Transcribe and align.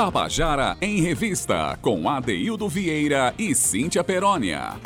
Tabajara 0.00 0.78
em 0.80 1.02
Revista, 1.02 1.78
com 1.82 2.08
Adeildo 2.08 2.66
Vieira 2.70 3.34
e 3.38 3.54
Cíntia 3.54 4.02
Perónia. 4.02 4.80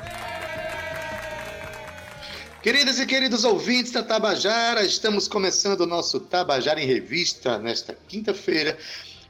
Queridas 2.60 2.98
e 2.98 3.06
queridos 3.06 3.44
ouvintes 3.44 3.92
da 3.92 4.02
Tabajara, 4.02 4.82
estamos 4.82 5.28
começando 5.28 5.82
o 5.82 5.86
nosso 5.86 6.18
Tabajara 6.18 6.82
em 6.82 6.86
Revista 6.88 7.60
nesta 7.60 7.96
quinta-feira, 8.08 8.76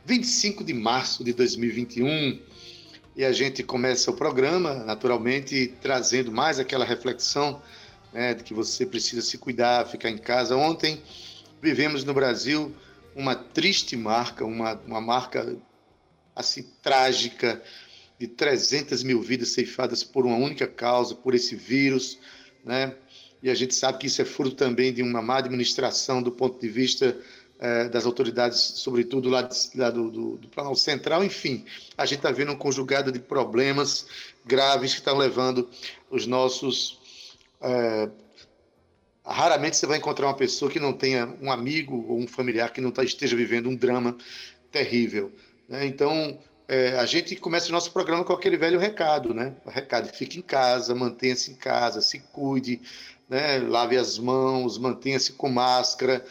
25 0.06 0.64
de 0.64 0.72
março 0.72 1.22
de 1.22 1.34
2021. 1.34 2.40
E 3.14 3.22
a 3.22 3.32
gente 3.32 3.62
começa 3.62 4.10
o 4.10 4.16
programa, 4.16 4.72
naturalmente, 4.72 5.74
trazendo 5.82 6.32
mais 6.32 6.58
aquela 6.58 6.86
reflexão 6.86 7.60
né, 8.10 8.32
de 8.32 8.42
que 8.42 8.54
você 8.54 8.86
precisa 8.86 9.20
se 9.20 9.36
cuidar, 9.36 9.86
ficar 9.86 10.08
em 10.08 10.16
casa. 10.16 10.56
Ontem 10.56 11.02
vivemos 11.60 12.04
no 12.04 12.14
Brasil 12.14 12.74
uma 13.14 13.34
triste 13.34 13.98
marca, 13.98 14.46
uma, 14.46 14.80
uma 14.86 15.02
marca 15.02 15.54
assim 16.34 16.64
trágica 16.82 17.62
de 18.18 18.28
300 18.28 19.02
mil 19.02 19.20
vidas 19.20 19.50
ceifadas 19.50 20.02
por 20.04 20.24
uma 20.24 20.36
única 20.36 20.66
causa, 20.66 21.14
por 21.14 21.34
esse 21.34 21.56
vírus, 21.56 22.18
né? 22.64 22.94
E 23.42 23.50
a 23.50 23.54
gente 23.54 23.74
sabe 23.74 23.98
que 23.98 24.06
isso 24.06 24.22
é 24.22 24.24
fruto 24.24 24.56
também 24.56 24.92
de 24.92 25.02
uma 25.02 25.20
má 25.20 25.36
administração 25.36 26.22
do 26.22 26.32
ponto 26.32 26.58
de 26.58 26.68
vista 26.68 27.14
é, 27.58 27.88
das 27.88 28.06
autoridades, 28.06 28.58
sobretudo 28.58 29.28
lá, 29.28 29.42
de, 29.42 29.54
lá 29.74 29.90
do, 29.90 30.10
do, 30.10 30.36
do 30.38 30.48
Planalto 30.48 30.78
Central. 30.78 31.22
Enfim, 31.22 31.64
a 31.96 32.06
gente 32.06 32.18
está 32.18 32.30
vendo 32.30 32.52
um 32.52 32.56
conjugado 32.56 33.12
de 33.12 33.18
problemas 33.18 34.06
graves 34.44 34.92
que 34.92 35.00
estão 35.00 35.18
levando 35.18 35.68
os 36.10 36.26
nossos. 36.26 36.98
É, 37.60 38.08
raramente 39.24 39.76
você 39.76 39.86
vai 39.86 39.98
encontrar 39.98 40.26
uma 40.26 40.36
pessoa 40.36 40.70
que 40.70 40.80
não 40.80 40.92
tenha 40.92 41.26
um 41.40 41.52
amigo 41.52 42.06
ou 42.08 42.18
um 42.18 42.26
familiar 42.26 42.72
que 42.72 42.80
não 42.80 42.90
tá, 42.90 43.04
esteja 43.04 43.36
vivendo 43.36 43.68
um 43.68 43.76
drama 43.76 44.16
terrível. 44.70 45.32
Né? 45.68 45.86
Então, 45.86 46.38
é, 46.66 46.98
a 46.98 47.06
gente 47.06 47.36
começa 47.36 47.68
o 47.68 47.72
nosso 47.72 47.92
programa 47.92 48.24
com 48.24 48.32
aquele 48.32 48.56
velho 48.56 48.78
recado, 48.78 49.34
né? 49.34 49.54
O 49.64 49.70
recado: 49.70 50.08
fique 50.08 50.38
em 50.38 50.42
casa, 50.42 50.94
mantenha-se 50.94 51.50
em 51.50 51.54
casa, 51.54 52.00
se 52.00 52.20
cuide, 52.32 52.80
né? 53.28 53.58
lave 53.58 53.96
as 53.96 54.18
mãos, 54.18 54.78
mantenha-se 54.78 55.32
com 55.32 55.48
máscara 55.48 56.24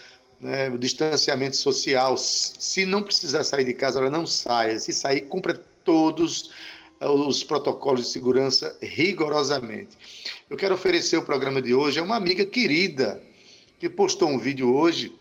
né, 0.43 0.69
o 0.69 0.77
distanciamento 0.77 1.55
social. 1.55 2.17
Se 2.17 2.85
não 2.85 3.01
precisar 3.01 3.43
sair 3.43 3.63
de 3.63 3.73
casa, 3.73 3.99
ela 3.99 4.09
não 4.09 4.27
saia. 4.27 4.77
Se 4.77 4.91
sair, 4.91 5.21
cumpra 5.21 5.53
todos 5.83 6.51
os 6.99 7.43
protocolos 7.43 8.01
de 8.01 8.07
segurança 8.11 8.77
rigorosamente. 8.81 9.97
Eu 10.49 10.57
quero 10.57 10.75
oferecer 10.75 11.17
o 11.17 11.23
programa 11.23 11.61
de 11.61 11.73
hoje 11.73 11.99
a 11.99 12.03
uma 12.03 12.15
amiga 12.15 12.45
querida 12.45 13.21
que 13.79 13.89
postou 13.89 14.29
um 14.29 14.37
vídeo 14.37 14.73
hoje, 14.73 15.13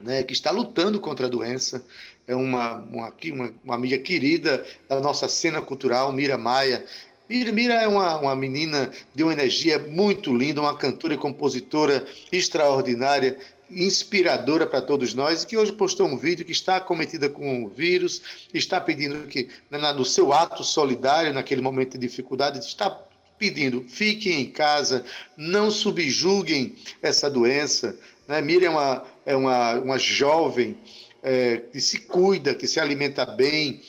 né, 0.00 0.22
que 0.22 0.32
está 0.32 0.50
lutando 0.50 1.00
contra 1.00 1.26
a 1.26 1.30
doença. 1.30 1.84
É 2.28 2.36
uma, 2.36 2.74
uma, 2.74 3.12
uma, 3.32 3.54
uma 3.64 3.74
amiga 3.74 3.96
querida 3.96 4.62
da 4.86 5.00
nossa 5.00 5.26
cena 5.26 5.62
cultural, 5.62 6.12
Mira 6.12 6.36
Maia. 6.36 6.84
Mira, 7.26 7.50
Mira 7.50 7.74
é 7.74 7.88
uma, 7.88 8.18
uma 8.20 8.36
menina 8.36 8.90
de 9.14 9.22
uma 9.22 9.32
energia 9.32 9.78
muito 9.78 10.36
linda, 10.36 10.60
uma 10.60 10.76
cantora 10.76 11.14
e 11.14 11.18
compositora 11.18 12.06
extraordinária, 12.30 13.38
inspiradora 13.70 14.66
para 14.66 14.82
todos 14.82 15.14
nós, 15.14 15.46
que 15.46 15.56
hoje 15.56 15.72
postou 15.72 16.06
um 16.06 16.18
vídeo 16.18 16.44
que 16.44 16.52
está 16.52 16.76
acometida 16.76 17.30
com 17.30 17.64
o 17.64 17.68
vírus, 17.68 18.20
está 18.52 18.78
pedindo 18.78 19.26
que, 19.26 19.48
no 19.70 20.04
seu 20.04 20.30
ato 20.30 20.62
solidário, 20.62 21.32
naquele 21.32 21.62
momento 21.62 21.92
de 21.92 22.06
dificuldade, 22.06 22.58
está 22.58 22.90
pedindo, 23.38 23.84
fiquem 23.88 24.42
em 24.42 24.50
casa, 24.50 25.02
não 25.34 25.70
subjuguem 25.70 26.76
essa 27.00 27.30
doença. 27.30 27.98
Né? 28.26 28.40
É 28.62 28.68
uma, 28.68 29.04
é 29.24 29.36
uma, 29.36 29.74
uma 29.74 29.98
jovem 29.98 30.76
é, 31.22 31.58
que 31.72 31.80
se 31.80 32.00
cuida, 32.00 32.54
que 32.54 32.66
se 32.66 32.80
alimenta 32.80 33.24
bem, 33.24 33.80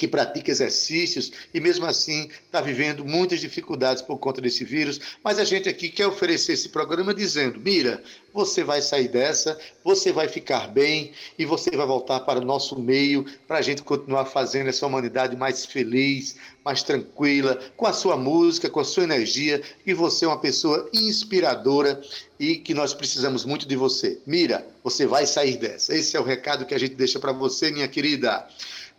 que 0.00 0.08
pratica 0.08 0.50
exercícios 0.50 1.30
e 1.52 1.60
mesmo 1.60 1.84
assim 1.84 2.30
está 2.46 2.62
vivendo 2.62 3.04
muitas 3.04 3.38
dificuldades 3.38 4.02
por 4.02 4.16
conta 4.16 4.40
desse 4.40 4.64
vírus. 4.64 4.98
Mas 5.22 5.38
a 5.38 5.44
gente 5.44 5.68
aqui 5.68 5.90
quer 5.90 6.06
oferecer 6.06 6.54
esse 6.54 6.70
programa 6.70 7.12
dizendo: 7.12 7.60
Mira, 7.60 8.02
você 8.32 8.64
vai 8.64 8.80
sair 8.80 9.08
dessa, 9.08 9.58
você 9.84 10.10
vai 10.10 10.26
ficar 10.26 10.68
bem 10.68 11.12
e 11.38 11.44
você 11.44 11.70
vai 11.70 11.86
voltar 11.86 12.20
para 12.20 12.40
o 12.40 12.44
nosso 12.44 12.80
meio 12.80 13.26
para 13.46 13.58
a 13.58 13.62
gente 13.62 13.82
continuar 13.82 14.24
fazendo 14.24 14.68
essa 14.68 14.86
humanidade 14.86 15.36
mais 15.36 15.66
feliz, 15.66 16.36
mais 16.64 16.82
tranquila, 16.82 17.60
com 17.76 17.86
a 17.86 17.92
sua 17.92 18.16
música, 18.16 18.70
com 18.70 18.80
a 18.80 18.84
sua 18.84 19.04
energia. 19.04 19.60
E 19.84 19.92
você 19.92 20.24
é 20.24 20.28
uma 20.28 20.40
pessoa 20.40 20.88
inspiradora 20.94 22.00
e 22.38 22.56
que 22.56 22.72
nós 22.72 22.94
precisamos 22.94 23.44
muito 23.44 23.68
de 23.68 23.76
você. 23.76 24.18
Mira, 24.26 24.66
você 24.82 25.06
vai 25.06 25.26
sair 25.26 25.58
dessa. 25.58 25.94
Esse 25.94 26.16
é 26.16 26.20
o 26.20 26.24
recado 26.24 26.64
que 26.64 26.74
a 26.74 26.78
gente 26.78 26.94
deixa 26.94 27.20
para 27.20 27.32
você, 27.32 27.70
minha 27.70 27.86
querida 27.86 28.48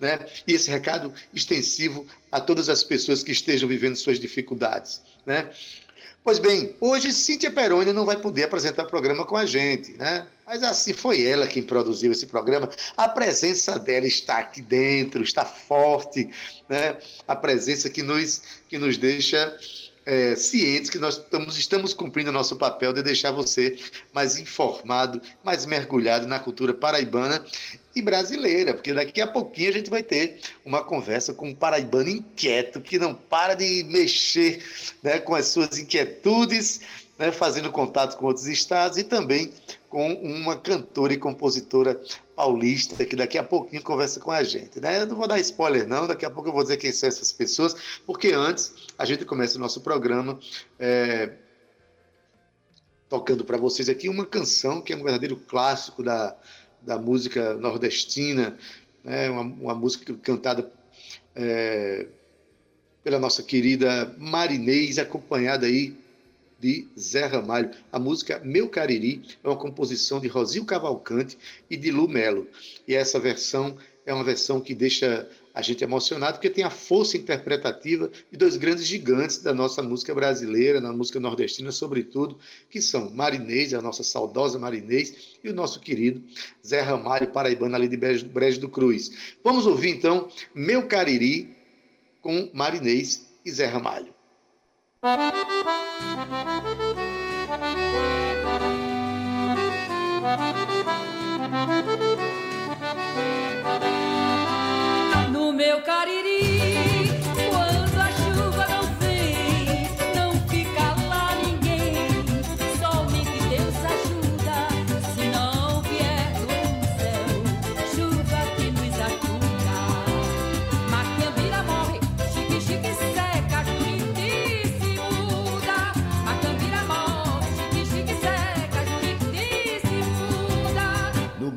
né? 0.02 0.20
E 0.48 0.54
esse 0.54 0.70
recado 0.70 1.14
extensivo 1.34 2.06
a 2.32 2.42
todas 2.42 2.68
as 2.68 2.84
pessoas 2.84 3.24
que 3.24 3.32
estejam 3.32 3.70
vivendo 3.70 3.96
suas 3.96 4.20
dificuldades, 4.20 5.02
né? 5.26 5.50
Pois 6.24 6.38
bem, 6.38 6.76
hoje 6.80 7.12
Cíntia 7.12 7.50
Peroni 7.50 7.92
não 7.94 8.06
vai 8.06 8.16
poder 8.16 8.44
apresentar 8.44 8.84
o 8.84 8.88
programa 8.88 9.26
com 9.26 9.36
a 9.36 9.46
gente, 9.46 9.94
né? 9.94 10.28
Mas 10.46 10.62
assim 10.62 10.94
foi 10.94 11.24
ela 11.24 11.48
quem 11.48 11.64
produziu 11.64 12.12
esse 12.12 12.28
programa. 12.28 12.70
A 12.96 13.08
presença 13.08 13.80
dela 13.80 14.06
está 14.06 14.38
aqui 14.38 14.62
dentro, 14.62 15.24
está 15.24 15.46
forte, 15.46 16.30
né? 16.70 16.98
A 17.28 17.36
presença 17.36 17.90
que 17.90 18.04
nos, 18.04 18.42
que 18.68 18.78
nos 18.78 18.98
deixa 18.98 19.58
é, 20.06 20.36
cientes 20.36 20.90
que 20.90 20.98
nós 20.98 21.18
estamos, 21.18 21.58
estamos 21.58 21.94
cumprindo 21.94 22.30
o 22.30 22.34
nosso 22.34 22.56
papel 22.56 22.94
de 22.94 23.04
deixar 23.04 23.32
você 23.32 23.78
mais 24.14 24.38
informado, 24.38 25.22
mais 25.44 25.66
mergulhado 25.66 26.28
na 26.28 26.40
cultura 26.40 26.74
paraibana 26.74 27.44
e 27.96 28.02
brasileira, 28.02 28.74
porque 28.74 28.94
daqui 28.94 29.22
a 29.22 29.28
pouquinho 29.28 29.70
a 29.70 29.74
gente 29.74 29.90
vai 29.90 30.02
ter 30.02 30.40
uma 30.66 30.84
conversa 30.84 31.34
com 31.34 31.50
um 31.50 31.56
paraibano 31.56 32.10
inquieto 32.10 32.82
que 32.82 32.98
não 32.98 33.14
para 33.14 33.54
de 33.54 33.84
mexer 33.84 34.64
né, 35.04 35.20
com 35.20 35.36
as 35.36 35.48
suas 35.48 35.78
inquietudes, 35.78 36.82
né, 37.20 37.32
fazendo 37.32 37.72
contato 37.72 38.18
com 38.18 38.26
outros 38.26 38.48
estados 38.48 38.98
e 38.98 39.04
também 39.04 39.52
com 39.90 40.14
uma 40.14 40.56
cantora 40.56 41.14
e 41.14 41.18
compositora 41.18 42.02
paulista 42.42 43.06
que 43.06 43.16
daqui 43.16 43.38
a 43.38 43.44
pouquinho 43.44 43.84
conversa 43.84 44.20
com 44.20 44.32
a 44.32 44.42
gente. 44.42 44.80
Né? 44.80 45.00
Eu 45.00 45.06
não 45.06 45.16
vou 45.16 45.28
dar 45.28 45.40
spoiler, 45.40 45.88
não, 45.88 46.08
daqui 46.08 46.26
a 46.26 46.30
pouco 46.30 46.50
eu 46.50 46.54
vou 46.54 46.64
dizer 46.64 46.78
quem 46.78 46.92
são 46.92 47.08
essas 47.08 47.32
pessoas, 47.32 47.76
porque 48.04 48.30
antes 48.30 48.74
a 48.98 49.06
gente 49.06 49.24
começa 49.26 49.58
o 49.58 49.62
nosso 49.62 49.82
programa. 49.82 50.40
É, 50.80 51.34
tocando 53.08 53.46
para 53.46 53.58
vocês 53.58 53.90
aqui 53.90 54.10
uma 54.10 54.26
canção 54.26 54.82
que 54.82 54.92
é 54.92 54.96
um 54.96 55.04
verdadeiro 55.04 55.36
clássico 55.36 56.02
da, 56.02 56.36
da 56.82 56.98
música 56.98 57.54
nordestina, 57.54 58.58
né? 59.04 59.30
uma, 59.30 59.42
uma 59.42 59.76
música 59.76 60.12
cantada 60.16 60.72
é, 61.36 62.08
pela 63.04 63.20
nossa 63.20 63.44
querida 63.44 64.16
Marinês, 64.18 64.98
acompanhada 64.98 65.68
aí 65.68 65.96
de 66.62 66.88
Zé 66.98 67.26
Ramalho. 67.26 67.72
A 67.92 67.98
música 67.98 68.40
Meu 68.46 68.70
Cariri 68.70 69.24
é 69.44 69.48
uma 69.48 69.58
composição 69.58 70.20
de 70.20 70.28
Rosil 70.28 70.64
Cavalcante 70.64 71.38
e 71.70 71.76
de 71.76 71.90
Lu 71.90 72.08
Melo. 72.08 72.48
E 72.88 72.94
essa 72.94 73.20
versão 73.20 73.76
é 74.06 74.14
uma 74.14 74.24
versão 74.24 74.62
que 74.62 74.76
deixa 74.76 75.28
a 75.54 75.62
gente 75.62 75.84
emocionado, 75.84 76.34
porque 76.34 76.50
tem 76.50 76.64
a 76.64 76.70
força 76.70 77.18
interpretativa 77.18 78.10
de 78.32 78.38
dois 78.38 78.56
grandes 78.56 78.86
gigantes 78.86 79.40
da 79.40 79.54
nossa 79.54 79.84
música 79.84 80.14
brasileira, 80.16 80.80
na 80.80 80.94
música 80.94 81.20
nordestina, 81.20 81.72
sobretudo, 81.72 82.38
que 82.70 82.82
são 82.82 83.10
Marinês, 83.10 83.74
a 83.74 83.82
nossa 83.82 84.02
saudosa 84.02 84.58
Marinês, 84.58 85.38
e 85.44 85.50
o 85.50 85.54
nosso 85.54 85.80
querido 85.80 86.24
Zé 86.66 86.80
Ramalho, 86.82 87.28
paraibano 87.28 87.76
ali 87.76 87.88
de 87.88 87.98
Brejo 87.98 88.62
do 88.62 88.70
Cruz. 88.70 89.36
Vamos 89.44 89.66
ouvir 89.66 89.90
então 89.90 90.30
Meu 90.56 90.88
Cariri 90.88 91.50
com 92.22 92.50
Marinês 92.54 93.28
e 93.44 93.52
Zé 93.52 93.66
Ramalho. 93.66 94.21
No 95.04 95.10
meu 105.52 105.82
cariri 105.82 106.31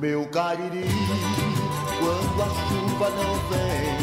meu 0.05 0.27
cariri, 0.27 0.85
quando 1.99 2.43
a 2.43 2.49
chuva 2.69 3.09
não 3.09 3.33
vem, 3.49 3.97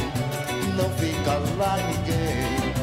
não 0.76 0.90
fica 0.98 1.34
lá 1.60 1.78
ninguém, 1.78 2.74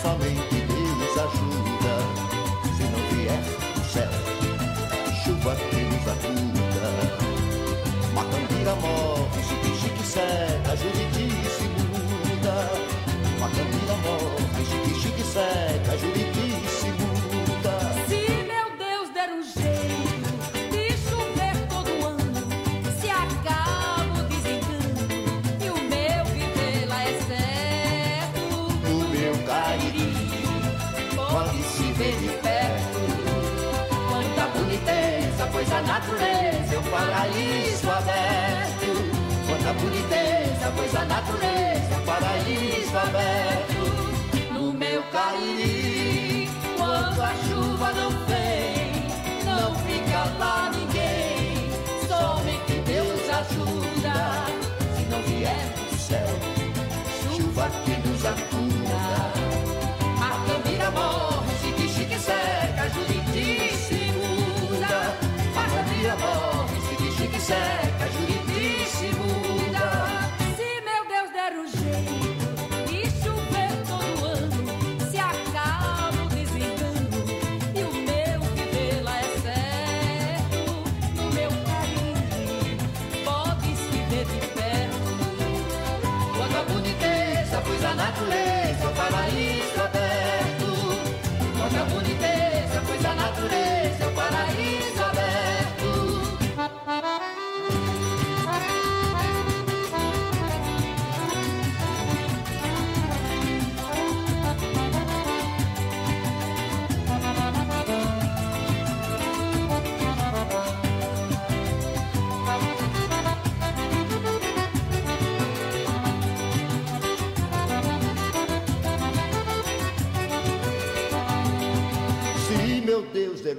somente 0.00 0.56
Deus 0.64 1.14
ajuda, 1.26 1.94
se 2.74 2.84
não 2.84 3.02
vier 3.10 3.40
do 3.74 3.84
céu, 3.84 4.14
chuva 5.22 5.52
que 5.56 5.76
nos 5.76 6.08
ajuda. 6.08 6.88
Macambira 8.14 8.74
morre, 8.76 9.42
chique 9.42 9.70
chique 9.76 10.02
seca, 10.06 10.72
paraíso 37.04 37.90
aberto. 37.90 38.90
quanta 39.46 39.72
boniteza, 39.74 40.72
pois 40.74 40.94
a 40.94 41.04
natureza 41.04 41.94
é 41.94 42.02
paraíso 42.06 42.96
aberto. 42.96 43.84
No 44.52 44.72
meu 44.72 45.02
Cariri, 45.12 46.48
quando 46.76 47.22
a 47.22 47.34
chuva 47.46 47.92
não 47.92 48.10
vem, 48.26 49.08
não 49.44 49.74
fica 49.86 50.24
lá 50.38 50.70
ninguém. 50.70 51.68
Somente 52.08 52.80
Deus 52.86 53.28
ajuda, 53.40 54.16
se 54.96 55.04
não 55.10 55.22
vier 55.22 55.66
do 55.76 55.98
céu, 55.98 56.28
chuva 57.20 57.68
que 57.84 58.08
nos 58.08 58.24
afunda. 58.24 59.02
Macambira 60.18 60.90
morre, 60.90 61.13
chique 67.54 67.83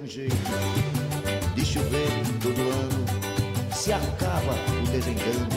Jeito 0.08 0.36
de 1.56 1.66
chover 1.66 2.10
todo 2.40 2.62
ano, 2.62 3.74
se 3.74 3.92
acaba 3.92 4.54
o 4.54 4.92
desengano 4.92 5.55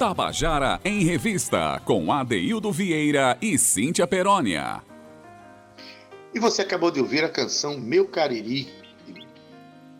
Tabajara 0.00 0.80
em 0.82 1.04
Revista, 1.04 1.78
com 1.84 2.10
Adeildo 2.10 2.72
Vieira 2.72 3.36
e 3.38 3.58
Cíntia 3.58 4.06
Perónia. 4.06 4.82
E 6.32 6.40
você 6.40 6.62
acabou 6.62 6.90
de 6.90 7.00
ouvir 7.00 7.22
a 7.22 7.28
canção 7.28 7.78
Meu 7.78 8.06
Cariri, 8.06 8.66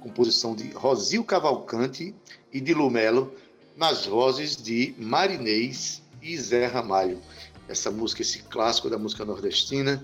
composição 0.00 0.56
de 0.56 0.70
Rosil 0.70 1.22
Cavalcante 1.22 2.14
e 2.50 2.62
de 2.62 2.72
Lumelo, 2.72 3.34
nas 3.76 4.06
vozes 4.06 4.56
de 4.56 4.94
Marinês 4.96 6.00
e 6.22 6.34
Zé 6.38 6.64
Ramalho. 6.64 7.18
Essa 7.68 7.90
música, 7.90 8.22
esse 8.22 8.38
clássico 8.44 8.88
da 8.88 8.96
música 8.96 9.22
nordestina, 9.26 10.02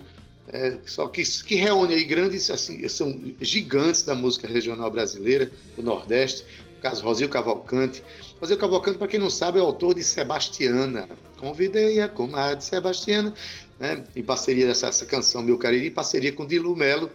é, 0.49 0.77
só 0.85 1.09
que, 1.09 1.23
que 1.43 1.55
reúne 1.55 1.95
aí 1.95 2.05
grandes, 2.05 2.51
assim, 2.51 2.87
são 2.87 3.19
gigantes 3.41 4.03
da 4.03 4.15
música 4.15 4.47
regional 4.47 4.91
brasileira, 4.91 5.51
do 5.75 5.83
Nordeste, 5.83 6.45
no 6.66 6.66
caso 6.81 7.03
Rosil 7.03 7.29
Cavalcante. 7.29 8.03
Rosil 8.41 8.57
Cavalcante, 8.57 8.99
para 8.99 9.09
quem 9.09 9.21
não 9.21 9.31
sabe, 9.31 9.59
é 9.59 9.61
autor 9.61 9.95
de 9.95 10.03
Sebastiana. 10.03 11.09
Convidei 11.39 12.01
a 12.01 12.09
comadre 12.09 12.65
Sebastiana, 12.65 13.35
né, 13.79 14.05
em 14.15 14.23
parceria 14.23 14.67
dessa 14.67 14.89
essa 14.89 15.07
canção 15.07 15.43
Meu 15.43 15.59
Cariri, 15.59 15.89
em 15.89 15.91
parceria 15.91 16.33
com 16.33 16.47
Dilu 16.47 16.75
Melo, 16.75 17.11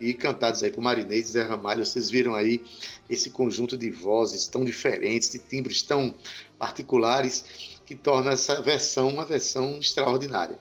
e 0.00 0.12
cantados 0.12 0.62
aí 0.62 0.70
por 0.70 0.82
Marinês 0.82 1.28
e 1.28 1.32
Zé 1.32 1.42
Ramalho. 1.42 1.86
Vocês 1.86 2.10
viram 2.10 2.34
aí 2.34 2.62
esse 3.08 3.30
conjunto 3.30 3.76
de 3.76 3.90
vozes 3.90 4.46
tão 4.48 4.64
diferentes, 4.64 5.30
de 5.30 5.38
timbres 5.38 5.82
tão 5.82 6.14
particulares, 6.58 7.44
que 7.86 7.94
torna 7.94 8.32
essa 8.32 8.60
versão 8.60 9.08
uma 9.08 9.24
versão 9.24 9.78
extraordinária. 9.78 10.58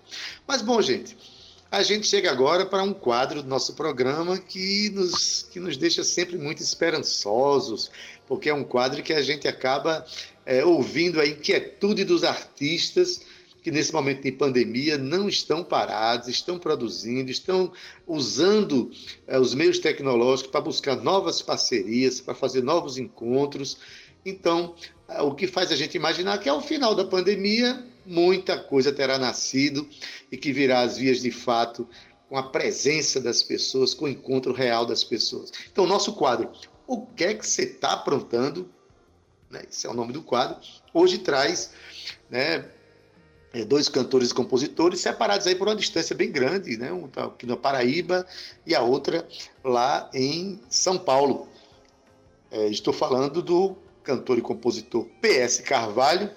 Mas, 0.47 0.61
bom, 0.61 0.81
gente, 0.81 1.17
a 1.71 1.81
gente 1.81 2.05
chega 2.05 2.29
agora 2.29 2.65
para 2.65 2.83
um 2.83 2.93
quadro 2.93 3.41
do 3.41 3.47
nosso 3.47 3.73
programa 3.75 4.37
que 4.37 4.89
nos, 4.89 5.43
que 5.43 5.57
nos 5.57 5.77
deixa 5.77 6.03
sempre 6.03 6.37
muito 6.37 6.61
esperançosos, 6.61 7.89
porque 8.27 8.49
é 8.49 8.53
um 8.53 8.65
quadro 8.65 9.01
que 9.01 9.13
a 9.13 9.21
gente 9.21 9.47
acaba 9.47 10.05
é, 10.45 10.65
ouvindo 10.65 11.21
a 11.21 11.25
inquietude 11.25 12.03
dos 12.03 12.25
artistas 12.25 13.21
que 13.63 13.71
nesse 13.71 13.93
momento 13.93 14.23
de 14.23 14.33
pandemia 14.33 14.97
não 14.97 15.29
estão 15.29 15.63
parados, 15.63 16.27
estão 16.27 16.59
produzindo, 16.59 17.31
estão 17.31 17.71
usando 18.05 18.91
é, 19.25 19.39
os 19.39 19.53
meios 19.53 19.79
tecnológicos 19.79 20.51
para 20.51 20.61
buscar 20.61 20.97
novas 20.97 21.41
parcerias, 21.41 22.19
para 22.19 22.33
fazer 22.33 22.63
novos 22.63 22.97
encontros. 22.97 23.77
Então, 24.25 24.75
é, 25.07 25.21
o 25.21 25.33
que 25.33 25.47
faz 25.47 25.71
a 25.71 25.75
gente 25.77 25.95
imaginar 25.95 26.39
que 26.39 26.49
ao 26.49 26.59
final 26.59 26.93
da 26.93 27.05
pandemia 27.05 27.85
muita 28.05 28.57
coisa 28.57 28.91
terá 28.91 29.17
nascido 29.17 29.87
e 30.31 30.37
que 30.37 30.51
virá 30.51 30.81
às 30.81 30.97
vias 30.97 31.21
de 31.21 31.31
fato 31.31 31.87
com 32.29 32.37
a 32.37 32.43
presença 32.43 33.19
das 33.19 33.43
pessoas, 33.43 33.93
com 33.93 34.05
o 34.05 34.09
encontro 34.09 34.53
real 34.53 34.85
das 34.85 35.03
pessoas. 35.03 35.51
Então, 35.71 35.85
nosso 35.85 36.13
quadro, 36.13 36.49
o 36.87 37.05
que 37.05 37.23
é 37.25 37.33
que 37.33 37.45
você 37.45 37.63
está 37.63 37.93
aprontando? 37.93 38.69
Né? 39.49 39.63
Esse 39.69 39.85
é 39.85 39.89
o 39.89 39.93
nome 39.93 40.13
do 40.13 40.21
quadro. 40.21 40.57
Hoje 40.93 41.17
traz 41.17 41.71
né, 42.29 42.65
dois 43.67 43.89
cantores 43.89 44.29
e 44.29 44.33
compositores 44.33 45.01
separados 45.01 45.45
aí 45.45 45.55
por 45.55 45.67
uma 45.67 45.75
distância 45.75 46.15
bem 46.15 46.31
grande, 46.31 46.77
né? 46.77 46.91
Um 46.91 47.07
tá 47.07 47.25
aqui 47.25 47.45
na 47.45 47.57
Paraíba 47.57 48.25
e 48.65 48.73
a 48.73 48.81
outra 48.81 49.27
lá 49.61 50.09
em 50.13 50.59
São 50.69 50.97
Paulo. 50.97 51.49
É, 52.49 52.67
estou 52.67 52.93
falando 52.93 53.41
do 53.41 53.75
cantor 54.03 54.37
e 54.37 54.41
compositor 54.41 55.05
PS 55.21 55.59
Carvalho, 55.59 56.31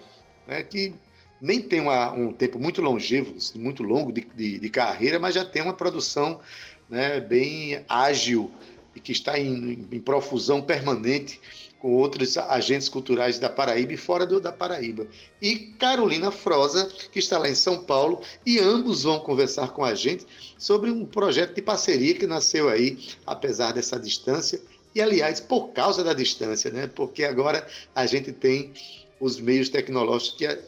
né, 0.47 0.63
que 0.63 0.95
nem 1.41 1.61
tem 1.61 1.81
uma, 1.81 2.13
um 2.13 2.33
tempo 2.33 2.59
muito 2.59 2.81
longevo, 2.81 3.35
muito 3.57 3.83
longo 3.83 4.13
de, 4.13 4.27
de, 4.35 4.59
de, 4.59 4.71
carreira, 4.71 5.19
mas 5.19 5.35
já 5.35 5.45
tem 5.45 5.63
uma 5.63 5.75
produção 5.75 6.41
né, 6.89 7.21
bem 7.21 7.85
ágil 7.89 8.51
e 8.95 9.01
que 9.01 9.13
está 9.13 9.39
em, 9.39 9.87
em 9.91 10.01
profusão 10.01 10.63
permanente 10.63 11.41
com 11.85 11.93
outros 11.93 12.39
agentes 12.39 12.89
culturais 12.89 13.39
da 13.39 13.51
Paraíba 13.51 13.93
e 13.93 13.97
fora 13.99 14.25
do, 14.25 14.41
da 14.41 14.51
Paraíba. 14.51 15.07
E 15.43 15.55
Carolina 15.79 16.31
Froza, 16.31 16.91
que 17.13 17.19
está 17.19 17.37
lá 17.37 17.47
em 17.47 17.55
São 17.55 17.85
Paulo, 17.85 18.23
e 18.47 18.59
ambos 18.59 19.03
vão 19.03 19.21
conversar 19.21 19.69
com 19.69 19.85
a 19.85 19.95
gente 19.95 20.27
sobre 20.57 20.91
um 20.91 21.05
projeto 21.05 21.55
de 21.55 21.61
parceria 21.61 22.15
que 22.15 22.27
nasceu 22.27 22.71
aí, 22.71 22.99
apesar 23.27 23.73
dessa 23.73 24.01
distância, 24.01 24.63
e 24.95 25.03
aliás, 25.03 25.41
por 25.41 25.73
causa 25.73 26.03
da 26.03 26.15
distância, 26.15 26.71
né? 26.71 26.87
porque 26.87 27.23
agora 27.23 27.67
a 27.95 28.07
gente 28.07 28.33
tem 28.33 28.73
os 29.21 29.39
meios 29.39 29.69
tecnológicos 29.69 30.39
que 30.39 30.59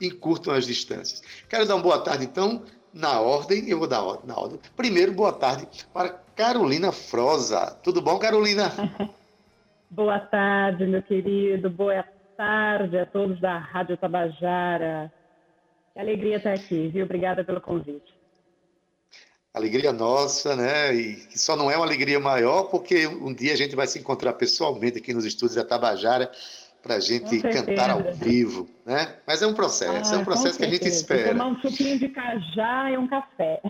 encurtam 0.00 0.54
as 0.54 0.66
distâncias. 0.66 1.22
Quero 1.48 1.66
dar 1.66 1.74
uma 1.74 1.82
boa 1.82 2.00
tarde, 2.00 2.24
então, 2.24 2.62
na 2.92 3.20
ordem, 3.20 3.68
eu 3.68 3.78
vou 3.78 3.86
dar 3.86 4.02
ordem, 4.02 4.26
na 4.26 4.36
ordem. 4.36 4.58
Primeiro, 4.76 5.12
boa 5.12 5.32
tarde 5.32 5.66
para 5.92 6.08
Carolina 6.34 6.90
Froza. 6.90 7.78
Tudo 7.82 8.00
bom, 8.00 8.18
Carolina? 8.18 8.72
boa 9.90 10.18
tarde, 10.18 10.86
meu 10.86 11.02
querido. 11.02 11.68
Boa 11.70 12.04
tarde 12.36 12.98
a 12.98 13.06
todos 13.06 13.40
da 13.40 13.58
Rádio 13.58 13.96
Tabajara. 13.96 15.12
Que 15.92 16.00
alegria 16.00 16.36
estar 16.36 16.54
aqui, 16.54 16.88
viu? 16.88 17.04
Obrigada 17.04 17.44
pelo 17.44 17.60
convite. 17.60 18.18
Alegria 19.52 19.92
nossa, 19.92 20.54
né? 20.54 20.94
E 20.94 21.14
que 21.26 21.38
só 21.38 21.56
não 21.56 21.70
é 21.70 21.76
uma 21.76 21.84
alegria 21.84 22.20
maior 22.20 22.64
porque 22.64 23.06
um 23.08 23.34
dia 23.34 23.52
a 23.52 23.56
gente 23.56 23.74
vai 23.74 23.86
se 23.86 23.98
encontrar 23.98 24.34
pessoalmente 24.34 24.98
aqui 24.98 25.12
nos 25.12 25.24
estúdios 25.24 25.56
da 25.56 25.64
Tabajara 25.64 26.30
para 26.82 26.96
a 26.96 27.00
gente 27.00 27.40
cantar 27.40 27.90
ao 27.90 28.12
vivo, 28.14 28.68
né? 28.84 29.16
Mas 29.26 29.42
é 29.42 29.46
um 29.46 29.54
processo, 29.54 30.12
ah, 30.12 30.16
é 30.16 30.18
um 30.18 30.24
processo 30.24 30.58
que 30.58 30.64
a 30.64 30.70
gente 30.70 30.88
espera. 30.88 31.30
Tomar 31.30 31.48
um 31.48 31.60
suquinho 31.60 31.98
de 31.98 32.08
cajá 32.08 32.90
e 32.90 32.96
um 32.96 33.06
café. 33.06 33.60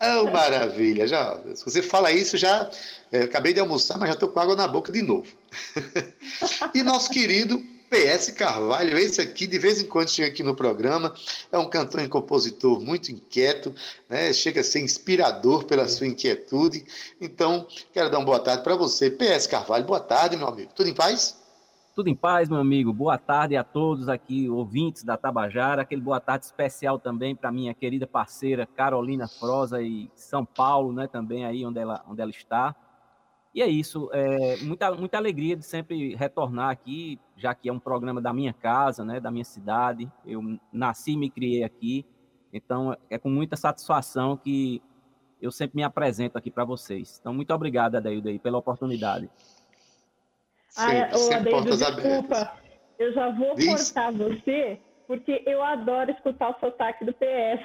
Oh, 0.00 0.30
maravilha! 0.30 1.06
Já, 1.06 1.38
se 1.54 1.64
você 1.64 1.80
fala 1.80 2.12
isso, 2.12 2.36
já 2.36 2.68
é, 3.10 3.22
acabei 3.22 3.54
de 3.54 3.60
almoçar, 3.60 3.96
mas 3.98 4.08
já 4.08 4.14
estou 4.14 4.28
com 4.28 4.40
água 4.40 4.54
na 4.54 4.68
boca 4.68 4.92
de 4.92 5.00
novo. 5.00 5.26
e 6.74 6.82
nosso 6.82 7.10
querido 7.10 7.62
PS 7.88 8.30
Carvalho, 8.30 8.98
esse 8.98 9.20
aqui 9.20 9.46
de 9.46 9.58
vez 9.58 9.80
em 9.80 9.86
quando 9.86 10.10
chega 10.10 10.28
aqui 10.28 10.42
no 10.42 10.54
programa, 10.54 11.14
é 11.50 11.56
um 11.56 11.70
cantor 11.70 12.02
e 12.02 12.08
compositor 12.08 12.80
muito 12.80 13.12
inquieto, 13.12 13.74
né? 14.08 14.32
chega 14.32 14.60
a 14.60 14.64
ser 14.64 14.80
inspirador 14.80 15.64
pela 15.64 15.86
sua 15.86 16.06
inquietude. 16.06 16.84
Então, 17.20 17.66
quero 17.92 18.10
dar 18.10 18.18
uma 18.18 18.26
boa 18.26 18.40
tarde 18.40 18.64
para 18.64 18.74
você, 18.74 19.10
PS 19.10 19.46
Carvalho. 19.46 19.84
Boa 19.84 20.00
tarde, 20.00 20.36
meu 20.36 20.48
amigo. 20.48 20.72
Tudo 20.74 20.90
em 20.90 20.94
paz? 20.94 21.43
Tudo 21.94 22.08
em 22.08 22.16
paz, 22.16 22.48
meu 22.48 22.58
amigo. 22.58 22.92
Boa 22.92 23.16
tarde 23.16 23.56
a 23.56 23.62
todos 23.62 24.08
aqui, 24.08 24.50
ouvintes 24.50 25.04
da 25.04 25.16
Tabajara. 25.16 25.82
Aquele 25.82 26.02
boa 26.02 26.18
tarde 26.18 26.44
especial 26.44 26.98
também 26.98 27.36
para 27.36 27.52
minha 27.52 27.72
querida 27.72 28.04
parceira 28.04 28.66
Carolina 28.66 29.28
Froza 29.28 29.80
e 29.80 30.10
São 30.16 30.44
Paulo, 30.44 30.92
né? 30.92 31.06
Também 31.06 31.44
aí 31.46 31.64
onde 31.64 31.78
ela, 31.78 32.04
onde 32.08 32.20
ela 32.20 32.32
está. 32.32 32.74
E 33.54 33.62
é 33.62 33.68
isso. 33.68 34.10
É, 34.12 34.56
muita, 34.64 34.90
muita 34.96 35.18
alegria 35.18 35.56
de 35.56 35.64
sempre 35.64 36.16
retornar 36.16 36.70
aqui, 36.70 37.20
já 37.36 37.54
que 37.54 37.68
é 37.68 37.72
um 37.72 37.78
programa 37.78 38.20
da 38.20 38.32
minha 38.32 38.52
casa, 38.52 39.04
né? 39.04 39.20
Da 39.20 39.30
minha 39.30 39.44
cidade. 39.44 40.10
Eu 40.26 40.42
nasci 40.72 41.12
e 41.12 41.16
me 41.16 41.30
criei 41.30 41.62
aqui. 41.62 42.04
Então 42.52 42.96
é 43.08 43.18
com 43.18 43.30
muita 43.30 43.54
satisfação 43.54 44.36
que 44.36 44.82
eu 45.40 45.52
sempre 45.52 45.76
me 45.76 45.84
apresento 45.84 46.36
aqui 46.36 46.50
para 46.50 46.64
vocês. 46.64 47.18
Então 47.20 47.32
muito 47.32 47.54
obrigado, 47.54 47.94
Adaildo, 47.94 48.30
aí, 48.30 48.38
pela 48.40 48.58
oportunidade. 48.58 49.30
Sempre, 50.74 50.96
Ai, 50.96 51.14
sempre 51.14 51.50
portas 51.50 51.78
desculpa, 51.78 52.36
abertas. 52.36 52.48
eu 52.98 53.12
já 53.12 53.30
vou 53.30 53.54
Diz. 53.54 53.92
cortar 53.92 54.10
você, 54.10 54.76
porque 55.06 55.40
eu 55.46 55.62
adoro 55.62 56.10
escutar 56.10 56.50
o 56.50 56.58
sotaque 56.58 57.04
do 57.04 57.12
PS. 57.12 57.62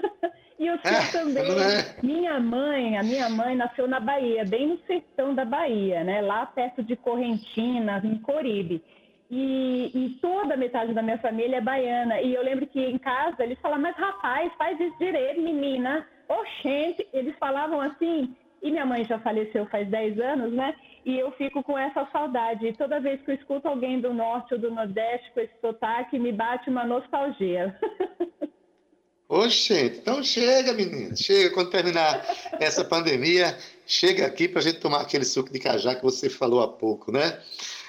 e 0.58 0.66
eu 0.66 0.78
sei 0.78 0.94
é, 0.94 1.12
também, 1.12 1.52
é. 1.52 1.96
minha 2.02 2.40
mãe, 2.40 2.96
a 2.96 3.02
minha 3.02 3.28
mãe 3.28 3.54
nasceu 3.54 3.86
na 3.86 4.00
Bahia, 4.00 4.42
bem 4.46 4.68
no 4.68 4.78
sertão 4.86 5.34
da 5.34 5.44
Bahia, 5.44 6.02
né? 6.02 6.22
Lá 6.22 6.46
perto 6.46 6.82
de 6.82 6.96
Correntina, 6.96 8.00
em 8.02 8.18
Coribe. 8.20 8.82
E, 9.30 9.90
e, 9.94 10.18
toda 10.22 10.54
a 10.54 10.56
metade 10.56 10.94
da 10.94 11.02
minha 11.02 11.18
família 11.18 11.56
é 11.56 11.60
baiana. 11.60 12.22
E 12.22 12.34
eu 12.34 12.42
lembro 12.42 12.66
que 12.66 12.80
em 12.80 12.96
casa 12.96 13.42
eles 13.42 13.58
falavam, 13.60 13.82
mas 13.82 13.96
rapaz, 13.96 14.50
faz 14.56 14.80
isso 14.80 14.96
direito, 14.98 15.42
menina. 15.42 16.06
Oxente, 16.26 17.06
eles 17.12 17.36
falavam 17.38 17.82
assim. 17.82 18.34
E 18.62 18.70
minha 18.70 18.86
mãe 18.86 19.04
já 19.04 19.18
faleceu 19.18 19.66
faz 19.66 19.86
10 19.88 20.18
anos, 20.20 20.52
né? 20.54 20.74
E 21.06 21.20
eu 21.20 21.30
fico 21.32 21.62
com 21.62 21.78
essa 21.78 22.04
saudade. 22.10 22.72
Toda 22.76 23.00
vez 23.00 23.22
que 23.22 23.30
eu 23.30 23.36
escuto 23.36 23.68
alguém 23.68 24.00
do 24.00 24.12
norte 24.12 24.54
ou 24.54 24.60
do 24.60 24.72
nordeste 24.72 25.30
com 25.32 25.40
esse 25.40 25.52
sotaque, 25.60 26.18
me 26.18 26.32
bate 26.32 26.68
uma 26.68 26.84
nostalgia. 26.84 27.78
Oxe, 29.28 29.86
então 29.86 30.22
chega, 30.22 30.72
menina, 30.72 31.14
chega 31.16 31.50
quando 31.50 31.70
terminar 31.70 32.24
essa 32.60 32.84
pandemia, 32.84 33.56
chega 33.86 34.26
aqui 34.26 34.48
para 34.48 34.60
a 34.60 34.62
gente 34.62 34.78
tomar 34.78 35.00
aquele 35.00 35.24
suco 35.24 35.52
de 35.52 35.58
cajá 35.58 35.94
que 35.94 36.02
você 36.02 36.28
falou 36.28 36.60
há 36.60 36.68
pouco, 36.68 37.10
né? 37.10 37.40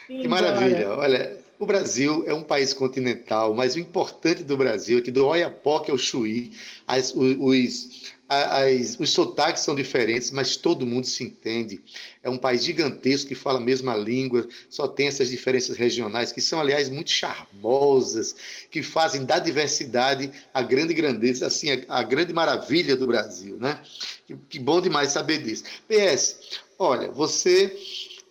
Sim, 0.08 0.22
que 0.22 0.28
maravilha! 0.28 0.90
Olha, 0.92 1.38
o 1.60 1.66
Brasil 1.66 2.24
é 2.28 2.34
um 2.34 2.44
país 2.44 2.74
continental, 2.74 3.54
mas 3.54 3.76
o 3.76 3.80
importante 3.80 4.44
do 4.44 4.58
Brasil 4.58 5.00
é 5.00 5.02
que 5.02 5.12
do 5.12 5.28
Oiapoque 5.28 5.92
ao 5.92 5.98
Chuí, 5.98 6.54
as, 6.88 7.14
os, 7.16 8.14
as, 8.30 8.98
os 9.00 9.10
sotaques 9.12 9.64
são 9.64 9.74
diferentes, 9.74 10.32
mas 10.32 10.58
todo 10.58 10.86
mundo 10.86 11.08
se 11.08 11.24
entende. 11.24 11.82
É 12.22 12.30
um 12.30 12.38
país 12.38 12.64
gigantesco 12.64 13.30
que 13.30 13.36
fala 13.36 13.58
a 13.58 13.62
mesma 13.62 13.96
língua, 13.96 14.48
só 14.70 14.88
tem 14.88 15.08
essas 15.08 15.30
diferenças 15.30 15.78
regionais, 15.78 16.32
que 16.32 16.42
são, 16.42 16.60
aliás, 16.60 16.90
muito 16.90 17.10
charmosas, 17.10 18.36
que 18.70 18.84
fazem 18.84 19.24
da 19.24 19.40
diversidade 19.40 20.32
a 20.54 20.62
grande 20.62 20.94
grandeza, 20.94 21.48
assim, 21.48 21.72
a, 21.72 22.00
a 22.00 22.04
grande 22.04 22.34
maravilha 22.34 22.96
do 22.96 23.08
Brasil, 23.08 23.58
né? 23.58 23.80
Que, 24.26 24.36
que 24.50 24.60
bom 24.60 24.82
demais 24.82 25.12
saber 25.12 25.42
disso. 25.42 25.64
PS, 25.88 26.60
olha, 26.78 27.10
você 27.10 27.74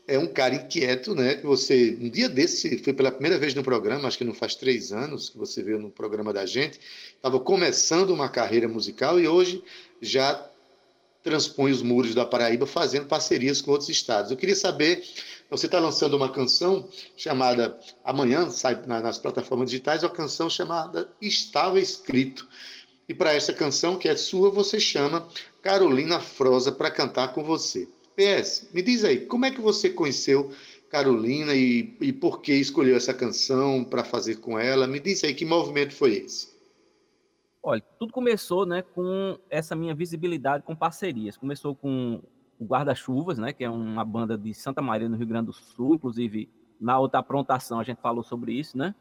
é 0.09 0.19
um 0.19 0.27
cara 0.27 0.55
inquieto, 0.55 1.15
né? 1.15 1.35
Que 1.35 1.47
você, 1.47 1.97
um 2.01 2.09
dia 2.09 2.29
desse, 2.29 2.79
foi 2.79 2.93
pela 2.93 3.11
primeira 3.11 3.39
vez 3.39 3.55
no 3.55 3.63
programa, 3.65 4.07
acho 4.07 4.19
que 4.19 4.25
não 4.25 4.35
faz 4.35 4.55
três 4.55 4.93
anos 4.93 5.31
que 5.31 5.39
você 5.39 5.63
veio 5.63 5.79
no 5.79 5.91
programa 5.91 6.33
da 6.33 6.47
gente, 6.47 6.79
estava 7.17 7.41
começando 7.41 8.11
uma 8.11 8.29
carreira 8.29 8.69
musical 8.69 9.19
e 9.19 9.27
hoje 9.27 9.63
já 10.01 10.49
transpõe 11.25 11.73
os 11.73 11.83
muros 11.83 12.15
da 12.15 12.25
Paraíba 12.25 12.67
fazendo 12.67 13.07
parcerias 13.07 13.61
com 13.61 13.73
outros 13.73 13.91
estados. 13.91 14.31
Eu 14.31 14.37
queria 14.37 14.55
saber, 14.55 15.03
você 15.51 15.67
está 15.67 15.81
lançando 15.81 16.17
uma 16.17 16.29
canção 16.31 16.89
chamada, 17.17 17.77
amanhã 18.05 18.49
sai 18.49 18.81
nas 18.87 19.19
plataformas 19.19 19.71
digitais, 19.71 20.05
uma 20.05 20.11
canção 20.11 20.49
chamada 20.49 21.11
Estava 21.21 21.81
Escrito. 21.81 22.47
E 23.09 23.15
para 23.15 23.35
essa 23.35 23.53
canção, 23.53 23.99
que 23.99 24.09
é 24.09 24.15
sua, 24.15 24.51
você 24.51 24.79
chama 24.79 25.27
Carolina 25.63 26.21
Froza 26.21 26.71
para 26.71 26.93
cantar 26.93 27.33
com 27.33 27.43
você. 27.43 27.89
PS, 28.17 28.71
me 28.73 28.81
diz 28.83 29.05
aí, 29.05 29.27
como 29.27 29.45
é 29.45 29.51
que 29.51 29.61
você 29.61 29.91
conheceu 29.91 30.51
Carolina 30.91 31.55
e, 31.55 31.97
e 32.01 32.13
por 32.13 32.41
que 32.41 32.55
escolheu 32.55 32.97
essa 32.97 33.13
canção 33.13 33.85
para 33.85 34.03
fazer 34.03 34.37
com 34.37 34.59
ela? 34.59 34.87
Me 34.87 34.99
diz 34.99 35.23
aí, 35.23 35.35
que 35.35 35.45
movimento 35.45 35.93
foi 35.93 36.15
esse? 36.15 36.57
Olha, 37.63 37.83
tudo 37.99 38.13
começou 38.13 38.65
né, 38.65 38.83
com 38.83 39.39
essa 39.51 39.75
minha 39.77 39.95
visibilidade 39.95 40.65
com 40.65 40.75
parcerias. 40.75 41.37
Começou 41.37 41.75
com 41.75 42.23
o 42.59 42.65
Guarda-Chuvas, 42.65 43.39
né, 43.39 43.53
que 43.53 43.65
é 43.65 43.69
uma 43.69 44.05
banda 44.05 44.39
de 44.39 44.55
Santa 44.55 44.81
Maria, 44.81 45.09
no 45.09 45.17
Rio 45.17 45.27
Grande 45.27 45.47
do 45.47 45.53
Sul. 45.53 45.97
Inclusive, 45.97 46.49
na 46.81 46.99
outra 46.99 47.21
aprontação 47.21 47.79
a 47.81 47.85
gente 47.85 48.01
falou 48.01 48.23
sobre 48.23 48.53
isso, 48.53 48.79
né? 48.79 48.95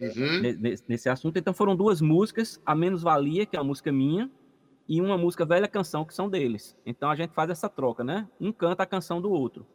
Uhum. 0.00 0.40
Nesse, 0.60 0.84
nesse 0.88 1.08
assunto. 1.08 1.38
Então 1.38 1.52
foram 1.52 1.76
duas 1.76 2.00
músicas, 2.00 2.60
A 2.64 2.74
Menos 2.74 3.02
Valia, 3.02 3.44
que 3.46 3.56
é 3.56 3.60
uma 3.60 3.66
música 3.66 3.92
minha, 3.92 4.30
e 4.88 5.00
uma 5.00 5.16
música 5.16 5.44
Velha 5.44 5.68
Canção, 5.68 6.04
que 6.04 6.14
são 6.14 6.28
deles. 6.28 6.76
Então 6.84 7.10
a 7.10 7.14
gente 7.14 7.32
faz 7.32 7.50
essa 7.50 7.68
troca, 7.68 8.04
né? 8.04 8.28
Um 8.40 8.52
canta 8.52 8.82
a 8.82 8.86
canção 8.86 9.20
do 9.20 9.30
outro. 9.30 9.66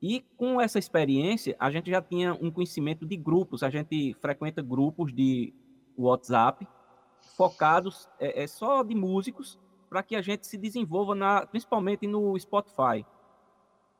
E 0.00 0.24
com 0.36 0.60
essa 0.60 0.78
experiência, 0.78 1.56
a 1.58 1.70
gente 1.70 1.90
já 1.90 2.02
tinha 2.02 2.34
um 2.34 2.50
conhecimento 2.50 3.06
de 3.06 3.16
grupos, 3.16 3.62
a 3.62 3.70
gente 3.70 4.14
frequenta 4.20 4.62
grupos 4.62 5.12
de 5.12 5.54
WhatsApp 5.96 6.66
focados 7.36 8.08
é, 8.20 8.44
é 8.44 8.46
só 8.46 8.82
de 8.82 8.94
músicos 8.94 9.58
para 9.88 10.02
que 10.02 10.14
a 10.14 10.22
gente 10.22 10.46
se 10.46 10.56
desenvolva, 10.56 11.14
na, 11.14 11.46
principalmente 11.46 12.06
no 12.06 12.38
Spotify. 12.38 13.04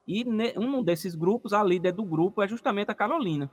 E 0.06 0.24
ne, 0.24 0.54
um 0.56 0.82
desses 0.82 1.14
grupos, 1.14 1.52
a 1.52 1.62
líder 1.62 1.92
do 1.92 2.04
grupo 2.04 2.42
é 2.42 2.48
justamente 2.48 2.90
a 2.90 2.94
Carolina. 2.94 3.50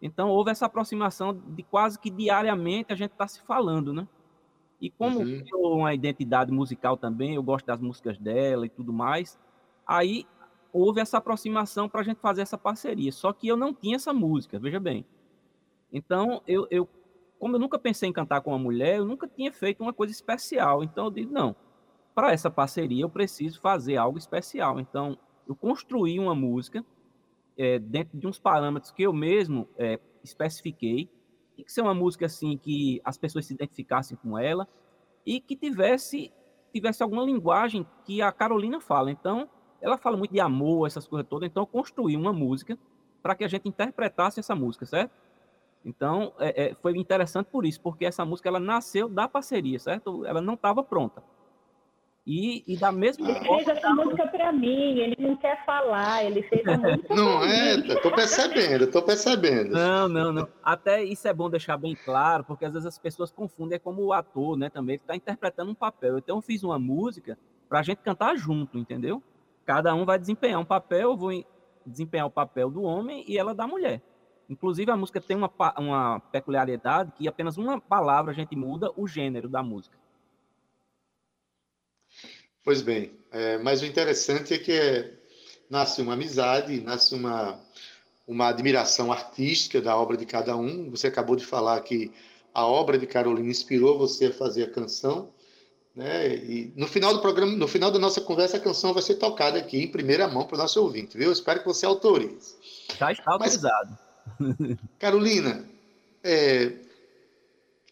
Então 0.00 0.28
houve 0.28 0.50
essa 0.50 0.66
aproximação 0.66 1.32
de 1.32 1.62
quase 1.62 1.98
que 1.98 2.10
diariamente 2.10 2.92
a 2.92 2.96
gente 2.96 3.12
está 3.12 3.26
se 3.26 3.40
falando, 3.42 3.92
né? 3.92 4.06
E 4.80 4.90
como 4.90 5.20
uhum. 5.20 5.40
criou 5.40 5.78
uma 5.78 5.92
identidade 5.92 6.52
musical 6.52 6.96
também, 6.96 7.34
eu 7.34 7.42
gosto 7.42 7.66
das 7.66 7.80
músicas 7.80 8.18
dela 8.18 8.66
e 8.66 8.68
tudo 8.68 8.92
mais, 8.92 9.38
aí 9.86 10.26
houve 10.72 11.00
essa 11.00 11.18
aproximação 11.18 11.88
para 11.88 12.00
a 12.00 12.04
gente 12.04 12.20
fazer 12.20 12.42
essa 12.42 12.56
parceria. 12.56 13.10
Só 13.10 13.32
que 13.32 13.48
eu 13.48 13.56
não 13.56 13.74
tinha 13.74 13.96
essa 13.96 14.12
música, 14.12 14.58
veja 14.58 14.78
bem. 14.78 15.04
Então, 15.92 16.42
eu, 16.46 16.66
eu, 16.70 16.88
como 17.38 17.56
eu 17.56 17.60
nunca 17.60 17.78
pensei 17.78 18.08
em 18.08 18.12
cantar 18.12 18.40
com 18.40 18.50
uma 18.50 18.58
mulher, 18.58 18.98
eu 18.98 19.04
nunca 19.04 19.26
tinha 19.26 19.52
feito 19.52 19.82
uma 19.82 19.92
coisa 19.92 20.12
especial. 20.12 20.84
Então, 20.84 21.06
eu 21.06 21.10
disse, 21.10 21.32
não, 21.32 21.56
para 22.14 22.32
essa 22.32 22.50
parceria 22.50 23.02
eu 23.02 23.10
preciso 23.10 23.60
fazer 23.60 23.96
algo 23.96 24.18
especial. 24.18 24.78
Então, 24.78 25.18
eu 25.46 25.56
construí 25.56 26.18
uma 26.18 26.34
música 26.34 26.84
é, 27.56 27.78
dentro 27.78 28.18
de 28.18 28.26
uns 28.26 28.38
parâmetros 28.38 28.92
que 28.92 29.02
eu 29.02 29.12
mesmo 29.12 29.68
é, 29.76 29.98
especifiquei, 30.22 31.10
que 31.64 31.72
ser 31.72 31.82
uma 31.82 31.94
música 31.94 32.26
assim 32.26 32.56
que 32.56 33.00
as 33.04 33.16
pessoas 33.16 33.46
se 33.46 33.54
identificassem 33.54 34.16
com 34.16 34.38
ela 34.38 34.68
e 35.24 35.40
que 35.40 35.56
tivesse 35.56 36.32
tivesse 36.72 37.02
alguma 37.02 37.22
linguagem 37.22 37.86
que 38.04 38.20
a 38.20 38.30
Carolina 38.30 38.80
fala. 38.80 39.10
Então, 39.10 39.48
ela 39.80 39.96
fala 39.96 40.16
muito 40.16 40.32
de 40.32 40.40
amor, 40.40 40.86
essas 40.86 41.06
coisas 41.06 41.26
todas. 41.28 41.48
Então, 41.48 41.62
eu 41.62 41.66
construí 41.66 42.16
uma 42.16 42.32
música 42.32 42.78
para 43.22 43.34
que 43.34 43.44
a 43.44 43.48
gente 43.48 43.68
interpretasse 43.68 44.40
essa 44.40 44.54
música, 44.54 44.84
certo? 44.86 45.12
Então, 45.84 46.32
é, 46.38 46.70
é, 46.70 46.74
foi 46.74 46.96
interessante 46.96 47.46
por 47.46 47.64
isso, 47.64 47.80
porque 47.80 48.04
essa 48.04 48.24
música 48.24 48.48
ela 48.48 48.60
nasceu 48.60 49.08
da 49.08 49.28
parceria, 49.28 49.78
certo? 49.78 50.24
Ela 50.26 50.40
não 50.40 50.54
estava 50.54 50.82
pronta. 50.82 51.22
E, 52.30 52.62
e 52.66 52.76
da 52.76 52.92
mesma 52.92 53.26
ele 53.26 53.38
forma. 53.38 53.56
Ele 53.56 53.64
fez 53.64 53.78
essa 53.78 53.94
música 53.94 54.26
para 54.26 54.52
mim, 54.52 54.98
ele 54.98 55.16
não 55.18 55.34
quer 55.34 55.64
falar, 55.64 56.26
ele 56.26 56.42
fez 56.42 56.62
a 56.68 56.76
música. 56.76 57.14
Não 57.14 57.42
é, 57.42 57.80
tô 58.02 58.10
percebendo, 58.10 58.86
tô 58.86 59.02
percebendo. 59.02 59.70
Não, 59.70 60.06
não, 60.06 60.30
não. 60.30 60.48
Até 60.62 61.02
isso 61.02 61.26
é 61.26 61.32
bom 61.32 61.48
deixar 61.48 61.78
bem 61.78 61.96
claro, 61.96 62.44
porque 62.44 62.66
às 62.66 62.72
vezes 62.74 62.86
as 62.86 62.98
pessoas 62.98 63.32
confundem 63.32 63.76
é 63.76 63.78
como 63.78 64.02
o 64.04 64.12
ator, 64.12 64.58
né? 64.58 64.68
Também 64.68 64.96
está 64.96 65.16
interpretando 65.16 65.70
um 65.70 65.74
papel. 65.74 66.18
Então 66.18 66.36
eu 66.36 66.42
fiz 66.42 66.62
uma 66.62 66.78
música 66.78 67.38
para 67.66 67.78
a 67.78 67.82
gente 67.82 68.02
cantar 68.02 68.36
junto, 68.36 68.76
entendeu? 68.76 69.22
Cada 69.64 69.94
um 69.94 70.04
vai 70.04 70.18
desempenhar 70.18 70.60
um 70.60 70.66
papel, 70.66 71.12
eu 71.12 71.16
vou 71.16 71.32
desempenhar 71.86 72.26
o 72.26 72.30
papel 72.30 72.70
do 72.70 72.82
homem 72.82 73.24
e 73.26 73.38
ela 73.38 73.54
da 73.54 73.66
mulher. 73.66 74.02
Inclusive, 74.50 74.90
a 74.90 74.96
música 74.98 75.18
tem 75.18 75.34
uma, 75.34 75.50
uma 75.78 76.20
peculiaridade 76.30 77.10
que 77.12 77.26
apenas 77.26 77.56
uma 77.56 77.80
palavra 77.80 78.32
a 78.32 78.34
gente 78.34 78.54
muda 78.54 78.92
o 78.96 79.06
gênero 79.06 79.48
da 79.48 79.62
música. 79.62 79.96
Pois 82.68 82.82
bem, 82.82 83.12
é, 83.32 83.56
mas 83.56 83.80
o 83.80 83.86
interessante 83.86 84.52
é 84.52 84.58
que 84.58 84.72
é, 84.72 85.10
nasce 85.70 86.02
uma 86.02 86.12
amizade, 86.12 86.82
nasce 86.82 87.14
uma, 87.14 87.58
uma 88.26 88.48
admiração 88.48 89.10
artística 89.10 89.80
da 89.80 89.96
obra 89.96 90.18
de 90.18 90.26
cada 90.26 90.54
um. 90.54 90.90
Você 90.90 91.06
acabou 91.06 91.34
de 91.34 91.46
falar 91.46 91.80
que 91.80 92.12
a 92.52 92.66
obra 92.66 92.98
de 92.98 93.06
Carolina 93.06 93.48
inspirou 93.48 93.96
você 93.96 94.26
a 94.26 94.34
fazer 94.34 94.64
a 94.64 94.70
canção, 94.70 95.30
né? 95.96 96.28
E 96.28 96.70
no 96.76 96.86
final 96.86 97.14
do 97.14 97.22
programa, 97.22 97.52
no 97.52 97.66
final 97.66 97.90
da 97.90 97.98
nossa 97.98 98.20
conversa, 98.20 98.58
a 98.58 98.60
canção 98.60 98.92
vai 98.92 99.02
ser 99.02 99.14
tocada 99.14 99.58
aqui 99.58 99.84
em 99.84 99.88
primeira 99.88 100.28
mão 100.28 100.44
para 100.44 100.56
o 100.56 100.58
nosso 100.58 100.78
ouvinte, 100.82 101.16
viu? 101.16 101.28
Eu 101.28 101.32
espero 101.32 101.60
que 101.60 101.66
você 101.66 101.86
autorize. 101.86 102.54
Já 102.98 103.10
está 103.10 103.32
autorizado. 103.32 103.96
Mas, 104.38 104.76
Carolina, 105.00 105.64
é, 106.22 106.74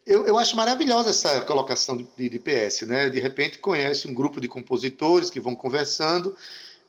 eu, 0.06 0.24
eu 0.24 0.38
acho 0.38 0.56
maravilhosa 0.56 1.10
essa 1.10 1.40
colocação 1.40 1.96
de, 1.96 2.28
de 2.28 2.38
PS, 2.38 2.82
né? 2.82 3.10
De 3.10 3.18
repente 3.18 3.58
conhece 3.58 4.06
um 4.06 4.14
grupo 4.14 4.40
de 4.40 4.46
compositores 4.46 5.28
que 5.28 5.40
vão 5.40 5.54
conversando 5.56 6.36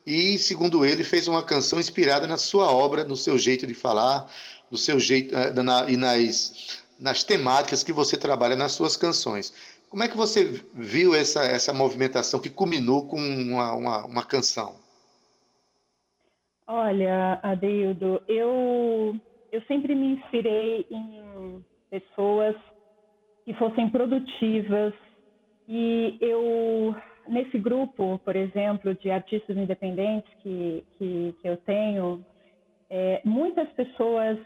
e, 0.05 0.37
segundo 0.37 0.85
ele, 0.85 1.03
fez 1.03 1.27
uma 1.27 1.43
canção 1.43 1.79
inspirada 1.79 2.27
na 2.27 2.37
sua 2.37 2.71
obra, 2.71 3.03
no 3.03 3.15
seu 3.15 3.37
jeito 3.37 3.65
de 3.65 3.73
falar, 3.73 4.31
no 4.69 4.77
seu 4.77 4.99
jeito 4.99 5.35
eh, 5.35 5.51
na, 5.51 5.89
e 5.89 5.97
nas, 5.97 6.83
nas 6.99 7.23
temáticas 7.23 7.83
que 7.83 7.91
você 7.91 8.15
trabalha 8.15 8.55
nas 8.55 8.73
suas 8.73 8.95
canções. 8.95 9.51
Como 9.89 10.03
é 10.03 10.07
que 10.07 10.15
você 10.15 10.61
viu 10.73 11.15
essa, 11.15 11.43
essa 11.43 11.73
movimentação 11.73 12.39
que 12.39 12.49
culminou 12.49 13.07
com 13.07 13.17
uma, 13.19 13.73
uma, 13.73 14.05
uma 14.05 14.23
canção? 14.23 14.75
Olha, 16.67 17.39
Adeildo, 17.41 18.21
eu, 18.27 19.19
eu 19.51 19.61
sempre 19.63 19.95
me 19.95 20.17
inspirei 20.17 20.85
em 20.91 21.65
pessoas 21.89 22.55
que 23.47 23.53
fossem 23.53 23.89
produtivas. 23.89 24.93
E 25.69 26.17
eu, 26.19 26.93
nesse 27.29 27.57
grupo, 27.57 28.19
por 28.25 28.35
exemplo, 28.35 28.93
de 28.95 29.09
artistas 29.09 29.55
independentes 29.55 30.29
que, 30.43 30.83
que, 30.97 31.33
que 31.41 31.47
eu 31.47 31.55
tenho, 31.55 32.25
é, 32.89 33.21
muitas 33.23 33.69
pessoas 33.69 34.37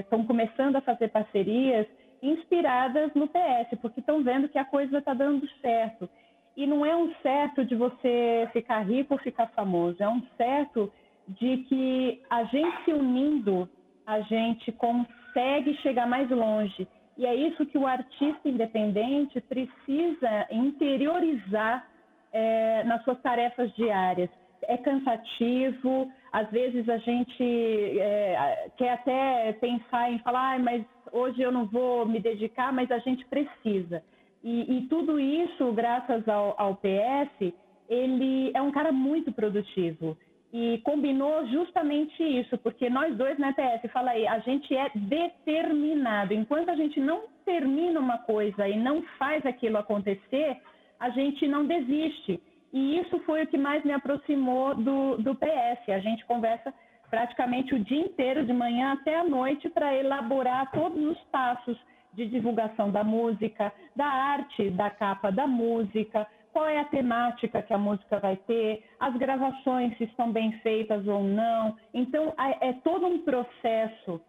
estão 0.00 0.20
é, 0.20 0.24
começando 0.28 0.76
a 0.76 0.80
fazer 0.80 1.08
parcerias 1.08 1.88
inspiradas 2.22 3.12
no 3.14 3.26
PS, 3.26 3.76
porque 3.82 3.98
estão 3.98 4.22
vendo 4.22 4.48
que 4.48 4.58
a 4.58 4.64
coisa 4.64 4.98
está 4.98 5.12
dando 5.12 5.48
certo. 5.60 6.08
E 6.56 6.68
não 6.68 6.86
é 6.86 6.94
um 6.94 7.12
certo 7.22 7.64
de 7.64 7.74
você 7.74 8.48
ficar 8.52 8.82
rico 8.82 9.14
ou 9.14 9.18
ficar 9.18 9.48
famoso, 9.48 10.00
é 10.00 10.08
um 10.08 10.22
certo 10.36 10.92
de 11.26 11.64
que 11.64 12.22
a 12.30 12.44
gente 12.44 12.84
se 12.84 12.92
unindo, 12.92 13.68
a 14.06 14.20
gente 14.20 14.70
consegue 14.70 15.74
chegar 15.78 16.06
mais 16.06 16.30
longe. 16.30 16.86
E 17.20 17.26
é 17.26 17.34
isso 17.34 17.66
que 17.66 17.76
o 17.76 17.86
artista 17.86 18.48
independente 18.48 19.42
precisa 19.42 20.46
interiorizar 20.50 21.86
é, 22.32 22.82
nas 22.84 23.04
suas 23.04 23.20
tarefas 23.20 23.70
diárias. 23.74 24.30
É 24.62 24.78
cansativo, 24.78 26.10
às 26.32 26.50
vezes 26.50 26.88
a 26.88 26.96
gente 26.96 27.98
é, 27.98 28.70
quer 28.78 28.94
até 28.94 29.52
pensar 29.52 30.10
em 30.10 30.18
falar, 30.20 30.54
ah, 30.54 30.58
mas 30.60 30.82
hoje 31.12 31.42
eu 31.42 31.52
não 31.52 31.66
vou 31.66 32.06
me 32.06 32.18
dedicar, 32.20 32.72
mas 32.72 32.90
a 32.90 32.98
gente 33.00 33.22
precisa. 33.26 34.02
E, 34.42 34.78
e 34.78 34.86
tudo 34.88 35.20
isso, 35.20 35.70
graças 35.74 36.26
ao, 36.26 36.54
ao 36.58 36.76
PS, 36.76 37.52
ele 37.86 38.50
é 38.54 38.62
um 38.62 38.70
cara 38.70 38.92
muito 38.92 39.30
produtivo 39.30 40.16
e 40.52 40.78
combinou 40.78 41.46
justamente 41.46 42.22
isso, 42.22 42.58
porque 42.58 42.90
nós 42.90 43.16
dois 43.16 43.38
na 43.38 43.48
né, 43.48 43.54
PS, 43.54 43.90
fala 43.92 44.10
aí, 44.10 44.26
a 44.26 44.40
gente 44.40 44.74
é 44.74 44.90
determinado. 44.94 46.34
Enquanto 46.34 46.70
a 46.70 46.76
gente 46.76 46.98
não 46.98 47.22
termina 47.44 48.00
uma 48.00 48.18
coisa 48.18 48.68
e 48.68 48.76
não 48.76 49.02
faz 49.16 49.46
aquilo 49.46 49.78
acontecer, 49.78 50.60
a 50.98 51.08
gente 51.10 51.46
não 51.46 51.66
desiste. 51.66 52.40
E 52.72 52.98
isso 52.98 53.18
foi 53.20 53.44
o 53.44 53.46
que 53.46 53.56
mais 53.56 53.84
me 53.84 53.92
aproximou 53.92 54.74
do, 54.74 55.16
do 55.18 55.34
PS. 55.34 55.88
A 55.88 56.00
gente 56.00 56.24
conversa 56.26 56.74
praticamente 57.08 57.74
o 57.74 57.78
dia 57.78 58.00
inteiro, 58.00 58.44
de 58.44 58.52
manhã 58.52 58.92
até 58.92 59.18
a 59.18 59.24
noite, 59.24 59.68
para 59.68 59.94
elaborar 59.96 60.70
todos 60.72 61.02
os 61.02 61.18
passos 61.32 61.78
de 62.12 62.26
divulgação 62.26 62.90
da 62.90 63.04
música, 63.04 63.72
da 63.94 64.06
arte 64.06 64.70
da 64.70 64.90
capa 64.90 65.30
da 65.30 65.46
música, 65.46 66.26
qual 66.52 66.66
é 66.66 66.78
a 66.78 66.84
temática 66.84 67.62
que 67.62 67.72
a 67.72 67.78
música 67.78 68.18
vai 68.18 68.36
ter, 68.36 68.84
as 68.98 69.14
gravações 69.16 69.96
se 69.96 70.04
estão 70.04 70.32
bem 70.32 70.52
feitas 70.60 71.06
ou 71.06 71.22
não. 71.22 71.76
Então, 71.94 72.34
é 72.60 72.72
todo 72.84 73.06
um 73.06 73.18
processo 73.20 74.20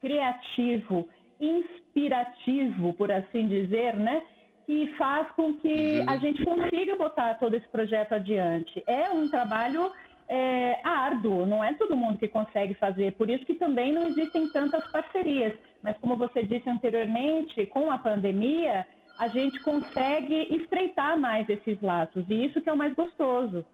criativo, 0.00 1.08
inspirativo, 1.40 2.92
por 2.94 3.10
assim 3.10 3.48
dizer, 3.48 3.96
né? 3.96 4.22
Que 4.66 4.88
faz 4.98 5.30
com 5.32 5.54
que 5.54 6.00
a 6.06 6.12
uhum. 6.12 6.20
gente 6.20 6.44
consiga 6.44 6.96
botar 6.96 7.34
todo 7.34 7.54
esse 7.54 7.68
projeto 7.68 8.12
adiante. 8.12 8.82
É 8.86 9.10
um 9.10 9.28
trabalho 9.28 9.90
é, 10.28 10.78
árduo, 10.84 11.46
não 11.46 11.64
é 11.64 11.72
todo 11.74 11.96
mundo 11.96 12.18
que 12.18 12.28
consegue 12.28 12.74
fazer, 12.74 13.12
por 13.12 13.30
isso 13.30 13.46
que 13.46 13.54
também 13.54 13.92
não 13.92 14.06
existem 14.06 14.48
tantas 14.50 14.86
parcerias. 14.90 15.54
Mas, 15.82 15.96
como 15.98 16.16
você 16.16 16.42
disse 16.42 16.68
anteriormente, 16.68 17.64
com 17.66 17.90
a 17.90 17.98
pandemia, 17.98 18.86
a 19.18 19.26
gente 19.28 19.58
consegue 19.60 20.46
estreitar 20.54 21.18
mais 21.18 21.48
esses 21.48 21.80
laços, 21.82 22.24
e 22.28 22.46
isso 22.46 22.60
que 22.60 22.68
é 22.68 22.72
o 22.72 22.76
mais 22.76 22.94
gostoso. 22.94 23.64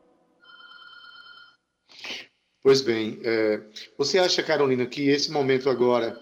Pois 2.63 2.81
bem, 2.81 3.21
é, 3.23 3.61
você 3.99 4.19
acha, 4.19 4.43
Carolina, 4.43 4.87
que 4.87 5.09
esse 5.09 5.31
momento 5.31 5.69
agora 5.69 6.19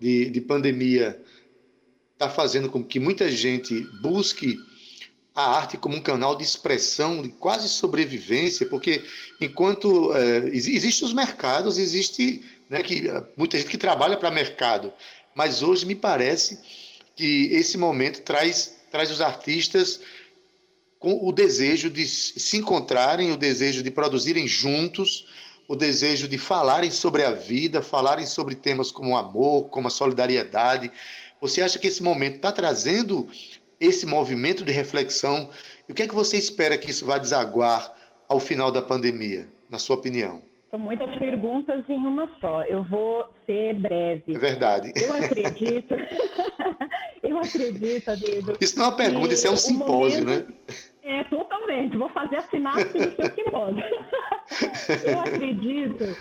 de, 0.00 0.30
de 0.30 0.40
pandemia 0.40 1.22
está 2.14 2.30
fazendo 2.30 2.70
com 2.70 2.82
que 2.82 2.98
muita 2.98 3.30
gente 3.30 3.82
busque 4.00 4.56
a 5.34 5.58
arte 5.58 5.76
como 5.76 5.94
um 5.94 6.00
canal 6.00 6.34
de 6.34 6.42
expressão, 6.42 7.20
de 7.20 7.28
quase 7.28 7.68
sobrevivência, 7.68 8.64
porque 8.64 9.04
enquanto 9.38 10.14
é, 10.14 10.48
existem 10.48 11.06
os 11.06 11.12
mercados, 11.12 11.76
existe 11.76 12.42
né, 12.70 12.82
que, 12.82 13.04
muita 13.36 13.58
gente 13.58 13.68
que 13.68 13.76
trabalha 13.76 14.16
para 14.16 14.30
mercado, 14.30 14.90
mas 15.34 15.62
hoje 15.62 15.84
me 15.84 15.94
parece 15.94 16.85
que 17.16 17.48
esse 17.52 17.78
momento 17.78 18.20
traz, 18.22 18.78
traz 18.90 19.10
os 19.10 19.22
artistas 19.22 20.00
com 20.98 21.26
o 21.26 21.32
desejo 21.32 21.90
de 21.90 22.06
se 22.06 22.58
encontrarem, 22.58 23.32
o 23.32 23.36
desejo 23.36 23.82
de 23.82 23.90
produzirem 23.90 24.46
juntos, 24.46 25.26
o 25.66 25.74
desejo 25.74 26.28
de 26.28 26.38
falarem 26.38 26.90
sobre 26.90 27.24
a 27.24 27.32
vida, 27.32 27.82
falarem 27.82 28.26
sobre 28.26 28.54
temas 28.54 28.92
como 28.92 29.12
o 29.12 29.16
amor, 29.16 29.68
como 29.70 29.88
a 29.88 29.90
solidariedade. 29.90 30.92
Você 31.40 31.62
acha 31.62 31.78
que 31.78 31.86
esse 31.86 32.02
momento 32.02 32.36
está 32.36 32.52
trazendo 32.52 33.28
esse 33.80 34.06
movimento 34.06 34.64
de 34.64 34.72
reflexão? 34.72 35.50
E 35.88 35.92
o 35.92 35.94
que 35.94 36.02
é 36.02 36.08
que 36.08 36.14
você 36.14 36.36
espera 36.36 36.78
que 36.78 36.90
isso 36.90 37.06
vá 37.06 37.18
desaguar 37.18 37.92
ao 38.28 38.38
final 38.38 38.70
da 38.70 38.82
pandemia, 38.82 39.48
na 39.70 39.78
sua 39.78 39.96
opinião? 39.96 40.42
São 40.70 40.80
muitas 40.80 41.16
perguntas 41.18 41.84
em 41.88 42.06
uma 42.06 42.28
só. 42.40 42.62
Eu 42.64 42.84
vou 42.84 43.24
ser 43.46 43.74
breve. 43.74 44.34
É 44.34 44.38
verdade. 44.38 44.92
Eu 44.96 45.14
acredito. 45.14 45.94
eu 47.30 47.38
acredito, 47.38 48.10
Adildo. 48.10 48.56
Isso 48.60 48.78
não 48.78 48.86
é 48.86 48.88
uma 48.88 48.96
pergunta, 48.96 49.34
isso 49.34 49.46
é 49.46 49.50
um 49.50 49.56
simpósio, 49.56 50.24
momento... 50.24 50.48
né? 50.48 50.56
É, 51.02 51.24
totalmente. 51.24 51.96
Vou 51.96 52.08
fazer 52.08 52.36
a 52.36 52.42
sinapse 52.42 52.92
do 52.92 53.14
seu 53.14 53.34
simpósio. 53.34 53.84
eu 55.06 55.20
acredito 55.20 56.16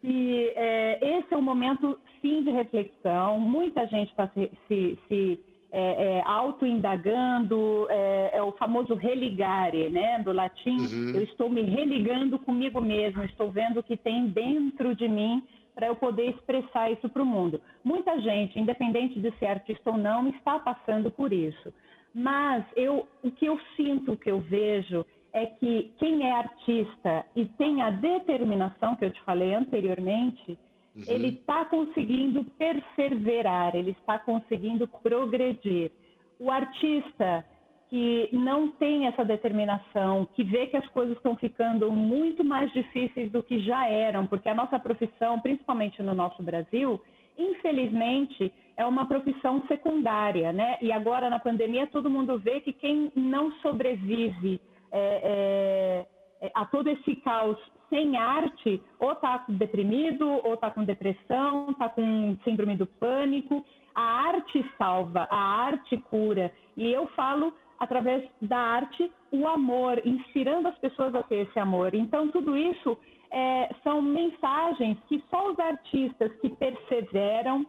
que 0.00 0.52
é, 0.56 1.18
esse 1.18 1.34
é 1.34 1.36
um 1.36 1.42
momento, 1.42 1.98
sim, 2.20 2.42
de 2.42 2.50
reflexão. 2.50 3.38
Muita 3.38 3.86
gente 3.86 4.10
está 4.10 4.28
se, 4.28 4.50
se, 4.66 4.98
se 5.08 5.40
é, 5.70 6.18
é, 6.18 6.22
auto-indagando, 6.26 7.86
é, 7.88 8.30
é, 8.34 8.42
o 8.42 8.52
famoso 8.52 8.94
religare, 8.94 9.88
né, 9.88 10.18
do 10.18 10.32
latim. 10.32 10.76
Uhum. 10.76 11.12
Eu 11.14 11.22
estou 11.22 11.48
me 11.48 11.62
religando 11.62 12.38
comigo 12.38 12.80
mesmo, 12.80 13.24
estou 13.24 13.50
vendo 13.50 13.80
o 13.80 13.82
que 13.82 13.96
tem 13.96 14.26
dentro 14.28 14.94
de 14.94 15.08
mim 15.08 15.42
para 15.74 15.86
eu 15.86 15.96
poder 15.96 16.30
expressar 16.30 16.90
isso 16.90 17.08
para 17.08 17.22
o 17.22 17.26
mundo. 17.26 17.60
Muita 17.82 18.20
gente, 18.20 18.58
independente 18.58 19.20
de 19.20 19.30
ser 19.38 19.46
artista 19.46 19.90
ou 19.90 19.96
não, 19.96 20.28
está 20.28 20.58
passando 20.58 21.10
por 21.10 21.32
isso. 21.32 21.72
Mas 22.14 22.64
eu, 22.76 23.08
o 23.22 23.30
que 23.30 23.46
eu 23.46 23.58
sinto, 23.76 24.12
o 24.12 24.16
que 24.16 24.30
eu 24.30 24.40
vejo, 24.40 25.04
é 25.32 25.46
que 25.46 25.92
quem 25.98 26.28
é 26.28 26.32
artista 26.32 27.24
e 27.34 27.46
tem 27.46 27.80
a 27.80 27.90
determinação 27.90 28.96
que 28.96 29.04
eu 29.04 29.10
te 29.10 29.20
falei 29.22 29.54
anteriormente, 29.54 30.58
Uhum. 30.94 31.04
Ele 31.06 31.28
está 31.28 31.64
conseguindo 31.64 32.44
perseverar, 32.58 33.74
ele 33.74 33.92
está 33.92 34.18
conseguindo 34.18 34.86
progredir. 34.86 35.90
O 36.38 36.50
artista 36.50 37.44
que 37.92 38.30
não 38.32 38.68
tem 38.68 39.06
essa 39.06 39.22
determinação, 39.22 40.26
que 40.34 40.42
vê 40.42 40.66
que 40.66 40.78
as 40.78 40.88
coisas 40.88 41.14
estão 41.14 41.36
ficando 41.36 41.92
muito 41.92 42.42
mais 42.42 42.72
difíceis 42.72 43.30
do 43.30 43.42
que 43.42 43.58
já 43.58 43.86
eram, 43.86 44.26
porque 44.26 44.48
a 44.48 44.54
nossa 44.54 44.78
profissão, 44.78 45.38
principalmente 45.40 46.02
no 46.02 46.14
nosso 46.14 46.42
Brasil, 46.42 46.98
infelizmente, 47.36 48.50
é 48.78 48.86
uma 48.86 49.04
profissão 49.04 49.62
secundária, 49.68 50.54
né? 50.54 50.78
E 50.80 50.90
agora 50.90 51.28
na 51.28 51.38
pandemia 51.38 51.86
todo 51.86 52.08
mundo 52.08 52.38
vê 52.38 52.62
que 52.62 52.72
quem 52.72 53.12
não 53.14 53.52
sobrevive 53.60 54.58
é, 54.90 56.06
é, 56.40 56.46
é 56.46 56.50
a 56.54 56.64
todo 56.64 56.88
esse 56.88 57.16
caos 57.16 57.58
sem 57.90 58.16
arte, 58.16 58.82
ou 58.98 59.12
está 59.12 59.44
deprimido, 59.46 60.26
ou 60.42 60.54
está 60.54 60.70
com 60.70 60.82
depressão, 60.82 61.72
está 61.72 61.90
com 61.90 62.38
síndrome 62.42 62.74
do 62.74 62.86
pânico. 62.86 63.62
A 63.94 64.02
arte 64.28 64.64
salva, 64.78 65.28
a 65.30 65.36
arte 65.36 65.98
cura. 65.98 66.50
E 66.74 66.90
eu 66.90 67.06
falo 67.08 67.52
através 67.82 68.22
da 68.40 68.56
arte 68.56 69.10
o 69.32 69.44
amor, 69.48 70.00
inspirando 70.04 70.68
as 70.68 70.78
pessoas 70.78 71.12
a 71.16 71.22
ter 71.24 71.48
esse 71.48 71.58
amor. 71.58 71.94
Então 71.94 72.28
tudo 72.28 72.56
isso 72.56 72.96
é, 73.28 73.74
são 73.82 74.00
mensagens 74.00 74.96
que 75.08 75.20
só 75.28 75.50
os 75.50 75.58
artistas 75.58 76.30
que 76.40 76.48
perseveram, 76.50 77.66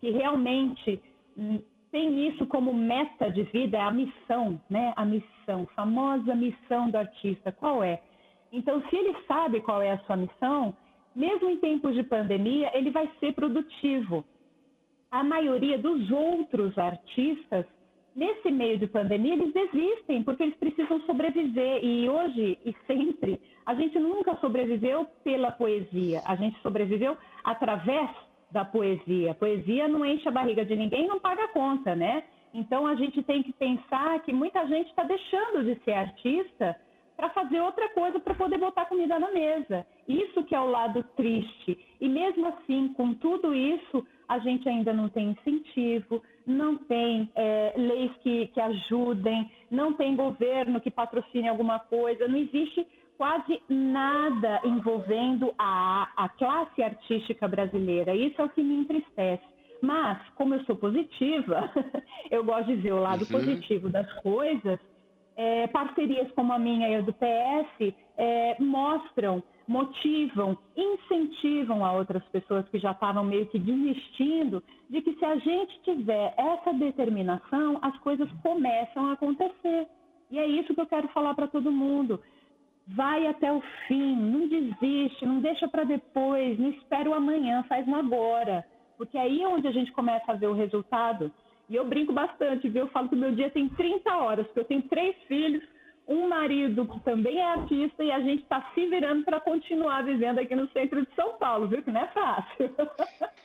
que 0.00 0.10
realmente 0.10 1.02
hum, 1.36 1.60
têm 1.90 2.28
isso 2.28 2.46
como 2.46 2.72
meta 2.72 3.30
de 3.30 3.42
vida, 3.42 3.76
é 3.76 3.82
a 3.82 3.90
missão, 3.90 4.58
né? 4.70 4.94
A 4.96 5.04
missão, 5.04 5.66
famosa 5.76 6.34
missão 6.34 6.88
do 6.88 6.96
artista. 6.96 7.52
Qual 7.52 7.84
é? 7.84 8.00
Então, 8.50 8.82
se 8.88 8.96
ele 8.96 9.14
sabe 9.28 9.60
qual 9.60 9.82
é 9.82 9.92
a 9.92 9.98
sua 10.06 10.16
missão, 10.16 10.74
mesmo 11.14 11.50
em 11.50 11.58
tempos 11.58 11.94
de 11.94 12.02
pandemia, 12.02 12.70
ele 12.72 12.90
vai 12.90 13.10
ser 13.20 13.34
produtivo. 13.34 14.24
A 15.10 15.22
maioria 15.22 15.76
dos 15.76 16.10
outros 16.10 16.78
artistas, 16.78 17.66
nesse 18.16 18.50
meio 18.50 18.78
de 18.78 18.86
pandemia, 18.86 19.34
eles 19.34 19.52
desistem 19.52 20.22
porque 20.22 20.42
eles 20.42 20.56
precisam 20.56 21.00
sobreviver. 21.02 21.84
E 21.84 22.08
hoje 22.08 22.58
e 22.64 22.74
sempre, 22.86 23.38
a 23.64 23.74
gente 23.74 23.98
nunca 23.98 24.34
sobreviveu 24.36 25.06
pela 25.22 25.52
poesia, 25.52 26.22
a 26.24 26.34
gente 26.34 26.58
sobreviveu 26.62 27.16
através 27.44 28.10
da 28.50 28.64
poesia. 28.64 29.34
Poesia 29.34 29.86
não 29.86 30.04
enche 30.04 30.28
a 30.28 30.32
barriga 30.32 30.64
de 30.64 30.74
ninguém, 30.74 31.06
não 31.06 31.20
paga 31.20 31.44
a 31.44 31.48
conta, 31.48 31.94
né? 31.94 32.24
Então 32.54 32.86
a 32.86 32.94
gente 32.94 33.22
tem 33.22 33.42
que 33.42 33.52
pensar 33.52 34.18
que 34.20 34.32
muita 34.32 34.66
gente 34.66 34.88
está 34.88 35.02
deixando 35.02 35.62
de 35.64 35.78
ser 35.84 35.92
artista 35.92 36.74
para 37.16 37.30
fazer 37.30 37.60
outra 37.60 37.88
coisa 37.90 38.20
para 38.20 38.34
poder 38.34 38.58
botar 38.58 38.84
comida 38.86 39.18
na 39.18 39.30
mesa. 39.30 39.86
Isso 40.06 40.44
que 40.44 40.54
é 40.54 40.60
o 40.60 40.70
lado 40.70 41.02
triste. 41.16 41.78
E 42.00 42.08
mesmo 42.08 42.46
assim, 42.48 42.88
com 42.94 43.14
tudo 43.14 43.54
isso, 43.54 44.06
a 44.28 44.38
gente 44.38 44.68
ainda 44.68 44.92
não 44.92 45.08
tem 45.08 45.30
incentivo, 45.30 46.22
não 46.46 46.76
tem 46.76 47.30
é, 47.34 47.72
leis 47.76 48.12
que, 48.22 48.48
que 48.48 48.60
ajudem, 48.60 49.50
não 49.70 49.94
tem 49.94 50.14
governo 50.14 50.80
que 50.80 50.90
patrocine 50.90 51.48
alguma 51.48 51.78
coisa, 51.78 52.28
não 52.28 52.36
existe 52.36 52.86
quase 53.16 53.62
nada 53.68 54.60
envolvendo 54.62 55.54
a, 55.58 56.10
a 56.16 56.28
classe 56.28 56.82
artística 56.82 57.48
brasileira. 57.48 58.14
Isso 58.14 58.40
é 58.40 58.44
o 58.44 58.48
que 58.50 58.62
me 58.62 58.76
entristece. 58.76 59.42
Mas, 59.80 60.18
como 60.34 60.54
eu 60.54 60.64
sou 60.64 60.76
positiva, 60.76 61.70
eu 62.30 62.44
gosto 62.44 62.66
de 62.66 62.76
ver 62.76 62.92
o 62.92 63.00
lado 63.00 63.22
uhum. 63.22 63.30
positivo 63.30 63.88
das 63.88 64.10
coisas 64.20 64.78
é, 65.36 65.66
parcerias 65.66 66.30
como 66.32 66.52
a 66.52 66.58
minha 66.58 66.88
e 66.88 66.94
a 66.96 67.00
do 67.02 67.12
PS 67.12 67.94
é, 68.16 68.56
mostram, 68.58 69.42
motivam, 69.68 70.56
incentivam 70.76 71.84
a 71.84 71.92
outras 71.92 72.24
pessoas 72.28 72.66
que 72.68 72.78
já 72.78 72.92
estavam 72.92 73.24
meio 73.24 73.46
que 73.46 73.58
desistindo 73.58 74.62
de 74.88 75.02
que 75.02 75.14
se 75.14 75.24
a 75.24 75.36
gente 75.36 75.80
tiver 75.82 76.34
essa 76.36 76.72
determinação, 76.72 77.78
as 77.82 77.96
coisas 77.98 78.30
começam 78.42 79.06
a 79.06 79.12
acontecer. 79.12 79.86
E 80.30 80.38
é 80.38 80.46
isso 80.46 80.74
que 80.74 80.80
eu 80.80 80.86
quero 80.86 81.08
falar 81.08 81.34
para 81.34 81.48
todo 81.48 81.70
mundo. 81.70 82.20
Vai 82.88 83.26
até 83.26 83.52
o 83.52 83.60
fim, 83.86 84.16
não 84.16 84.48
desiste, 84.48 85.26
não 85.26 85.40
deixa 85.40 85.68
para 85.68 85.84
depois, 85.84 86.58
não 86.58 86.70
espera 86.70 87.10
o 87.10 87.14
amanhã, 87.14 87.64
faz 87.68 87.86
no 87.86 87.96
agora. 87.96 88.64
Porque 88.96 89.18
aí 89.18 89.42
é 89.42 89.48
onde 89.48 89.66
a 89.66 89.72
gente 89.72 89.92
começa 89.92 90.32
a 90.32 90.36
ver 90.36 90.46
o 90.46 90.54
resultado. 90.54 91.30
E 91.68 91.74
eu 91.74 91.84
brinco 91.84 92.12
bastante, 92.12 92.68
viu? 92.68 92.82
Eu 92.82 92.88
falo 92.88 93.08
que 93.08 93.14
o 93.14 93.18
meu 93.18 93.34
dia 93.34 93.50
tem 93.50 93.68
30 93.68 94.16
horas, 94.16 94.46
porque 94.46 94.60
eu 94.60 94.64
tenho 94.64 94.82
três 94.82 95.16
filhos, 95.26 95.62
um 96.06 96.28
marido 96.28 96.86
que 96.86 97.00
também 97.00 97.38
é 97.38 97.44
artista 97.44 98.04
e 98.04 98.12
a 98.12 98.20
gente 98.20 98.42
está 98.44 98.70
se 98.74 98.86
virando 98.86 99.24
para 99.24 99.40
continuar 99.40 100.04
vivendo 100.04 100.38
aqui 100.38 100.54
no 100.54 100.68
centro 100.70 101.04
de 101.04 101.14
São 101.16 101.34
Paulo, 101.38 101.66
viu? 101.66 101.82
Que 101.82 101.90
não 101.90 102.00
é 102.00 102.06
fácil. 102.08 102.70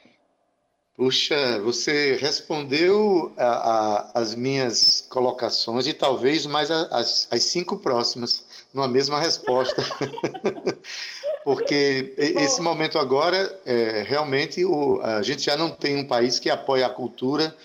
Puxa, 0.95 1.59
você 1.61 2.15
respondeu 2.17 3.33
a, 3.35 3.45
a, 3.45 4.11
as 4.21 4.35
minhas 4.35 5.01
colocações 5.09 5.87
e 5.87 5.93
talvez 5.93 6.45
mais 6.45 6.69
as, 6.69 7.27
as 7.31 7.43
cinco 7.43 7.77
próximas 7.79 8.45
numa 8.71 8.87
mesma 8.87 9.19
resposta. 9.19 9.81
Porque 11.43 12.13
esse 12.17 12.61
momento 12.61 12.99
agora, 12.99 13.59
é, 13.65 14.03
realmente, 14.03 14.63
o, 14.63 15.01
a 15.01 15.23
gente 15.23 15.43
já 15.43 15.57
não 15.57 15.71
tem 15.71 15.95
um 15.95 16.07
país 16.07 16.37
que 16.37 16.51
apoia 16.51 16.85
a 16.85 16.89
cultura 16.89 17.55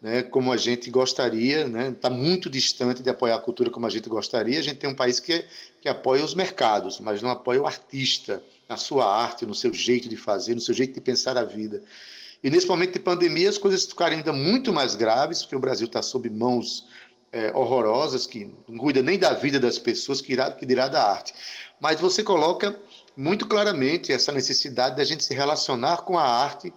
né, 0.00 0.22
como 0.22 0.52
a 0.52 0.56
gente 0.56 0.90
gostaria, 0.90 1.60
está 1.60 1.68
né, 1.68 1.90
tá 1.92 2.10
muito 2.10 2.50
distante 2.50 3.02
de 3.02 3.10
apoiar 3.10 3.36
a 3.36 3.40
cultura 3.40 3.70
como 3.70 3.86
a 3.86 3.90
gente 3.90 4.08
gostaria. 4.08 4.58
A 4.58 4.62
gente 4.62 4.76
tem 4.76 4.90
um 4.90 4.94
país 4.94 5.18
que, 5.18 5.44
que 5.80 5.88
apoia 5.88 6.24
os 6.24 6.34
mercados, 6.34 7.00
mas 7.00 7.22
não 7.22 7.30
apoia 7.30 7.62
o 7.62 7.66
artista, 7.66 8.42
na 8.68 8.76
sua 8.76 9.06
arte, 9.06 9.46
no 9.46 9.54
seu 9.54 9.72
jeito 9.72 10.08
de 10.08 10.16
fazer, 10.16 10.54
no 10.54 10.60
seu 10.60 10.74
jeito 10.74 10.94
de 10.94 11.00
pensar 11.00 11.36
a 11.36 11.44
vida. 11.44 11.82
E 12.42 12.50
nesse 12.50 12.66
momento 12.66 12.92
de 12.92 12.98
pandemia, 12.98 13.48
as 13.48 13.58
coisas 13.58 13.86
ficaram 13.86 14.16
ainda 14.16 14.32
muito 14.32 14.72
mais 14.72 14.94
graves, 14.94 15.42
porque 15.42 15.56
o 15.56 15.60
Brasil 15.60 15.86
está 15.86 16.02
sob 16.02 16.28
mãos 16.28 16.86
é, 17.32 17.50
horrorosas, 17.54 18.26
que 18.26 18.52
não 18.68 18.78
cuida 18.78 19.02
nem 19.02 19.18
da 19.18 19.32
vida 19.32 19.58
das 19.58 19.78
pessoas, 19.78 20.20
que, 20.20 20.32
irá, 20.32 20.50
que 20.50 20.66
dirá 20.66 20.88
da 20.88 21.02
arte. 21.02 21.32
Mas 21.80 22.00
você 22.00 22.22
coloca 22.22 22.78
muito 23.16 23.46
claramente 23.46 24.12
essa 24.12 24.32
necessidade 24.32 24.96
da 24.96 25.04
gente 25.04 25.24
se 25.24 25.34
relacionar 25.34 25.98
com 25.98 26.18
a 26.18 26.24
arte 26.24 26.72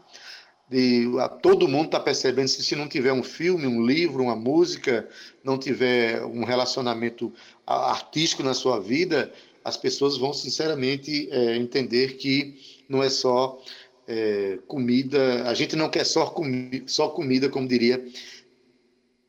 de 0.70 1.10
a, 1.20 1.28
todo 1.28 1.68
mundo 1.68 1.86
está 1.88 2.00
percebendo 2.00 2.48
se, 2.48 2.64
se 2.64 2.76
não 2.76 2.88
tiver 2.88 3.12
um 3.12 3.24
filme, 3.24 3.66
um 3.66 3.86
livro, 3.86 4.24
uma 4.24 4.36
música, 4.36 5.08
não 5.44 5.58
tiver 5.58 6.24
um 6.24 6.44
relacionamento 6.44 7.34
artístico 7.66 8.44
na 8.44 8.54
sua 8.54 8.80
vida, 8.80 9.32
as 9.64 9.76
pessoas 9.76 10.18
vão 10.18 10.32
sinceramente 10.32 11.28
é, 11.32 11.56
entender 11.56 12.18
que 12.18 12.60
não 12.88 13.02
é 13.02 13.10
só 13.10 13.62
é, 14.08 14.60
comida, 14.68 15.50
a 15.50 15.54
gente 15.54 15.76
não 15.76 15.90
quer 15.90 16.06
só, 16.06 16.28
comi 16.28 16.84
só 16.88 17.10
comida, 17.10 17.50
como 17.50 17.68
diria 17.68 18.04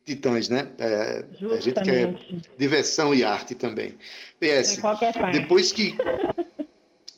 Titãs, 0.05 0.49
né? 0.49 0.67
É, 0.79 1.25
a 1.55 1.59
gente 1.59 1.81
quer 1.81 2.15
diversão 2.57 3.13
e 3.13 3.23
arte 3.23 3.53
também. 3.53 3.95
PS, 4.39 4.79
depois 5.31 5.71
que. 5.71 5.95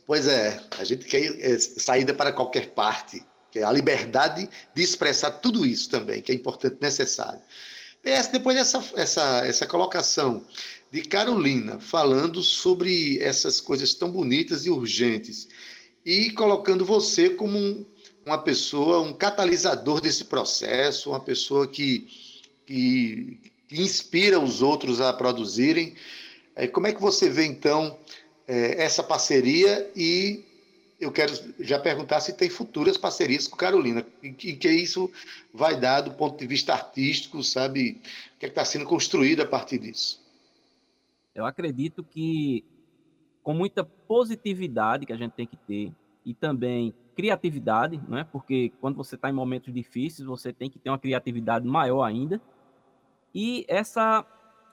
Pois 0.05 0.27
é, 0.27 0.59
a 0.77 0.83
gente 0.83 1.05
quer 1.05 1.23
é, 1.39 1.57
saída 1.57 2.13
para 2.13 2.33
qualquer 2.33 2.71
parte 2.71 3.23
que 3.53 3.59
é 3.59 3.63
a 3.63 3.71
liberdade 3.71 4.49
de 4.73 4.81
expressar 4.81 5.29
tudo 5.29 5.63
isso 5.63 5.87
também, 5.87 6.23
que 6.23 6.31
é 6.31 6.35
importante, 6.35 6.77
necessário. 6.81 7.39
PS, 8.01 8.29
depois 8.29 8.57
dessa 8.57 8.83
essa, 8.95 9.45
essa 9.45 9.67
colocação 9.67 10.43
de 10.91 11.03
Carolina 11.03 11.79
falando 11.79 12.41
sobre 12.41 13.19
essas 13.19 13.61
coisas 13.61 13.93
tão 13.93 14.09
bonitas 14.09 14.65
e 14.65 14.71
urgentes, 14.71 15.47
e 16.03 16.31
colocando 16.31 16.83
você 16.83 17.29
como 17.29 17.59
um, 17.59 17.85
uma 18.25 18.39
pessoa, 18.39 19.01
um 19.01 19.13
catalisador 19.13 20.01
desse 20.01 20.25
processo, 20.25 21.11
uma 21.11 21.19
pessoa 21.19 21.67
que, 21.67 22.07
que, 22.65 23.39
que 23.67 23.79
inspira 23.79 24.39
os 24.39 24.63
outros 24.63 24.99
a 24.99 25.13
produzirem. 25.13 25.93
É, 26.55 26.65
como 26.65 26.87
é 26.87 26.91
que 26.91 26.99
você 26.99 27.29
vê, 27.29 27.45
então, 27.45 27.99
é, 28.47 28.83
essa 28.83 29.03
parceria 29.03 29.91
e 29.95 30.43
eu 31.03 31.11
quero 31.11 31.33
já 31.59 31.79
perguntar 31.79 32.19
se 32.19 32.33
tem 32.33 32.49
futuras 32.49 32.97
parcerias 32.97 33.47
com 33.47 33.55
Carolina, 33.55 34.05
e 34.21 34.31
que, 34.31 34.53
que 34.53 34.69
isso 34.69 35.11
vai 35.53 35.79
dar 35.79 36.01
do 36.01 36.11
ponto 36.11 36.37
de 36.37 36.47
vista 36.47 36.73
artístico, 36.73 37.43
sabe? 37.43 38.01
O 38.35 38.39
que 38.39 38.45
é 38.45 38.49
está 38.49 38.65
sendo 38.65 38.85
construído 38.85 39.41
a 39.41 39.45
partir 39.45 39.79
disso? 39.79 40.21
Eu 41.35 41.45
acredito 41.45 42.03
que 42.03 42.63
com 43.41 43.53
muita 43.53 43.83
positividade 43.83 45.05
que 45.05 45.13
a 45.13 45.17
gente 45.17 45.33
tem 45.33 45.45
que 45.45 45.57
ter 45.57 45.91
e 46.25 46.33
também 46.33 46.93
criatividade, 47.15 48.01
não 48.07 48.17
é? 48.17 48.23
Porque 48.23 48.71
quando 48.79 48.95
você 48.95 49.15
está 49.15 49.29
em 49.29 49.33
momentos 49.33 49.73
difíceis, 49.73 50.25
você 50.25 50.53
tem 50.53 50.69
que 50.69 50.79
ter 50.79 50.89
uma 50.89 50.99
criatividade 50.99 51.67
maior 51.67 52.03
ainda. 52.03 52.41
E 53.35 53.65
essa 53.67 54.25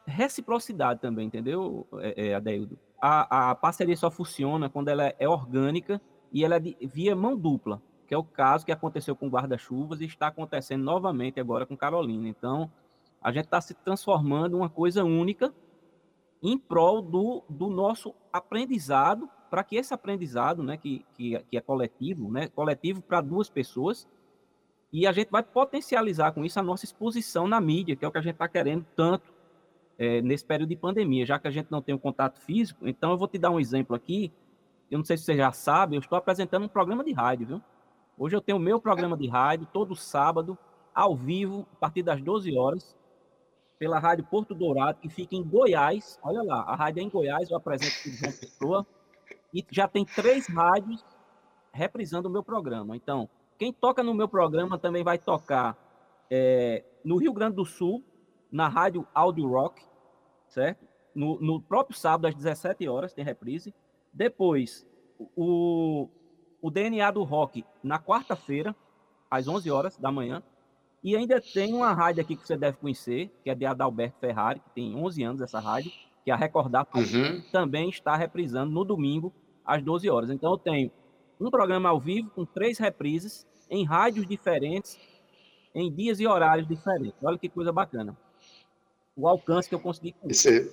reciprocidade 0.07 1.01
também, 1.01 1.27
entendeu, 1.27 1.87
é, 1.99 2.29
é, 2.29 2.35
Adeildo? 2.35 2.79
A, 3.01 3.51
a 3.51 3.55
parceria 3.55 3.97
só 3.97 4.11
funciona 4.11 4.69
quando 4.69 4.89
ela 4.89 5.15
é 5.19 5.29
orgânica 5.29 6.01
e 6.33 6.45
ela 6.45 6.57
é 6.57 6.61
de, 6.61 6.77
via 6.81 7.15
mão 7.17 7.37
dupla, 7.37 7.81
que 8.07 8.15
é 8.15 8.19
o 8.19 8.25
caso 8.25 8.65
que 8.65 8.73
aconteceu 8.73 9.15
com 9.15 9.29
guarda-chuvas 9.29 10.01
e 10.01 10.05
está 10.05 10.27
acontecendo 10.29 10.83
novamente 10.83 11.39
agora 11.41 11.67
com 11.67 11.77
Carolina. 11.77 12.29
Então, 12.29 12.71
a 13.23 13.31
gente 13.33 13.45
está 13.45 13.61
se 13.61 13.75
transformando 13.75 14.57
uma 14.57 14.69
coisa 14.69 15.05
única 15.05 15.53
em 16.43 16.59
prol 16.59 17.03
do, 17.03 17.43
do 17.49 17.69
nosso 17.69 18.15
aprendizado, 18.33 19.29
para 19.51 19.65
que 19.65 19.77
esse 19.77 19.93
aprendizado, 19.93 20.63
né, 20.63 20.77
que, 20.77 21.05
que, 21.17 21.39
que 21.51 21.57
é 21.57 21.61
coletivo, 21.61 22.31
né, 22.31 22.49
coletivo 22.49 23.03
para 23.03 23.21
duas 23.21 23.51
pessoas, 23.51 24.09
e 24.93 25.07
a 25.07 25.13
gente 25.13 25.29
vai 25.31 25.43
potencializar 25.43 26.33
com 26.33 26.45
isso 26.45 26.59
a 26.59 26.63
nossa 26.63 26.85
exposição 26.85 27.47
na 27.47 27.61
mídia, 27.61 27.95
que 27.95 28.05
é 28.05 28.09
o 28.09 28.11
que 28.11 28.19
a 28.19 28.23
gente 28.23 28.35
está 28.35 28.49
querendo 28.49 28.85
tanto. 28.97 29.31
é, 30.01 30.23
nesse 30.23 30.43
período 30.43 30.71
de 30.71 30.77
pandemia, 30.77 31.27
já 31.27 31.39
que 31.39 31.47
a 31.47 31.51
gente 31.51 31.71
não 31.71 31.83
tem 31.83 31.95
um 31.95 31.99
contato 31.99 32.41
físico. 32.41 32.89
Então, 32.89 33.11
eu 33.11 33.19
vou 33.19 33.29
te 33.29 33.37
dar 33.37 33.51
um 33.51 33.61
exemplo 33.61 33.95
aqui. 33.95 34.33
Eu 34.91 34.99
não 34.99 35.05
sei 35.05 35.17
se 35.17 35.25
você 35.25 35.37
já 35.37 35.53
sabe, 35.53 35.95
eu 35.95 36.01
estou 36.01 36.19
apresentando 36.19 36.65
um 36.65 36.69
programa 36.69 37.05
de 37.05 37.13
rádio, 37.13 37.47
viu? 37.47 37.63
Hoje 38.19 38.35
eu 38.35 38.41
tenho 38.41 38.59
o 38.59 38.61
meu 38.61 38.81
programa 38.81 39.17
de 39.17 39.29
rádio, 39.29 39.69
todo 39.73 39.95
sábado, 39.95 40.59
ao 40.93 41.15
vivo, 41.15 41.67
a 41.75 41.77
partir 41.77 42.03
das 42.03 42.21
12 42.21 42.57
horas, 42.59 42.97
pela 43.79 43.99
Rádio 43.99 44.25
Porto 44.25 44.55
Dourado, 44.55 44.99
que 45.01 45.09
fica 45.09 45.37
em 45.37 45.43
Goiás. 45.43 46.19
Olha 46.23 46.43
lá, 46.43 46.63
a 46.63 46.75
rádio 46.75 47.01
é 47.01 47.05
em 47.05 47.09
Goiás, 47.09 47.49
eu 47.49 47.57
apresento 47.57 48.09
o 48.09 48.13
João 48.13 48.33
Pessoa. 48.33 48.87
E 49.55 49.65
já 49.71 49.89
tem 49.89 50.05
três 50.05 50.47
rádios 50.49 51.05
reprisando 51.73 52.29
o 52.29 52.31
meu 52.31 52.43
programa. 52.43 52.97
Então, 52.97 53.29
quem 53.57 53.73
toca 53.73 54.03
no 54.03 54.13
meu 54.13 54.29
programa 54.29 54.77
também 54.77 55.05
vai 55.05 55.19
tocar 55.19 55.79
é, 56.29 56.85
no 57.05 57.17
Rio 57.17 57.33
Grande 57.33 57.57
do 57.57 57.65
Sul, 57.65 58.05
na 58.51 58.69
rádio 58.69 59.07
Audio 59.15 59.49
Rock, 59.49 59.83
certo? 60.49 60.87
No, 61.15 61.41
no 61.41 61.61
próprio 61.63 61.97
sábado, 61.97 62.27
às 62.27 62.35
17 62.35 62.89
horas, 62.89 63.15
tem 63.15 63.25
reprise. 63.25 63.73
Depois, 64.13 64.87
o, 65.37 66.09
o 66.61 66.71
DNA 66.71 67.11
do 67.11 67.23
Rock, 67.23 67.65
na 67.83 67.99
quarta-feira, 67.99 68.75
às 69.31 69.47
11 69.47 69.71
horas 69.71 69.97
da 69.97 70.11
manhã. 70.11 70.43
E 71.03 71.17
ainda 71.17 71.41
tem 71.41 71.73
uma 71.73 71.93
rádio 71.93 72.23
aqui 72.23 72.37
que 72.37 72.47
você 72.47 72.57
deve 72.57 72.77
conhecer, 72.77 73.31
que 73.43 73.49
é 73.49 73.55
de 73.55 73.65
Adalberto 73.65 74.19
Ferrari, 74.19 74.61
que 74.61 74.71
tem 74.71 74.95
11 74.95 75.23
anos 75.23 75.41
essa 75.41 75.59
rádio, 75.59 75.91
que 76.25 76.31
é 76.31 76.35
a 76.35 76.37
Recordar 76.37 76.87
uhum. 76.95 77.43
também 77.51 77.89
está 77.89 78.15
reprisando 78.17 78.71
no 78.71 78.85
domingo, 78.85 79.33
às 79.65 79.83
12 79.83 80.11
horas. 80.11 80.31
Então 80.31 80.53
eu 80.53 80.59
tenho 80.59 80.91
um 81.41 81.51
programa 81.51 81.89
ao 81.89 81.99
vivo 81.99 82.29
com 82.31 82.45
três 82.45 82.79
reprises 82.79 83.47
em 83.71 83.85
rádios 83.85 84.27
diferentes, 84.27 84.99
em 85.75 85.91
dias 85.91 86.21
e 86.21 86.27
horários 86.27 86.69
diferentes. 86.69 87.17
Olha 87.23 87.39
que 87.39 87.49
coisa 87.49 87.73
bacana. 87.73 88.17
O 89.17 89.27
alcance 89.27 89.69
que 89.69 89.75
eu 89.75 89.81
consegui. 89.81 90.15
Isso 90.25 90.49
é 90.49 90.69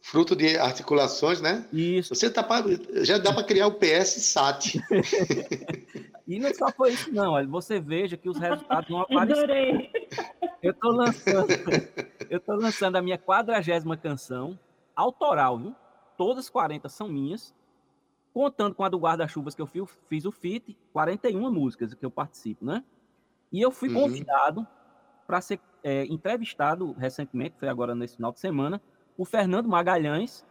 fruto 0.00 0.34
de 0.34 0.56
articulações, 0.56 1.40
né? 1.40 1.66
Isso. 1.72 2.14
Você 2.14 2.30
tá 2.30 2.42
pra, 2.42 2.62
já 3.04 3.18
dá 3.18 3.32
para 3.32 3.44
criar 3.44 3.66
o 3.66 3.74
PS 3.74 4.22
SAT. 4.22 4.76
e 6.26 6.38
não 6.38 6.54
só 6.54 6.70
foi 6.72 6.92
isso, 6.92 7.12
não. 7.12 7.46
Você 7.48 7.80
veja 7.80 8.16
que 8.16 8.28
os 8.28 8.38
resultados 8.38 8.88
não 8.88 9.00
aparecem. 9.02 9.90
Eu 10.62 10.72
estou 10.72 10.92
lançando, 10.92 11.48
eu 12.28 12.40
tô 12.40 12.54
lançando 12.54 12.96
a 12.96 13.02
minha 13.02 13.18
quadragésima 13.18 13.96
canção 13.96 14.58
autoral, 14.94 15.58
viu? 15.58 15.74
Todas 16.16 16.50
40 16.50 16.88
são 16.88 17.08
minhas 17.08 17.54
contando 18.32 18.74
com 18.74 18.84
a 18.84 18.88
do 18.88 18.98
guarda-chuvas 18.98 19.54
que 19.54 19.62
eu 19.62 19.66
fiz, 19.66 19.84
fiz 20.08 20.24
o 20.24 20.30
FIT, 20.30 20.76
41 20.92 21.50
músicas 21.50 21.94
que 21.94 22.04
eu 22.04 22.10
participo, 22.10 22.64
né? 22.64 22.84
E 23.50 23.60
eu 23.60 23.70
fui 23.70 23.88
uhum. 23.88 24.02
convidado 24.02 24.66
para 25.26 25.40
ser 25.40 25.60
é, 25.82 26.04
entrevistado 26.06 26.92
recentemente, 26.92 27.56
foi 27.58 27.68
agora 27.68 27.94
nesse 27.94 28.16
final 28.16 28.32
de 28.32 28.40
semana, 28.40 28.80
o 29.18 29.24
Fernando 29.24 29.68
Magalhães. 29.68 30.46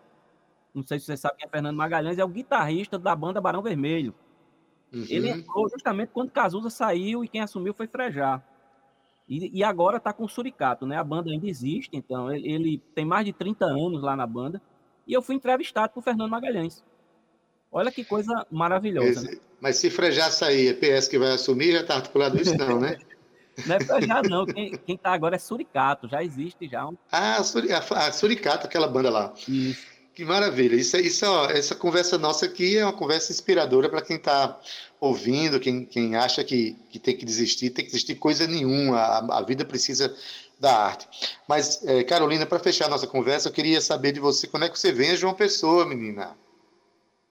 Não 0.76 0.84
sei 0.84 1.00
se 1.00 1.06
você 1.06 1.18
sabe 1.18 1.38
quem 1.38 1.48
é 1.48 1.50
Fernando 1.50 1.78
Magalhães, 1.78 2.20
é 2.20 2.24
o 2.24 2.28
guitarrista 2.28 3.00
da 3.00 3.16
banda 3.16 3.42
Barão 3.42 3.64
Vermelho. 3.64 4.14
Uhum. 4.94 5.06
Ele 5.10 5.30
entrou 5.30 5.68
justamente 5.70 6.10
quando 6.10 6.30
Cazuza 6.30 6.70
saiu 6.70 7.24
e 7.24 7.28
quem 7.28 7.42
assumiu 7.42 7.74
foi 7.74 7.88
Frejar. 7.88 8.46
E, 9.28 9.60
e 9.60 9.64
agora 9.64 9.98
está 9.98 10.14
com 10.14 10.26
o 10.26 10.30
Suricato, 10.30 10.86
né? 10.86 10.98
A 10.98 11.04
banda 11.04 11.32
ainda 11.32 11.48
existe, 11.48 11.90
então 11.94 12.32
ele, 12.32 12.50
ele, 12.50 12.84
tem 12.94 13.06
mais 13.06 13.26
de 13.26 13.34
30 13.34 13.66
anos 13.66 14.02
lá 14.02 14.16
na 14.16 14.28
banda. 14.28 14.62
E 15.06 15.14
eu 15.14 15.22
fui 15.22 15.36
entrevistado 15.36 15.94
por 15.94 16.04
Fernando 16.04 16.30
Magalhães. 16.30 16.84
Olha 17.72 17.92
que 17.92 18.06
coisa 18.06 18.46
maravilhosa. 18.52 19.22
Mas, 19.22 19.24
né? 19.24 19.42
mas 19.60 19.76
se 19.78 19.90
frejar 19.90 20.32
sair, 20.32 20.70
é 20.70 20.74
PS 20.74 21.08
que 21.08 21.18
vai 21.18 21.34
assumir, 21.34 21.74
já 21.74 21.82
está 21.82 21.96
articulado 21.96 22.40
isso, 22.40 22.56
não, 22.58 22.80
né? 22.80 22.98
não 23.66 23.76
é 23.76 23.80
frejar, 23.80 24.24
não. 24.28 24.46
Quem 24.46 24.80
está 24.88 25.12
agora 25.12 25.36
é 25.36 25.40
Suricato, 25.40 26.08
já 26.08 26.24
existe 26.24 26.68
já. 26.68 26.88
Um... 26.88 26.98
Ah, 27.12 27.38
a, 27.38 28.12
Suricato, 28.12 28.68
aquela 28.68 28.88
banda 28.88 29.10
lá. 29.10 29.34
Isso. 29.48 29.98
Que 30.14 30.26
maravilha. 30.26 30.76
Isso, 30.76 30.98
isso, 30.98 31.26
ó, 31.28 31.46
essa 31.46 31.76
conversa 31.76 32.18
nossa 32.18 32.48
aqui 32.48 32.78
é 32.78 32.84
uma 32.84 32.94
conversa 32.94 33.32
inspiradora 33.32 33.88
para 33.88 34.02
quem 34.02 34.16
está 34.16 34.60
ouvindo, 35.00 35.60
quem, 35.60 35.86
quem 35.86 36.16
acha 36.16 36.44
que, 36.44 36.76
que 36.90 36.98
tem 36.98 37.16
que 37.16 37.24
desistir, 37.24 37.70
tem 37.70 37.86
que 37.86 37.92
desistir 37.92 38.16
coisa 38.16 38.48
nenhuma. 38.48 38.98
A, 38.98 39.38
a 39.38 39.42
vida 39.44 39.64
precisa 39.64 40.16
da 40.60 40.76
arte. 40.76 41.08
Mas, 41.48 41.86
é, 41.86 42.04
Carolina, 42.04 42.46
para 42.46 42.58
fechar 42.58 42.86
a 42.86 42.90
nossa 42.90 43.06
conversa, 43.06 43.50
eu 43.50 43.54
queria 43.54 43.80
saber 43.80 44.12
de 44.12 44.20
você, 44.20 44.48
quando 44.48 44.64
é 44.64 44.70
que 44.70 44.80
você 44.80 44.90
a 44.90 45.16
João 45.16 45.36
Pessoa, 45.36 45.86
menina? 45.86 46.36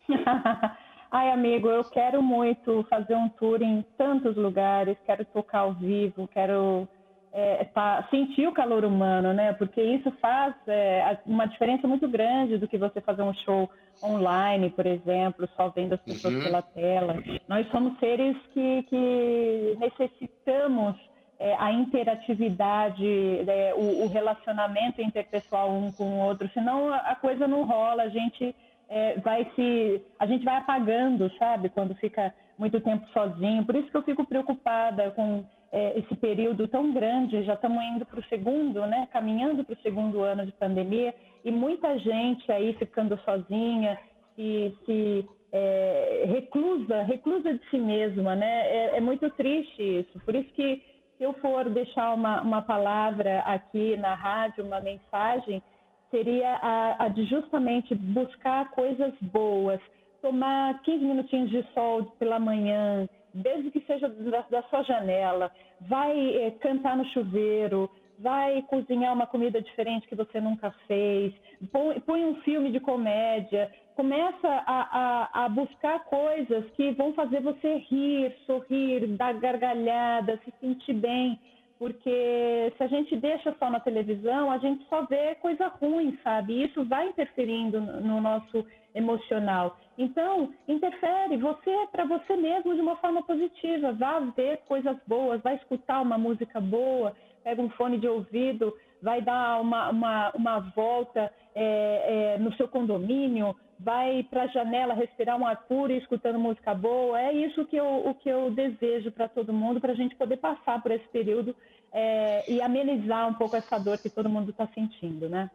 Ai, 1.11 1.31
amigo, 1.31 1.69
eu 1.69 1.85
quero 1.85 2.23
muito 2.23 2.85
fazer 2.91 3.15
um 3.15 3.29
tour 3.29 3.63
em 3.63 3.85
tantos 3.97 4.37
lugares, 4.37 4.97
quero 5.07 5.25
tocar 5.25 5.61
ao 5.61 5.73
vivo, 5.73 6.29
quero 6.29 6.89
é, 7.33 7.65
tá, 7.65 8.07
sentir 8.11 8.49
o 8.49 8.53
calor 8.53 8.85
humano, 8.85 9.33
né? 9.33 9.53
Porque 9.53 9.81
isso 9.81 10.11
faz 10.21 10.55
é, 10.67 11.19
uma 11.27 11.47
diferença 11.47 11.87
muito 11.87 12.09
grande 12.09 12.59
do 12.59 12.67
que 12.67 12.79
você 12.79 13.01
fazer 13.01 13.23
um 13.23 13.35
show 13.35 13.71
online, 14.03 14.71
por 14.71 14.87
exemplo, 14.87 15.49
só 15.57 15.69
vendo 15.69 15.95
as 15.95 16.01
pessoas 16.01 16.35
uhum. 16.35 16.43
pela 16.43 16.63
tela. 16.63 17.23
Nós 17.47 17.69
somos 17.71 17.99
seres 17.99 18.37
que, 18.53 18.83
que 18.85 19.77
necessitamos 19.79 20.97
é, 21.39 21.55
a 21.59 21.71
interatividade, 21.73 23.07
é, 23.47 23.75
o, 23.75 24.05
o, 24.05 24.09
relacionamento 24.09 25.03
interpessoal 25.03 25.71
um 25.71 25.93
com 25.93 26.05
o 26.05 26.19
outro, 26.19 26.49
senão 26.55 26.93
a, 26.93 26.97
a 26.97 27.15
coisa 27.15 27.47
não 27.47 27.65
rola, 27.65 28.05
a 28.05 28.09
gente 28.09 28.55
é, 28.89 29.19
vai 29.21 29.51
se. 29.55 30.03
A 30.19 30.27
gente 30.27 30.45
vai 30.45 30.57
apagando, 30.57 31.31
sabe? 31.39 31.69
Quando 31.69 31.95
fica 31.97 32.35
muito 32.59 32.81
tempo 32.81 33.07
sozinho. 33.13 33.65
Por 33.65 33.77
isso 33.77 33.91
que 33.91 33.97
eu 33.97 34.03
fico 34.03 34.25
preocupada 34.25 35.11
com 35.11 35.45
é, 35.73 35.99
esse 35.99 36.15
período 36.17 36.69
tão 36.69 36.93
grande. 36.93 37.43
Já 37.45 37.55
estamos 37.55 37.83
indo 37.85 38.07
para 38.07 38.21
o 38.21 38.25
segundo, 38.25 38.87
né? 38.87 39.09
Caminhando 39.13 39.65
para 39.65 39.75
o 39.75 39.83
segundo 39.83 40.23
ano 40.23 40.47
de 40.47 40.53
pandemia 40.53 41.15
e 41.45 41.51
muita 41.51 41.99
gente 41.99 42.51
aí 42.51 42.75
ficando 42.75 43.19
sozinha, 43.25 43.99
se, 44.35 44.77
se 44.85 45.29
é, 45.53 46.25
reclusa, 46.27 47.03
reclusa 47.03 47.55
de 47.55 47.71
si 47.71 47.79
mesma, 47.79 48.35
né? 48.35 48.69
É, 48.69 48.97
é, 48.97 49.01
muito 49.01 49.29
triste 49.31 50.01
isso. 50.01 50.19
Por 50.21 50.35
isso 50.35 50.53
que 50.55 50.83
se 51.17 51.25
eu 51.25 51.33
for 51.35 51.69
deixar 51.71 52.15
uma, 52.15 52.43
uma 52.43 52.63
palavra 52.63 53.41
aqui 53.41 53.97
na 53.97 54.15
rádio, 54.15 54.65
uma 54.65 54.81
mensagem, 54.81 55.63
seria 56.11 56.59
a, 56.63 57.05
a, 57.05 57.09
de 57.09 57.25
justamente 57.25 57.95
buscar 57.95 58.71
coisas 58.71 59.13
boas, 59.21 59.81
tomar 60.23 60.81
15 60.83 61.05
minutinhos 61.05 61.51
de 61.51 61.65
sol 61.75 62.05
pela 62.19 62.39
manhã, 62.39 63.09
desde 63.35 63.71
que 63.71 63.81
seja 63.87 64.09
da, 64.09 64.41
da 64.51 64.63
sua 64.65 64.83
janela, 64.83 65.51
vai 65.83 66.37
é, 66.37 66.51
cantar 66.53 66.97
no 66.97 67.05
chuveiro, 67.07 67.91
vai 68.19 68.63
cozinhar 68.63 69.13
uma 69.13 69.27
comida 69.27 69.61
diferente 69.61 70.09
que 70.09 70.15
você 70.15 70.41
nunca 70.41 70.71
fez, 70.87 71.35
põe, 71.71 72.01
põe 72.01 72.25
um 72.25 72.37
filme 72.37 72.73
de 72.73 72.81
comédia, 72.81 73.71
começa 73.95 74.49
a, 74.49 75.31
a, 75.33 75.45
a, 75.45 75.49
buscar 75.49 76.05
coisas 76.05 76.65
que 76.77 76.93
vão 76.93 77.13
fazer 77.13 77.41
você 77.41 77.77
rir, 77.91 78.35
sorrir, 78.47 79.07
dar 79.17 79.35
gargalhada, 79.35 80.41
se 80.45 80.53
sentir 80.61 80.95
bem 80.95 81.39
porque 81.79 82.73
se 82.77 82.83
a 82.83 82.87
gente 82.87 83.17
deixa 83.17 83.55
só 83.59 83.71
na 83.71 83.81
televisão, 83.81 84.51
a 84.51 84.59
gente 84.59 84.85
só 84.89 85.03
vê 85.03 85.35
coisa 85.37 85.69
ruim, 85.69 86.19
sabe? 86.25 86.55
E 86.55 86.65
isso 86.65 86.85
vai 86.85 87.09
interferindo 87.09 87.81
no 87.81 88.21
nosso 88.21 88.65
emocional. 88.95 89.77
Então, 89.99 90.53
interfere 90.67 91.37
você 91.37 91.87
para 91.93 92.07
você 92.07 92.35
mesmo 92.37 92.75
de 92.75 92.81
uma 92.81 92.97
forma 92.97 93.23
positiva. 93.23 93.93
Vá 93.93 94.21
ver 94.21 94.63
coisas 94.67 94.97
boas, 95.07 95.43
vai 95.43 95.57
escutar 95.57 96.01
uma 96.01 96.17
música 96.17 96.61
boa, 96.61 97.15
pega 97.45 97.61
um 97.61 97.71
fone 97.71 97.99
de 97.99 98.09
ouvido, 98.09 98.75
vai 99.03 99.21
dar 99.21 99.61
uma, 99.61 99.91
uma, 99.91 100.31
uma 100.35 100.59
volta 100.75 101.31
é, 101.55 102.35
é, 102.35 102.39
no 102.39 102.53
seu 102.55 102.69
condomínio, 102.69 103.55
vai 103.79 104.23
para 104.25 104.45
a 104.45 104.47
janela 104.47 104.95
respirar 104.95 105.39
um 105.39 105.47
ar 105.47 105.65
puro 105.67 105.93
e 105.93 105.99
escutando 105.99 106.39
música 106.39 106.75
boa. 106.75 107.21
É 107.21 107.33
isso 107.33 107.65
que 107.67 107.77
eu, 107.77 108.09
o 108.09 108.15
que 108.15 108.29
eu 108.29 108.51
desejo 108.51 109.11
para 109.11 109.29
todo 109.29 109.53
mundo, 109.53 109.81
para 109.81 109.93
a 109.93 109.97
gente 109.97 110.15
poder 110.17 110.39
passar 110.39 110.83
por 110.83 110.91
esse 110.91 111.07
período 111.09 111.55
é, 111.93 112.51
e 112.51 112.61
amenizar 112.61 113.29
um 113.29 113.35
pouco 113.35 113.57
essa 113.57 113.79
dor 113.79 113.99
que 113.99 114.11
todo 114.11 114.29
mundo 114.29 114.51
está 114.51 114.67
sentindo, 114.75 115.29
né? 115.29 115.51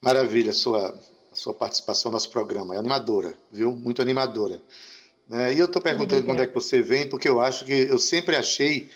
Maravilha 0.00 0.52
sua, 0.52 0.98
sua 1.32 1.54
participação 1.54 2.10
no 2.10 2.16
nosso 2.16 2.30
programa. 2.30 2.74
É 2.74 2.78
animadora, 2.78 3.34
viu? 3.50 3.72
Muito 3.72 4.02
animadora. 4.02 4.60
Né? 5.28 5.54
E 5.54 5.58
eu 5.58 5.66
estou 5.66 5.80
perguntando 5.80 6.24
quando 6.24 6.42
é 6.42 6.46
que 6.46 6.54
você 6.54 6.82
vem, 6.82 7.08
porque 7.08 7.28
eu 7.28 7.40
acho 7.40 7.64
que 7.64 7.72
eu 7.72 7.98
sempre 7.98 8.36
achei 8.36 8.90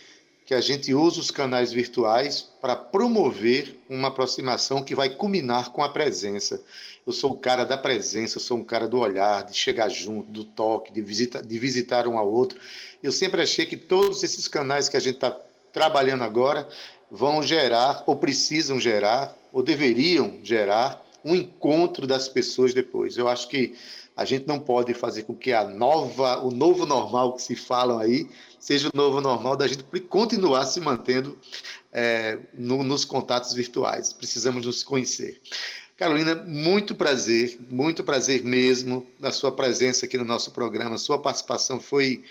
que 0.47 0.55
a 0.55 0.61
gente 0.61 0.95
usa 0.95 1.19
os 1.19 1.33
canais 1.33 1.73
virtuais 1.73 2.49
para 2.61 2.77
promover 2.77 3.81
uma 3.91 4.09
aproximação 4.09 4.81
que 4.81 4.95
vai 4.95 5.11
culminar 5.11 5.73
com 5.73 5.83
a 5.83 5.89
presença. 5.89 6.63
Eu 7.05 7.13
sou 7.13 7.33
o 7.33 7.37
cara 7.37 7.65
da 7.65 7.77
presença, 7.77 8.37
eu 8.37 8.41
sou 8.41 8.57
um 8.57 8.63
cara 8.65 8.87
do 8.87 9.01
olhar, 9.01 9.45
de 9.45 9.57
chegar 9.57 9.89
junto, 9.89 10.31
do 10.31 10.45
toque, 10.45 10.93
de, 10.93 11.03
visita, 11.03 11.43
de 11.43 11.59
visitar 11.59 12.07
um 12.07 12.17
ao 12.17 12.33
outro. 12.33 12.61
Eu 13.03 13.11
sempre 13.11 13.43
achei 13.43 13.67
que 13.67 13.77
todos 13.77 14.23
esses 14.23 14.47
canais 14.47 14.89
que 14.89 14.97
a 14.97 15.01
gente 15.01 15.17
está 15.17 15.37
trabalhando 15.73 16.23
agora 16.23 16.69
vão 17.11 17.43
gerar, 17.43 18.05
ou 18.07 18.15
precisam 18.15 18.79
gerar, 18.79 19.37
ou 19.53 19.65
deveriam 19.65 20.39
gerar, 20.45 21.05
um 21.25 21.35
encontro 21.35 22.07
das 22.07 22.29
pessoas 22.29 22.73
depois. 22.73 23.17
Eu 23.17 23.27
acho 23.27 23.49
que 23.49 23.75
a 24.17 24.25
gente 24.25 24.47
não 24.47 24.59
pode 24.59 24.95
fazer 24.95 25.25
com 25.25 25.35
que 25.35 25.53
a 25.53 25.65
nova, 25.65 26.39
o 26.43 26.51
novo 26.51 26.87
normal 26.87 27.35
que 27.35 27.43
se 27.43 27.55
falam 27.55 27.99
aí, 27.99 28.27
seja 28.59 28.89
o 28.89 28.97
novo 28.97 29.21
normal 29.21 29.57
da 29.57 29.69
gente 29.69 29.85
continuar 30.09 30.65
se 30.65 30.81
mantendo 30.81 31.39
é, 31.93 32.39
no, 32.55 32.83
nos 32.83 33.05
contatos 33.05 33.53
virtuais. 33.53 34.13
Precisamos 34.15 34.65
nos 34.65 34.83
conhecer. 34.83 35.41
Carolina, 35.97 36.35
muito 36.35 36.95
prazer, 36.95 37.59
muito 37.71 38.03
prazer 38.05 38.43
mesmo 38.43 39.07
na 39.19 39.33
sua 39.33 39.53
presença 39.53 40.07
aqui 40.07 40.19
no 40.19 40.25
nosso 40.25 40.51
programa. 40.51 40.99
Sua 40.99 41.19
participação 41.19 41.81
foi 41.81 42.25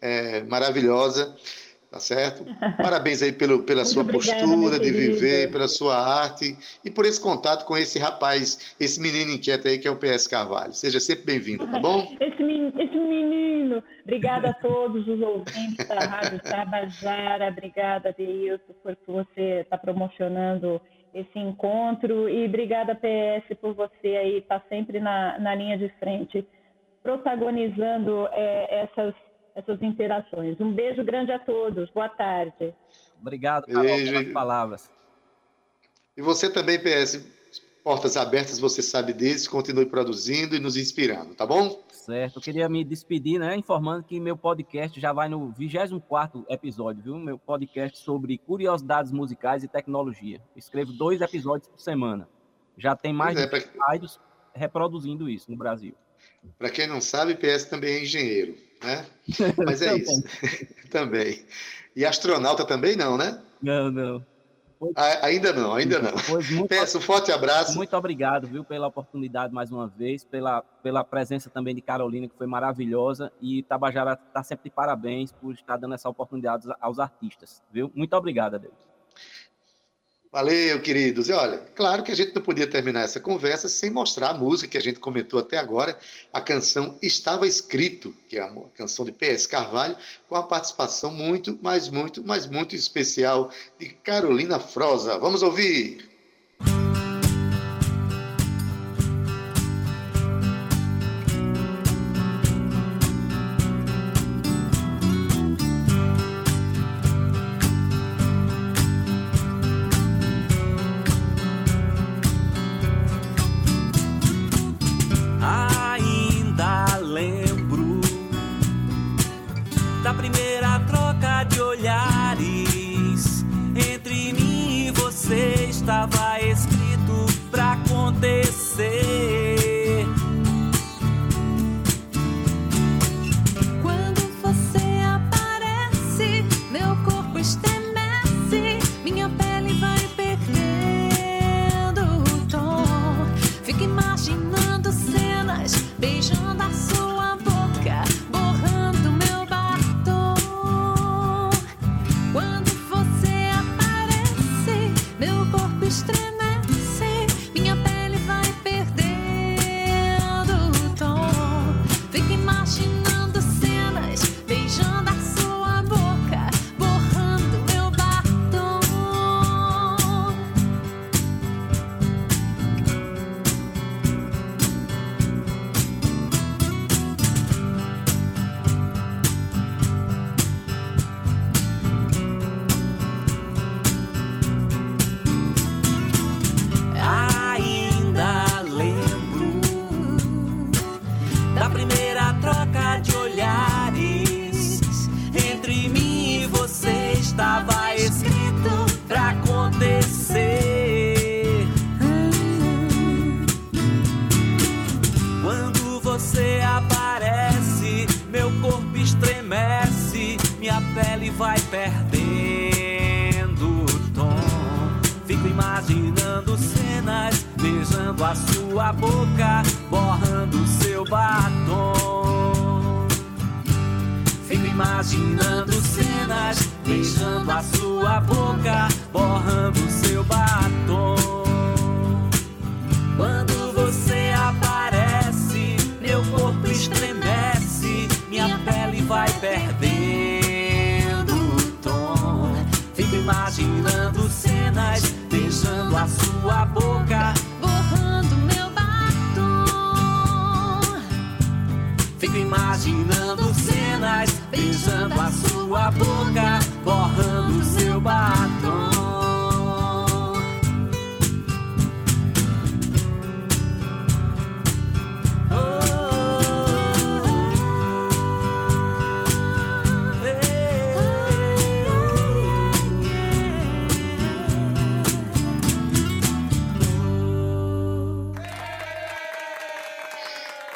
é, 0.00 0.42
maravilhosa. 0.44 1.36
Tá 1.90 1.98
certo? 1.98 2.44
Parabéns 2.76 3.20
aí 3.20 3.32
pelo, 3.32 3.64
pela 3.64 3.84
sua 3.84 4.02
obrigada, 4.02 4.38
postura 4.38 4.78
de 4.78 4.92
viver, 4.92 5.50
pela 5.50 5.66
sua 5.66 5.96
arte 5.96 6.56
e 6.84 6.90
por 6.90 7.04
esse 7.04 7.20
contato 7.20 7.66
com 7.66 7.76
esse 7.76 7.98
rapaz, 7.98 8.76
esse 8.78 9.00
menino 9.00 9.32
inquieto 9.32 9.66
aí 9.66 9.76
que 9.76 9.88
é 9.88 9.90
o 9.90 9.96
PS 9.96 10.28
Carvalho. 10.28 10.72
Seja 10.72 11.00
sempre 11.00 11.24
bem-vindo, 11.24 11.66
tá 11.66 11.80
bom? 11.80 12.06
Esse, 12.20 12.82
esse 12.82 12.96
menino. 12.96 13.82
Obrigada 14.04 14.50
a 14.50 14.54
todos 14.54 15.06
os 15.06 15.20
ouvintes 15.20 15.86
da 15.86 15.98
Rádio 15.98 16.40
Tabajara. 16.40 17.48
Obrigada, 17.48 18.14
Deilton, 18.16 18.72
por 18.82 18.96
você 19.06 19.60
estar 19.60 19.76
tá 19.76 19.78
promocionando 19.78 20.80
esse 21.12 21.38
encontro 21.38 22.28
e 22.28 22.46
obrigada, 22.46 22.94
PS, 22.94 23.58
por 23.60 23.74
você 23.74 24.16
aí 24.16 24.38
estar 24.38 24.60
tá 24.60 24.66
sempre 24.68 25.00
na, 25.00 25.38
na 25.38 25.54
linha 25.54 25.76
de 25.76 25.88
frente, 25.98 26.46
protagonizando 27.02 28.28
é, 28.32 28.82
essas 28.84 29.14
essas 29.54 29.80
interações. 29.82 30.60
Um 30.60 30.72
beijo 30.72 31.04
grande 31.04 31.32
a 31.32 31.38
todos. 31.38 31.90
Boa 31.90 32.08
tarde. 32.08 32.74
Obrigado, 33.20 33.66
Carol, 33.66 33.82
beijo. 33.82 34.12
pelas 34.12 34.32
palavras. 34.32 34.90
E 36.16 36.22
você 36.22 36.50
também, 36.50 36.78
PS, 36.78 37.24
portas 37.82 38.16
abertas, 38.16 38.58
você 38.58 38.82
sabe 38.82 39.12
deles, 39.12 39.46
continue 39.46 39.86
produzindo 39.86 40.56
e 40.56 40.58
nos 40.58 40.76
inspirando, 40.76 41.34
tá 41.34 41.46
bom? 41.46 41.82
Certo. 41.90 42.38
Eu 42.38 42.42
queria 42.42 42.68
me 42.68 42.82
despedir, 42.82 43.38
né, 43.38 43.56
informando 43.56 44.02
que 44.02 44.18
meu 44.18 44.36
podcast 44.36 44.98
já 44.98 45.12
vai 45.12 45.28
no 45.28 45.50
24 45.52 46.44
episódio, 46.48 47.02
viu? 47.02 47.16
Meu 47.16 47.38
podcast 47.38 47.98
sobre 47.98 48.38
curiosidades 48.38 49.12
musicais 49.12 49.62
e 49.62 49.68
tecnologia. 49.68 50.40
escrevo 50.56 50.92
dois 50.92 51.20
episódios 51.20 51.68
por 51.68 51.80
semana. 51.80 52.28
Já 52.76 52.96
tem 52.96 53.12
mais 53.12 53.36
é, 53.36 53.46
de 53.46 53.48
pra... 53.48 53.60
reproduzindo 54.54 55.28
isso 55.28 55.50
no 55.50 55.56
Brasil. 55.56 55.94
Para 56.58 56.70
quem 56.70 56.86
não 56.86 57.00
sabe, 57.00 57.34
PS 57.34 57.66
também 57.66 57.96
é 57.96 58.02
engenheiro 58.02 58.69
né? 58.82 59.06
Mas 59.64 59.82
é 59.82 59.96
isso. 59.96 60.22
também. 60.90 61.44
E 61.94 62.04
astronauta 62.04 62.64
também 62.64 62.96
não, 62.96 63.16
né? 63.16 63.40
Não, 63.62 63.90
não. 63.90 64.26
Pois... 64.78 64.94
ainda 64.96 65.52
não, 65.52 65.74
ainda 65.74 66.00
não. 66.00 66.12
Muito... 66.52 66.66
Peço 66.68 66.96
um 66.96 67.00
forte 67.02 67.30
abraço. 67.30 67.76
Muito 67.76 67.94
obrigado, 67.94 68.46
viu, 68.46 68.64
pela 68.64 68.86
oportunidade 68.86 69.52
mais 69.52 69.70
uma 69.70 69.86
vez, 69.86 70.24
pela, 70.24 70.62
pela 70.82 71.04
presença 71.04 71.50
também 71.50 71.74
de 71.74 71.82
Carolina, 71.82 72.26
que 72.26 72.34
foi 72.34 72.46
maravilhosa, 72.46 73.30
e 73.42 73.62
Tabajara 73.62 74.18
está 74.28 74.42
sempre 74.42 74.70
de 74.70 74.74
parabéns 74.74 75.32
por 75.32 75.52
estar 75.52 75.76
dando 75.76 75.94
essa 75.94 76.08
oportunidade 76.08 76.66
aos 76.80 76.98
artistas, 76.98 77.62
viu? 77.70 77.92
Muito 77.94 78.16
obrigado, 78.16 78.58
Deus. 78.58 78.72
Valeu, 80.32 80.80
queridos. 80.80 81.28
E 81.28 81.32
olha, 81.32 81.58
claro 81.74 82.04
que 82.04 82.12
a 82.12 82.14
gente 82.14 82.32
não 82.32 82.40
podia 82.40 82.66
terminar 82.66 83.02
essa 83.02 83.18
conversa 83.18 83.68
sem 83.68 83.90
mostrar 83.90 84.30
a 84.30 84.34
música 84.34 84.70
que 84.70 84.78
a 84.78 84.80
gente 84.80 85.00
comentou 85.00 85.40
até 85.40 85.58
agora, 85.58 85.98
a 86.32 86.40
canção 86.40 86.96
Estava 87.02 87.48
Escrito, 87.48 88.14
que 88.28 88.36
é 88.38 88.42
a 88.42 88.52
canção 88.76 89.04
de 89.04 89.10
PS 89.10 89.48
Carvalho, 89.48 89.96
com 90.28 90.36
a 90.36 90.42
participação 90.44 91.10
muito, 91.10 91.58
mas 91.60 91.88
muito, 91.88 92.22
mas 92.24 92.46
muito 92.46 92.76
especial 92.76 93.50
de 93.76 93.88
Carolina 93.88 94.60
Froza. 94.60 95.18
Vamos 95.18 95.42
ouvir! 95.42 96.09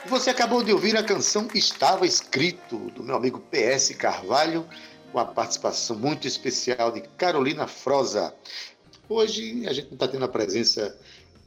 Você 0.07 0.31
acabou 0.31 0.63
de 0.63 0.73
ouvir 0.73 0.97
a 0.97 1.03
canção 1.03 1.49
Estava 1.55 2.07
Escrito, 2.07 2.91
do 2.91 3.03
meu 3.03 3.17
amigo 3.17 3.43
PS 3.51 3.95
Carvalho, 3.97 4.67
com 5.11 5.19
a 5.19 5.25
participação 5.25 5.97
muito 5.97 6.27
especial 6.29 6.93
de 6.93 7.01
Carolina 7.17 7.67
Froza. 7.67 8.35
Hoje 9.09 9.67
a 9.67 9.73
gente 9.73 9.87
não 9.87 9.95
está 9.95 10.07
tendo 10.07 10.25
a 10.25 10.29
presença 10.29 10.97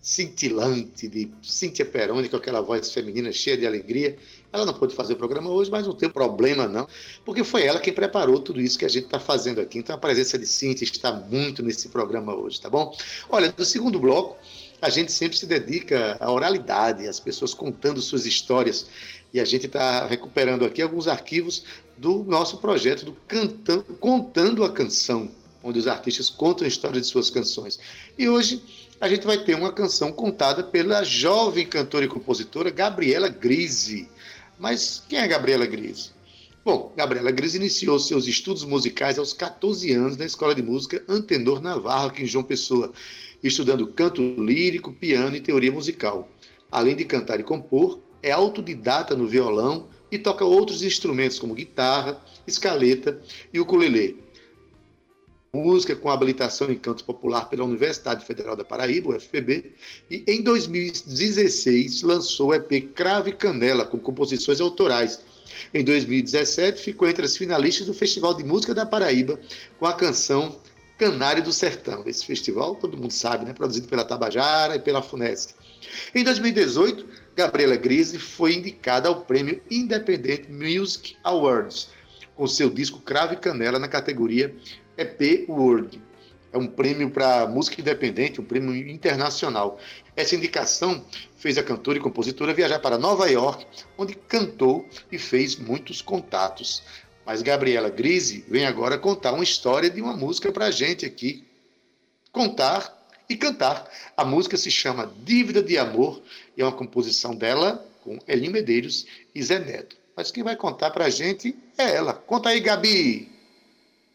cintilante 0.01 1.08
de 1.08 1.32
Cíntia 1.41 1.86
Peroni, 1.86 2.30
com 2.30 2.38
aquela 2.38 2.62
voz 2.62 2.91
feminina 2.91 3.32
cheia 3.32 3.58
de 3.58 3.68
alegria. 3.68 4.18
Ela 4.51 4.66
não 4.66 4.74
pôde 4.74 4.95
fazer 4.95 5.14
o 5.14 5.18
programa 5.18 5.49
hoje, 5.49 5.70
mas 5.70 5.86
não 5.86 5.93
tem 5.93 6.10
problema 6.10 6.68
não, 6.68 6.88
porque 7.26 7.43
foi 7.43 7.64
ela 7.64 7.80
quem 7.80 7.93
preparou 7.93 8.39
tudo 8.39 8.62
isso 8.62 8.80
que 8.80 8.86
a 8.86 8.89
gente 8.89 9.05
está 9.05 9.20
fazendo 9.20 9.60
aqui. 9.60 9.80
Então 9.80 9.95
a 9.95 9.99
presença 9.99 10.38
de 10.38 10.45
Cíntia 10.47 10.84
está 10.84 11.12
muito 11.12 11.62
nesse 11.62 11.89
programa 11.89 12.34
hoje, 12.34 12.60
tá 12.60 12.70
bom? 12.70 12.95
Olha, 13.30 13.53
no 13.55 13.66
segundo 13.66 13.99
bloco, 13.99 14.38
a 14.82 14.89
gente 14.89 15.11
sempre 15.11 15.38
se 15.38 15.45
dedica 15.45 16.17
à 16.19 16.32
oralidade, 16.32 17.07
às 17.07 17.19
pessoas 17.19 17.53
contando 17.53 18.01
suas 18.01 18.25
histórias. 18.25 18.88
E 19.34 19.39
a 19.39 19.45
gente 19.45 19.65
está 19.65 20.05
recuperando 20.05 20.65
aqui 20.65 20.82
alguns 20.82 21.07
arquivos 21.07 21.63
do 21.97 22.23
nosso 22.23 22.57
projeto 22.57 23.05
do 23.05 23.13
Cantando, 23.28 23.84
Contando 23.99 24.63
a 24.63 24.71
Canção, 24.71 25.30
onde 25.63 25.80
os 25.80 25.88
artistas 25.88 26.30
contam 26.30 26.65
a 26.65 26.67
história 26.67 27.01
de 27.01 27.07
suas 27.07 27.30
canções. 27.30 27.80
E 28.17 28.30
hoje 28.30 28.61
a 29.01 29.09
gente 29.09 29.25
vai 29.25 29.38
ter 29.38 29.55
uma 29.55 29.71
canção 29.71 30.11
contada 30.11 30.63
pela 30.63 31.03
jovem 31.03 31.65
cantora 31.65 32.05
e 32.05 32.07
compositora 32.07 32.69
Gabriela 32.69 33.30
Grise. 33.30 34.09
Mas 34.59 35.03
quem 35.07 35.19
é 35.19 35.28
Gabriela 35.28 35.65
Grise? 35.65 36.11
Bom, 36.63 36.91
Gabriela 36.97 37.32
Grise 37.32 37.57
iniciou 37.57 37.97
seus 37.99 38.28
estudos 38.28 38.63
musicais 38.63 39.17
aos 39.17 39.34
14 39.34 39.91
anos 39.93 40.17
na 40.17 40.25
Escola 40.25 40.53
de 40.53 40.61
Música 40.61 41.01
Antenor 41.07 41.61
Navarro, 41.61 42.07
aqui 42.07 42.23
em 42.23 42.28
João 42.28 42.43
Pessoa, 42.43 42.91
estudando 43.44 43.88
canto 43.88 44.22
lírico, 44.22 44.94
piano 44.94 45.36
e 45.36 45.42
teoria 45.42 45.72
musical. 45.72 46.30
Além 46.72 46.96
de 46.96 47.06
cantar 47.06 47.40
e 47.40 47.44
compor, 47.44 48.00
é 48.22 48.32
autodidata 48.32 49.16
no 49.16 49.28
violão 49.28 49.88
e 50.12 50.18
toca 50.18 50.44
outros 50.46 50.84
instrumentos 50.84 51.40
como 51.40 51.54
guitarra, 51.54 52.22
escaleta 52.46 53.22
e 53.54 53.60
ukulele. 53.60 54.24
Música 55.54 55.96
com 55.96 56.10
habilitação 56.10 56.70
em 56.70 56.78
canto 56.78 57.04
popular 57.04 57.50
pela 57.50 57.64
Universidade 57.64 58.26
Federal 58.26 58.56
da 58.56 58.66
Paraíba, 58.66 59.10
UFPB, 59.10 59.74
e 60.10 60.24
em 60.28 60.42
2016 60.42 62.04
lançou 62.04 62.50
o 62.50 62.54
EP 62.54 62.94
Crave 62.94 63.32
Canela, 63.32 63.86
com 63.86 63.98
composições 63.98 64.60
autorais. 64.60 65.22
Em 65.74 65.84
2017 65.84 66.82
ficou 66.82 67.08
entre 67.08 67.26
as 67.26 67.36
finalistas 67.36 67.88
do 67.88 67.94
Festival 67.94 68.34
de 68.34 68.44
Música 68.44 68.74
da 68.74 68.86
Paraíba 68.86 69.40
com 69.80 69.86
a 69.86 69.94
canção 69.94 70.56
Canário 70.98 71.43
do 71.43 71.54
Sertão. 71.54 72.04
Esse 72.06 72.26
festival, 72.26 72.76
todo 72.76 72.98
mundo 72.98 73.12
sabe, 73.12 73.45
né? 73.45 73.54
produzido 73.54 73.88
pela 73.88 74.04
Tabajara 74.04 74.76
e 74.76 74.80
pela 74.80 75.02
FUNESC. 75.02 75.54
Em 76.14 76.24
2018, 76.24 77.06
Gabriela 77.36 77.76
Grise 77.76 78.18
foi 78.18 78.56
indicada 78.56 79.08
ao 79.08 79.22
prêmio 79.22 79.62
Independent 79.70 80.50
Music 80.50 81.16
Awards, 81.24 81.89
com 82.36 82.48
seu 82.48 82.70
disco 82.70 83.00
Crave 83.00 83.36
Canela 83.36 83.78
na 83.78 83.88
categoria 83.88 84.56
EP 84.98 85.48
World. 85.48 86.02
É 86.52 86.58
um 86.58 86.66
prêmio 86.66 87.12
para 87.12 87.45
música 87.45 87.80
independente, 87.80 88.41
um 88.41 88.43
prêmio 88.43 88.76
internacional. 88.89 89.80
Essa 90.16 90.36
indicação 90.36 91.06
fez 91.38 91.58
a 91.58 91.64
cantora 91.64 92.00
e 92.00 92.02
compositora 92.02 92.54
viajar 92.54 92.80
para 92.80 92.98
Nova 92.98 93.30
York, 93.30 93.68
onde 93.98 94.16
cantou 94.16 94.88
e 95.12 95.20
fez 95.20 95.56
muitos 95.58 96.02
contatos. 96.02 96.82
Mas 97.28 97.41
Gabriela 97.41 97.89
Grise 97.89 98.45
vem 98.47 98.65
agora 98.65 98.97
contar 98.97 99.34
uma 99.34 99.43
história 99.43 99.89
de 99.89 100.01
uma 100.01 100.15
música 100.15 100.49
para 100.49 100.67
a 100.67 100.71
gente 100.71 101.05
aqui. 101.05 101.43
Contar 102.32 103.05
e 103.30 103.36
cantar. 103.36 103.86
A 104.15 104.23
música 104.23 104.55
se 104.55 104.71
chama 104.71 105.11
Dívida 105.25 105.61
de 105.61 105.78
Amor 105.78 106.21
e 106.55 106.61
é 106.61 106.63
uma 106.63 106.71
composição 106.71 107.36
dela 107.36 107.86
com 108.01 108.17
Elinho 108.30 108.53
Medeiros 108.53 109.05
e 109.36 109.43
Zé 109.43 109.59
Neto. 109.59 109.97
Mas 110.15 110.32
quem 110.32 110.41
vai 110.41 110.55
contar 110.55 110.89
para 110.91 111.03
a 111.03 111.09
gente 111.09 111.53
é 111.78 111.95
ela. 111.95 112.13
Conta 112.13 112.47
aí, 112.47 112.61
Gabi! 112.61 113.28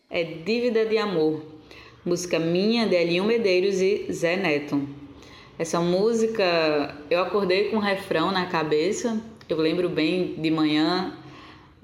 É 0.08 0.24
Dívida 0.24 0.86
de 0.86 0.96
Amor, 0.96 1.44
música 2.06 2.38
minha 2.38 2.86
de 2.86 2.94
Elinho 2.94 3.24
Medeiros 3.24 3.78
e 3.82 4.10
Zé 4.10 4.36
Neto. 4.36 4.88
Essa 5.58 5.80
música, 5.80 6.96
eu 7.10 7.20
acordei 7.20 7.68
com 7.68 7.76
um 7.76 7.80
refrão 7.80 8.32
na 8.32 8.46
cabeça, 8.46 9.22
eu 9.50 9.58
lembro 9.58 9.90
bem 9.90 10.34
de 10.40 10.50
manhã, 10.50 11.14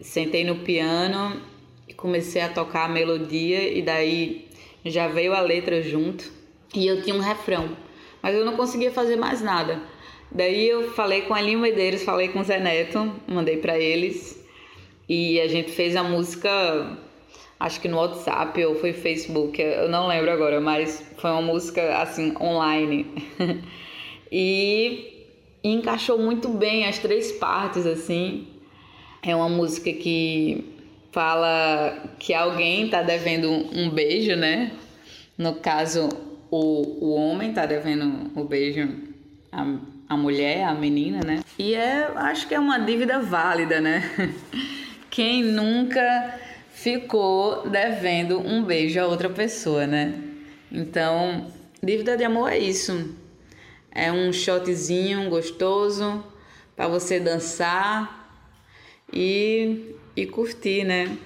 sentei 0.01 0.45
no 0.45 0.57
piano 0.57 1.41
e 1.89 1.95
comecei 1.95 2.43
a 2.43 2.49
tocar 2.49 2.85
a 2.87 2.89
melodia 2.89 3.69
e 3.69 3.83
daí 3.83 4.49
já 4.85 5.09
veio 5.09 5.35
a 5.35 5.41
letra 5.41 5.83
junto 5.83 6.31
e 6.75 6.87
eu 6.87 7.03
tinha 7.03 7.17
um 7.17 7.21
refrão, 7.21 7.77
mas 8.23 8.35
eu 8.35 8.45
não 8.45 8.57
conseguia 8.57 8.91
fazer 8.91 9.17
mais 9.17 9.41
nada. 9.41 9.81
Daí 10.31 10.69
eu 10.69 10.91
falei 10.93 11.23
com 11.23 11.35
a 11.35 11.41
Elinho 11.41 11.59
Medeiros, 11.59 12.03
falei 12.03 12.29
com 12.29 12.41
o 12.41 12.45
Zé 12.45 12.61
Neto, 12.61 13.13
mandei 13.27 13.57
para 13.57 13.79
eles 13.79 14.45
e 15.09 15.41
a 15.41 15.49
gente 15.49 15.71
fez 15.71 15.97
a 15.97 16.03
música, 16.03 16.99
acho 17.59 17.81
que 17.81 17.89
no 17.89 17.97
WhatsApp 17.97 18.63
ou 18.67 18.75
foi 18.75 18.93
Facebook, 18.93 19.61
eu 19.61 19.89
não 19.89 20.07
lembro 20.07 20.31
agora, 20.31 20.61
mas 20.61 21.03
foi 21.17 21.31
uma 21.31 21.41
música 21.41 22.03
assim 22.03 22.35
online 22.39 23.07
e 24.31 25.27
encaixou 25.65 26.19
muito 26.19 26.49
bem 26.49 26.87
as 26.87 26.99
três 26.99 27.33
partes 27.33 27.87
assim. 27.87 28.58
É 29.23 29.35
uma 29.35 29.49
música 29.49 29.93
que 29.93 30.65
fala 31.11 32.15
que 32.19 32.33
alguém 32.33 32.89
tá 32.89 33.03
devendo 33.03 33.51
um 33.51 33.91
beijo, 33.91 34.37
né? 34.37 34.73
No 35.37 35.55
caso, 35.55 36.09
o, 36.51 37.07
o 37.07 37.15
homem 37.15 37.53
tá 37.53 37.67
devendo 37.67 38.31
o 38.35 38.45
beijo 38.45 38.89
a, 39.51 39.67
a 40.09 40.17
mulher, 40.17 40.65
a 40.65 40.75
menina, 40.75 41.21
né? 41.25 41.43
E 41.59 41.75
é, 41.75 42.11
acho 42.15 42.47
que 42.47 42.55
é 42.55 42.61
uma 42.61 42.79
dívida 42.79 43.19
válida, 43.19 43.81
né? 43.81 44.09
Quem 45.11 45.43
nunca 45.43 46.39
ficou 46.71 47.69
devendo 47.69 48.39
um 48.39 48.63
beijo 48.63 49.01
a 49.01 49.07
outra 49.07 49.29
pessoa, 49.29 49.87
né? 49.87 50.15
Então, 50.71 51.47
dívida 51.83 52.17
de 52.17 52.25
amor 52.25 52.53
é 52.53 52.59
isso. 52.59 53.15
É 53.91 54.13
um 54.13 54.33
shotzinho 54.33 55.29
gostoso 55.29 56.25
para 56.77 56.87
você 56.87 57.19
dançar 57.19 58.18
e, 59.13 59.95
e 60.17 60.27
curtir, 60.27 60.85
né? 60.85 61.17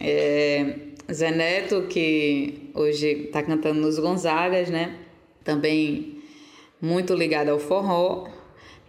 É, 0.00 0.78
Zé 1.12 1.30
Neto, 1.30 1.86
que 1.88 2.70
hoje 2.74 3.24
está 3.26 3.42
cantando 3.42 3.80
nos 3.80 3.98
Gonzagas, 3.98 4.70
né? 4.70 4.98
Também 5.42 6.22
muito 6.80 7.14
ligado 7.14 7.50
ao 7.50 7.58
forró. 7.58 8.28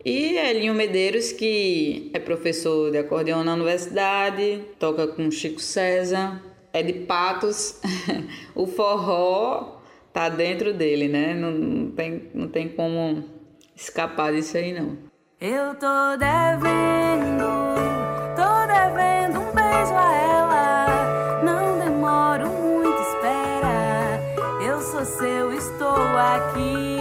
E 0.04 0.38
Elinho 0.38 0.74
Medeiros, 0.76 1.32
que 1.32 2.12
é 2.14 2.20
professor 2.20 2.92
de 2.92 2.98
acordeão 2.98 3.44
na 3.44 3.56
universidade, 3.56 4.62
toca 4.78 5.08
com 5.08 5.32
Chico 5.32 5.60
César, 5.60 6.44
é 6.72 6.84
de 6.84 6.94
Patos. 6.94 7.82
o 8.54 8.68
forró 8.68 9.82
tá 10.14 10.30
dentro 10.30 10.74
dele, 10.74 11.08
né? 11.08 11.34
Não, 11.34 11.52
não, 11.52 11.92
tem, 11.92 12.30
não 12.34 12.48
tem 12.48 12.70
como 12.70 13.24
escapar 13.76 14.32
disso 14.32 14.58
aí, 14.58 14.72
não. 14.72 14.98
Eu 15.48 15.76
tô 15.76 16.18
devendo, 16.18 17.46
tô 18.36 18.66
devendo 18.66 19.42
um 19.42 19.54
beijo 19.54 19.94
a 19.94 20.12
ela. 20.12 20.88
Não 21.44 21.78
demoro 21.78 22.48
muito, 22.48 23.00
espera. 23.00 24.20
Eu 24.60 24.82
sou 24.82 25.06
seu, 25.06 25.54
estou 25.54 25.98
aqui. 26.18 26.98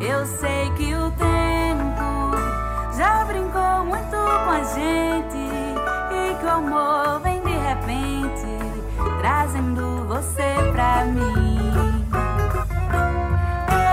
Eu 0.00 0.24
sei 0.24 0.70
que 0.76 0.94
o 0.94 1.10
tempo 1.10 2.36
já 2.96 3.24
brincou 3.24 3.84
muito 3.86 4.16
com 4.16 4.50
a 4.50 4.62
gente. 4.62 5.36
E 6.14 6.34
que 6.38 6.46
o 6.46 6.50
amor 6.50 7.18
vem 7.22 7.40
de 7.40 7.56
repente, 7.56 9.18
trazendo 9.18 10.06
você 10.06 10.54
pra 10.70 11.04
mim. 11.06 12.06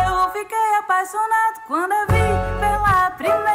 Eu 0.06 0.30
fiquei 0.34 0.76
apaixonado 0.78 1.62
quando 1.68 1.94
a 1.94 2.06
vi 2.06 2.60
pela 2.60 3.10
primeira 3.18 3.55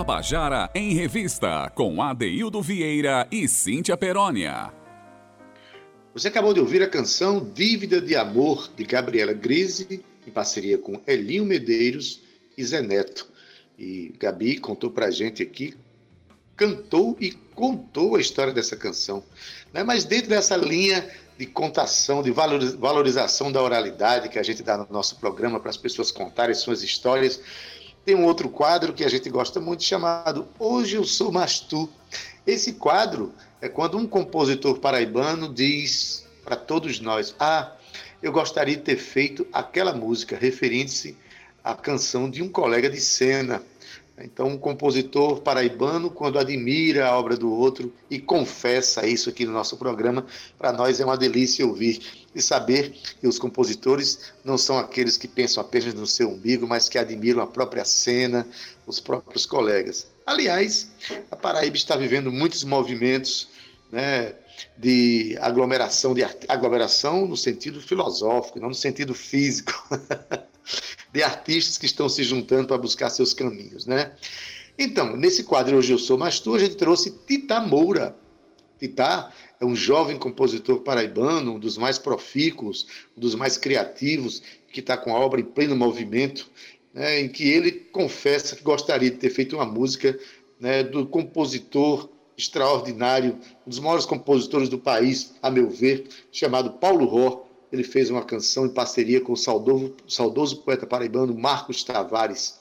Tabajara 0.00 0.70
em 0.74 0.94
Revista, 0.94 1.70
com 1.74 2.00
Adeildo 2.00 2.62
Vieira 2.62 3.28
e 3.30 3.46
Cíntia 3.46 3.98
Perónia. 3.98 4.72
Você 6.14 6.28
acabou 6.28 6.54
de 6.54 6.60
ouvir 6.60 6.82
a 6.82 6.88
canção 6.88 7.44
Dívida 7.44 8.00
de 8.00 8.16
Amor, 8.16 8.70
de 8.74 8.82
Gabriela 8.84 9.34
Grise, 9.34 10.02
em 10.26 10.30
parceria 10.30 10.78
com 10.78 10.98
Elinho 11.06 11.44
Medeiros 11.44 12.22
e 12.56 12.64
Zé 12.64 12.80
Neto. 12.80 13.28
E 13.78 14.14
Gabi 14.18 14.58
contou 14.58 14.90
pra 14.90 15.10
gente 15.10 15.42
aqui, 15.42 15.74
cantou 16.56 17.14
e 17.20 17.32
contou 17.54 18.16
a 18.16 18.20
história 18.22 18.54
dessa 18.54 18.76
canção. 18.76 19.22
Né? 19.70 19.84
Mas 19.84 20.04
dentro 20.04 20.30
dessa 20.30 20.56
linha 20.56 21.06
de 21.36 21.44
contação, 21.44 22.22
de 22.22 22.30
valorização 22.30 23.52
da 23.52 23.62
oralidade 23.62 24.30
que 24.30 24.38
a 24.38 24.42
gente 24.42 24.62
dá 24.62 24.78
no 24.78 24.86
nosso 24.88 25.16
programa 25.16 25.60
para 25.60 25.68
as 25.68 25.76
pessoas 25.76 26.10
contarem 26.10 26.54
suas 26.54 26.82
histórias, 26.82 27.38
tem 28.10 28.16
um 28.16 28.24
outro 28.24 28.48
quadro 28.48 28.92
que 28.92 29.04
a 29.04 29.08
gente 29.08 29.30
gosta 29.30 29.60
muito 29.60 29.84
chamado 29.84 30.48
Hoje 30.58 30.96
Eu 30.96 31.04
Sou 31.04 31.30
Mastu. 31.30 31.88
Esse 32.44 32.72
quadro 32.72 33.32
é 33.60 33.68
quando 33.68 33.96
um 33.96 34.04
compositor 34.04 34.80
paraibano 34.80 35.54
diz 35.54 36.26
para 36.42 36.56
todos 36.56 36.98
nós: 36.98 37.32
Ah, 37.38 37.70
eu 38.20 38.32
gostaria 38.32 38.74
de 38.74 38.82
ter 38.82 38.96
feito 38.96 39.46
aquela 39.52 39.94
música, 39.94 40.36
referindo-se 40.36 41.16
à 41.62 41.72
canção 41.72 42.28
de 42.28 42.42
um 42.42 42.48
colega 42.48 42.90
de 42.90 43.00
cena. 43.00 43.62
Então, 44.22 44.48
um 44.48 44.58
compositor 44.58 45.40
paraibano, 45.40 46.10
quando 46.10 46.38
admira 46.38 47.06
a 47.06 47.18
obra 47.18 47.36
do 47.36 47.50
outro 47.50 47.92
e 48.10 48.18
confessa 48.18 49.06
isso 49.06 49.30
aqui 49.30 49.46
no 49.46 49.52
nosso 49.52 49.76
programa, 49.76 50.26
para 50.58 50.72
nós 50.72 51.00
é 51.00 51.04
uma 51.04 51.16
delícia 51.16 51.66
ouvir 51.66 52.00
e 52.34 52.42
saber 52.42 52.94
que 53.20 53.26
os 53.26 53.38
compositores 53.38 54.32
não 54.44 54.58
são 54.58 54.78
aqueles 54.78 55.16
que 55.16 55.26
pensam 55.26 55.62
apenas 55.62 55.94
no 55.94 56.06
seu 56.06 56.30
umbigo, 56.30 56.66
mas 56.66 56.88
que 56.88 56.98
admiram 56.98 57.42
a 57.42 57.46
própria 57.46 57.84
cena, 57.84 58.46
os 58.86 59.00
próprios 59.00 59.46
colegas. 59.46 60.06
Aliás, 60.26 60.90
a 61.30 61.36
Paraíba 61.36 61.76
está 61.76 61.96
vivendo 61.96 62.30
muitos 62.30 62.62
movimentos 62.62 63.48
né, 63.90 64.34
de 64.76 65.36
aglomeração, 65.40 66.14
de 66.14 66.22
aglomeração 66.46 67.26
no 67.26 67.36
sentido 67.36 67.80
filosófico, 67.80 68.60
não 68.60 68.68
no 68.68 68.74
sentido 68.74 69.14
físico. 69.14 69.72
de 71.12 71.22
artistas 71.22 71.76
que 71.76 71.86
estão 71.86 72.08
se 72.08 72.22
juntando 72.22 72.68
para 72.68 72.78
buscar 72.78 73.10
seus 73.10 73.34
caminhos, 73.34 73.86
né? 73.86 74.12
Então, 74.78 75.16
nesse 75.16 75.44
quadro 75.44 75.76
Hoje 75.76 75.92
Eu 75.92 75.98
Sou 75.98 76.16
Mais 76.16 76.40
Tu, 76.40 76.54
a 76.54 76.58
gente 76.58 76.76
trouxe 76.76 77.10
Tita 77.26 77.60
Moura. 77.60 78.16
Tita 78.78 79.30
é 79.60 79.64
um 79.64 79.76
jovem 79.76 80.16
compositor 80.16 80.80
paraibano, 80.80 81.56
um 81.56 81.58
dos 81.58 81.76
mais 81.76 81.98
profícuos, 81.98 82.86
um 83.16 83.20
dos 83.20 83.34
mais 83.34 83.58
criativos, 83.58 84.42
que 84.72 84.80
está 84.80 84.96
com 84.96 85.14
a 85.14 85.18
obra 85.18 85.40
em 85.40 85.44
pleno 85.44 85.76
movimento, 85.76 86.50
né, 86.94 87.20
em 87.20 87.28
que 87.28 87.46
ele 87.46 87.72
confessa 87.72 88.56
que 88.56 88.62
gostaria 88.62 89.10
de 89.10 89.18
ter 89.18 89.30
feito 89.30 89.56
uma 89.56 89.66
música 89.66 90.18
né, 90.58 90.82
do 90.82 91.06
compositor 91.06 92.08
extraordinário, 92.36 93.38
um 93.66 93.70
dos 93.70 93.78
maiores 93.78 94.06
compositores 94.06 94.68
do 94.68 94.78
país, 94.78 95.34
a 95.42 95.50
meu 95.50 95.68
ver, 95.68 96.08
chamado 96.32 96.72
Paulo 96.78 97.04
Ró, 97.04 97.44
ele 97.72 97.84
fez 97.84 98.10
uma 98.10 98.24
canção 98.24 98.66
em 98.66 98.70
parceria 98.70 99.20
com 99.20 99.32
o 99.32 99.36
saudoso, 99.36 99.94
saudoso 100.08 100.62
poeta 100.62 100.86
paraibano 100.86 101.34
Marcos 101.34 101.84
Tavares. 101.84 102.58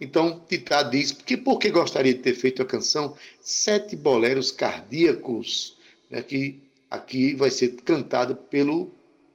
Então, 0.00 0.42
Titá 0.48 0.82
diz 0.82 1.12
que 1.12 1.36
por 1.36 1.58
que 1.58 1.70
gostaria 1.70 2.14
de 2.14 2.20
ter 2.20 2.34
feito 2.34 2.62
a 2.62 2.64
canção 2.64 3.14
Sete 3.40 3.94
Boleros 3.94 4.50
Cardíacos, 4.50 5.76
né, 6.08 6.22
que 6.22 6.62
aqui 6.90 7.34
vai 7.34 7.50
ser 7.50 7.76
cantada 7.82 8.34
pelo 8.34 8.90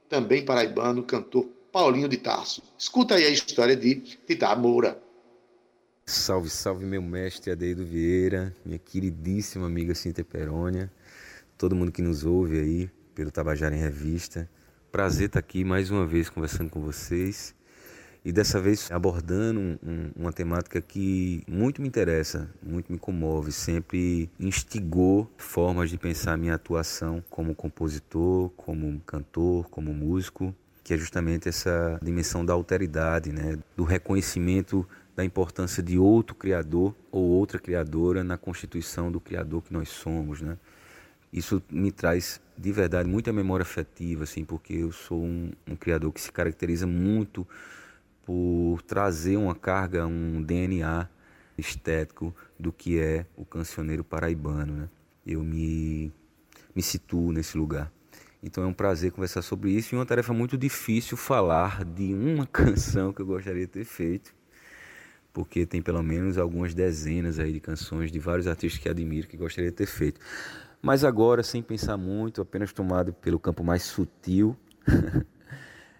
também 0.08 0.44
paraibano 0.44 1.02
cantor 1.02 1.48
Paulinho 1.72 2.08
de 2.08 2.16
Tarso. 2.16 2.62
Escuta 2.78 3.14
aí 3.14 3.24
a 3.24 3.30
história 3.30 3.76
de 3.76 3.96
Titá 3.96 4.54
Moura. 4.56 5.00
Salve, 6.04 6.48
salve 6.48 6.84
meu 6.84 7.02
mestre 7.02 7.50
Adeildo 7.50 7.84
Vieira, 7.84 8.54
minha 8.64 8.78
queridíssima 8.78 9.66
amiga 9.66 9.94
Cintia 9.94 10.24
Perônia, 10.24 10.90
todo 11.58 11.74
mundo 11.74 11.90
que 11.90 12.00
nos 12.00 12.24
ouve 12.24 12.60
aí 12.60 12.90
pelo 13.14 13.30
Tabajara 13.30 13.74
em 13.74 13.80
Revista. 13.80 14.48
Prazer 14.92 15.26
estar 15.26 15.40
aqui 15.40 15.64
mais 15.64 15.90
uma 15.90 16.06
vez 16.06 16.30
conversando 16.30 16.70
com 16.70 16.80
vocês 16.80 17.54
e 18.24 18.32
dessa 18.32 18.60
vez 18.60 18.90
abordando 18.90 19.60
um, 19.60 19.78
um, 19.82 20.10
uma 20.16 20.32
temática 20.32 20.80
que 20.80 21.42
muito 21.46 21.82
me 21.82 21.88
interessa, 21.88 22.48
muito 22.62 22.90
me 22.90 22.98
comove, 22.98 23.52
sempre 23.52 24.30
instigou 24.40 25.30
formas 25.36 25.90
de 25.90 25.98
pensar 25.98 26.36
minha 26.38 26.54
atuação 26.54 27.22
como 27.28 27.54
compositor, 27.54 28.48
como 28.50 28.98
cantor, 29.00 29.68
como 29.68 29.92
músico, 29.92 30.54
que 30.82 30.94
é 30.94 30.96
justamente 30.96 31.48
essa 31.48 31.98
dimensão 32.02 32.44
da 32.44 32.52
alteridade, 32.52 33.32
né? 33.32 33.58
do 33.76 33.84
reconhecimento 33.84 34.88
da 35.14 35.24
importância 35.24 35.82
de 35.82 35.98
outro 35.98 36.34
criador 36.34 36.94
ou 37.10 37.22
outra 37.22 37.58
criadora 37.58 38.24
na 38.24 38.38
constituição 38.38 39.10
do 39.10 39.20
criador 39.20 39.62
que 39.62 39.72
nós 39.72 39.88
somos, 39.88 40.40
né? 40.40 40.56
Isso 41.32 41.62
me 41.70 41.92
traz 41.92 42.40
de 42.56 42.72
verdade 42.72 43.08
muita 43.08 43.32
memória 43.32 43.62
afetiva, 43.62 44.24
assim, 44.24 44.44
porque 44.44 44.72
eu 44.72 44.92
sou 44.92 45.22
um, 45.22 45.50
um 45.66 45.76
criador 45.76 46.12
que 46.12 46.20
se 46.20 46.32
caracteriza 46.32 46.86
muito 46.86 47.46
por 48.24 48.82
trazer 48.82 49.36
uma 49.36 49.54
carga, 49.54 50.06
um 50.06 50.42
DNA 50.42 51.08
estético 51.58 52.34
do 52.58 52.72
que 52.72 52.98
é 52.98 53.26
o 53.36 53.44
cancioneiro 53.44 54.02
paraibano, 54.02 54.74
né? 54.74 54.88
Eu 55.24 55.42
me 55.42 56.12
me 56.74 56.82
situo 56.82 57.32
nesse 57.32 57.56
lugar. 57.56 57.90
Então 58.42 58.62
é 58.62 58.66
um 58.66 58.72
prazer 58.72 59.10
conversar 59.10 59.40
sobre 59.40 59.70
isso 59.70 59.94
e 59.94 59.98
uma 59.98 60.04
tarefa 60.04 60.32
muito 60.32 60.58
difícil 60.58 61.16
falar 61.16 61.84
de 61.84 62.12
uma 62.12 62.46
canção 62.46 63.12
que 63.12 63.20
eu 63.20 63.26
gostaria 63.26 63.62
de 63.62 63.72
ter 63.72 63.84
feito, 63.84 64.34
porque 65.32 65.64
tem 65.64 65.80
pelo 65.80 66.02
menos 66.02 66.36
algumas 66.36 66.74
dezenas 66.74 67.38
aí 67.38 67.52
de 67.52 67.60
canções 67.60 68.12
de 68.12 68.18
vários 68.18 68.46
artistas 68.46 68.80
que 68.80 68.88
admiro 68.88 69.26
que 69.26 69.36
gostaria 69.36 69.70
de 69.70 69.76
ter 69.76 69.86
feito. 69.86 70.20
Mas 70.80 71.04
agora, 71.04 71.42
sem 71.42 71.62
pensar 71.62 71.96
muito, 71.96 72.40
apenas 72.40 72.72
tomado 72.72 73.12
pelo 73.12 73.38
campo 73.38 73.64
mais 73.64 73.82
sutil 73.82 74.56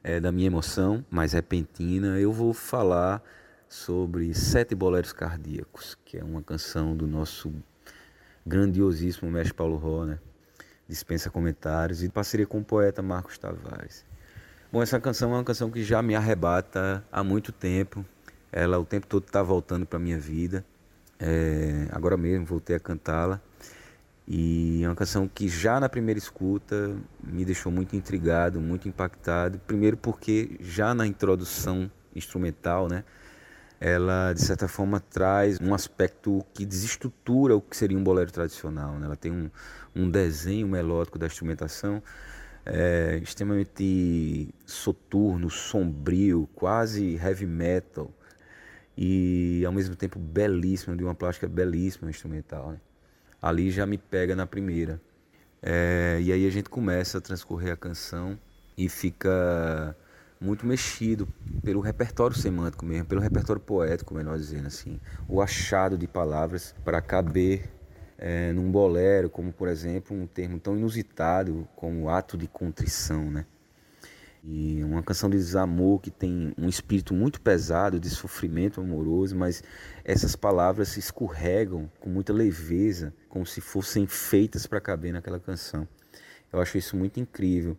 é, 0.05 0.19
da 0.21 0.31
minha 0.31 0.47
emoção, 0.47 1.05
mais 1.11 1.33
repentina, 1.33 2.19
eu 2.21 2.33
vou 2.33 2.53
falar 2.53 3.23
sobre 3.69 4.33
Sete 4.35 4.75
Boleros 4.75 5.13
Cardíacos, 5.13 5.97
que 6.05 6.19
é 6.19 6.23
uma 6.25 6.43
canção 6.43 6.97
do 6.97 7.07
nosso 7.07 7.53
grandiosíssimo 8.47 9.31
mestre 9.31 9.55
Paulo 9.55 9.77
Ró, 9.77 10.05
né? 10.05 10.19
dispensa 10.89 11.31
comentários, 11.31 12.03
e 12.03 12.09
parceria 12.09 12.47
com 12.47 12.59
o 12.59 12.65
poeta 12.65 13.03
Marcos 13.03 13.37
Tavares. 13.39 14.05
Bom, 14.71 14.83
essa 14.83 15.01
canção 15.01 15.33
é 15.33 15.35
uma 15.35 15.45
canção 15.45 15.71
que 15.71 15.83
já 15.83 16.03
me 16.03 16.15
arrebata 16.15 17.05
há 17.11 17.25
muito 17.25 17.53
tempo. 17.53 18.05
Ela 18.53 18.79
o 18.79 18.85
tempo 18.85 19.07
todo 19.07 19.25
está 19.25 19.43
voltando 19.43 19.87
para 19.87 19.99
minha 19.99 20.19
vida. 20.19 20.65
É, 21.19 21.89
agora 21.91 22.17
mesmo 22.17 22.45
voltei 22.45 22.77
a 22.77 22.81
cantá-la. 22.81 23.41
E 24.29 24.83
é 24.83 24.89
uma 24.89 24.97
canção 24.97 25.29
que 25.29 25.49
já 25.49 25.79
na 25.79 25.89
primeira 25.89 26.19
escuta 26.19 26.97
me 27.23 27.45
deixou 27.45 27.71
muito 27.71 27.95
intrigado, 27.95 28.61
muito 28.61 28.89
impactado. 28.89 29.59
Primeiro 29.61 29.97
porque 29.97 30.57
já 30.61 30.93
na 30.95 31.07
introdução 31.07 31.91
instrumental, 32.15 32.89
né, 32.89 33.05
ela 33.81 34.33
de 34.33 34.43
certa 34.43 34.67
forma 34.67 34.99
traz 34.99 35.61
um 35.61 35.73
aspecto 35.73 36.45
que 36.53 36.67
desestrutura 36.67 37.55
o 37.55 37.61
que 37.61 37.77
seria 37.77 37.97
um 37.97 38.03
bolero 38.03 38.33
tradicional. 38.33 38.99
Né? 38.99 39.07
Ela 39.07 39.17
tem 39.17 39.31
um, 39.31 39.51
um 39.95 40.11
desenho 40.11 40.67
melódico 40.67 41.19
da 41.19 41.27
instrumentação 41.27 42.03
é, 42.65 43.21
extremamente 43.23 44.53
soturno, 44.67 45.49
sombrio, 45.49 46.49
quase 46.53 47.15
heavy 47.15 47.47
metal 47.47 48.11
e 48.99 49.63
ao 49.65 49.73
mesmo 49.73 49.95
tempo 49.95 50.19
belíssimo, 50.19 50.97
de 50.97 51.05
uma 51.05 51.15
plástica 51.15 51.47
belíssima 51.47 52.11
instrumental. 52.11 52.73
Né? 52.73 52.81
Ali 53.41 53.71
já 53.71 53.87
me 53.87 53.99
pega 53.99 54.35
na 54.35 54.47
primeira. 54.47 55.01
É, 55.63 56.19
e 56.23 56.33
aí 56.33 56.47
a 56.47 56.51
gente 56.51 56.69
começa 56.69 57.19
a 57.19 57.21
transcorrer 57.21 57.73
a 57.73 57.77
canção 57.77 58.39
e 58.77 58.89
fica 58.89 59.97
muito 60.41 60.67
mexido 60.67 61.27
pelo 61.63 61.81
repertório 61.81 62.37
semântico 62.37 62.85
mesmo, 62.85 63.07
pelo 63.07 63.21
repertório 63.21 63.61
poético, 63.61 64.15
melhor 64.15 64.37
dizendo 64.37 64.67
assim, 64.67 65.01
o 65.29 65.41
achado 65.41 65.97
de 65.97 66.07
palavras 66.07 66.75
para 66.85 67.01
caber 67.01 67.71
é, 68.19 68.53
num 68.53 68.71
bolero, 68.71 69.31
como 69.31 69.53
por 69.53 69.69
exemplo 69.69 70.17
um 70.17 70.27
termo 70.27 70.59
tão 70.59 70.77
inusitado 70.77 71.67
como 71.75 72.09
ato 72.09 72.37
de 72.37 72.47
contrição, 72.47 73.31
né? 73.31 73.47
E 74.49 74.85
uma 74.85 75.03
canção 75.03 75.29
de 75.29 75.37
desamor 75.37 75.99
que 76.01 76.09
tem 76.09 76.55
um 76.57 76.69
espírito 76.69 77.13
muito 77.13 77.41
pesado 77.41 77.99
de 77.99 78.09
sofrimento 78.09 78.81
amoroso, 78.81 79.35
mas 79.35 79.61
essas 80.05 80.37
palavras 80.37 80.91
se 80.91 81.01
escorregam 81.01 81.91
com 81.99 82.09
muita 82.09 82.33
leveza, 82.33 83.13
como 83.29 83.45
se 83.45 83.61
fossem 83.61 84.07
feitas 84.07 84.65
para 84.65 84.81
caber 84.81 85.13
naquela 85.13 85.41
canção. 85.41 85.89
Eu 86.53 86.61
acho 86.61 86.79
isso 86.79 86.97
muito 86.97 87.19
incrível. 87.19 87.77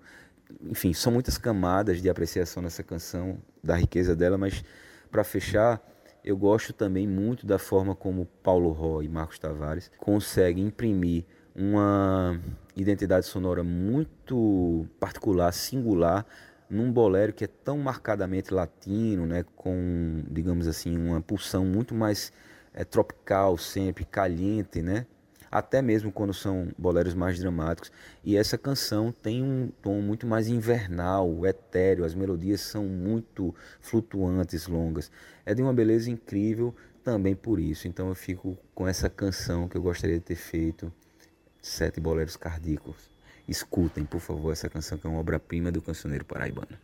Enfim, 0.61 0.91
são 0.91 1.13
muitas 1.13 1.37
camadas 1.37 2.01
de 2.01 2.09
apreciação 2.09 2.61
nessa 2.61 2.83
canção, 2.83 3.37
da 3.63 3.77
riqueza 3.77 4.13
dela, 4.13 4.37
mas 4.37 4.61
para 5.09 5.23
fechar, 5.23 5.81
eu 6.21 6.35
gosto 6.35 6.73
também 6.73 7.07
muito 7.07 7.45
da 7.45 7.57
forma 7.57 7.95
como 7.95 8.25
Paulo 8.43 8.71
Ró 8.71 9.01
e 9.01 9.07
Marcos 9.07 9.39
Tavares 9.39 9.89
conseguem 9.97 10.65
imprimir 10.65 11.23
uma 11.55 12.39
identidade 12.75 13.25
sonora 13.25 13.63
muito 13.63 14.85
particular, 14.99 15.51
singular 15.53 16.25
num 16.69 16.91
bolero 16.91 17.33
que 17.33 17.43
é 17.43 17.47
tão 17.47 17.77
marcadamente 17.77 18.53
latino, 18.53 19.25
né, 19.25 19.45
com, 19.55 20.23
digamos 20.29 20.67
assim, 20.67 20.97
uma 20.97 21.21
pulsão 21.21 21.65
muito 21.65 21.95
mais 21.95 22.31
é 22.77 22.83
tropical 22.83 23.57
sempre, 23.57 24.05
caliente, 24.05 24.83
né? 24.83 25.07
Até 25.49 25.81
mesmo 25.81 26.11
quando 26.11 26.31
são 26.31 26.67
boleros 26.77 27.15
mais 27.15 27.39
dramáticos. 27.39 27.91
E 28.23 28.37
essa 28.37 28.55
canção 28.55 29.11
tem 29.11 29.41
um 29.41 29.71
tom 29.81 29.99
muito 29.99 30.27
mais 30.27 30.47
invernal, 30.47 31.43
etéreo, 31.43 32.05
as 32.05 32.13
melodias 32.13 32.61
são 32.61 32.83
muito 32.85 33.55
flutuantes, 33.81 34.67
longas. 34.67 35.09
É 35.43 35.55
de 35.55 35.63
uma 35.63 35.73
beleza 35.73 36.11
incrível 36.11 36.75
também 37.03 37.35
por 37.35 37.59
isso. 37.59 37.87
Então 37.87 38.09
eu 38.09 38.15
fico 38.15 38.55
com 38.75 38.87
essa 38.87 39.09
canção 39.09 39.67
que 39.67 39.75
eu 39.75 39.81
gostaria 39.81 40.19
de 40.19 40.25
ter 40.25 40.35
feito, 40.35 40.93
Sete 41.59 41.99
Boleros 41.99 42.37
Cardíacos. 42.37 43.16
Escutem, 43.47 44.03
por 44.03 44.19
favor, 44.19 44.51
essa 44.51 44.69
canção 44.69 44.97
que 44.97 45.07
é 45.07 45.09
uma 45.09 45.19
obra-prima 45.19 45.71
do 45.71 45.81
cancioneiro 45.81 46.25
paraibano. 46.25 46.77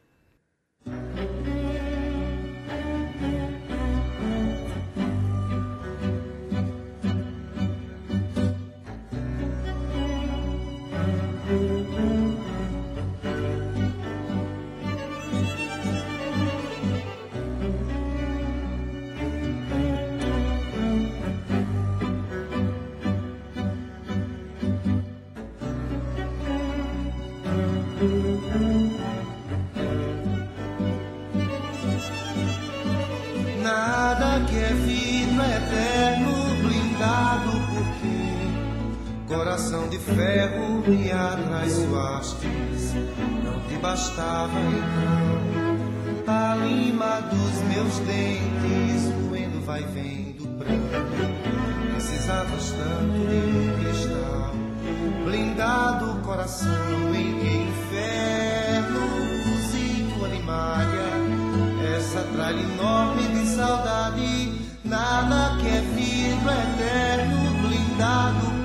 Bastava 43.94 44.60
então 44.60 46.26
a 46.26 46.56
lima 46.56 47.22
dos 47.30 47.62
meus 47.70 48.00
dentes, 48.00 49.04
doendo 49.20 49.64
vai 49.64 49.84
vendo 49.84 50.48
branco. 50.58 51.92
Precisavas 51.92 52.72
tanto 52.72 53.20
de 53.30 53.36
um 53.36 53.78
cristal, 53.78 54.56
blindado 55.24 56.12
o 56.12 56.22
coração 56.22 57.14
em 57.14 57.40
que 57.40 57.48
inferno 57.70 59.00
cozido 59.44 60.26
animaria. 60.26 61.96
Essa 61.96 62.24
tralha 62.34 62.62
enorme 62.62 63.28
de 63.28 63.46
saudade, 63.46 64.60
nada 64.84 65.56
que 65.60 65.68
é 65.68 65.82
vidro 65.82 66.50
eterno, 66.50 67.62
blindado 67.62 68.64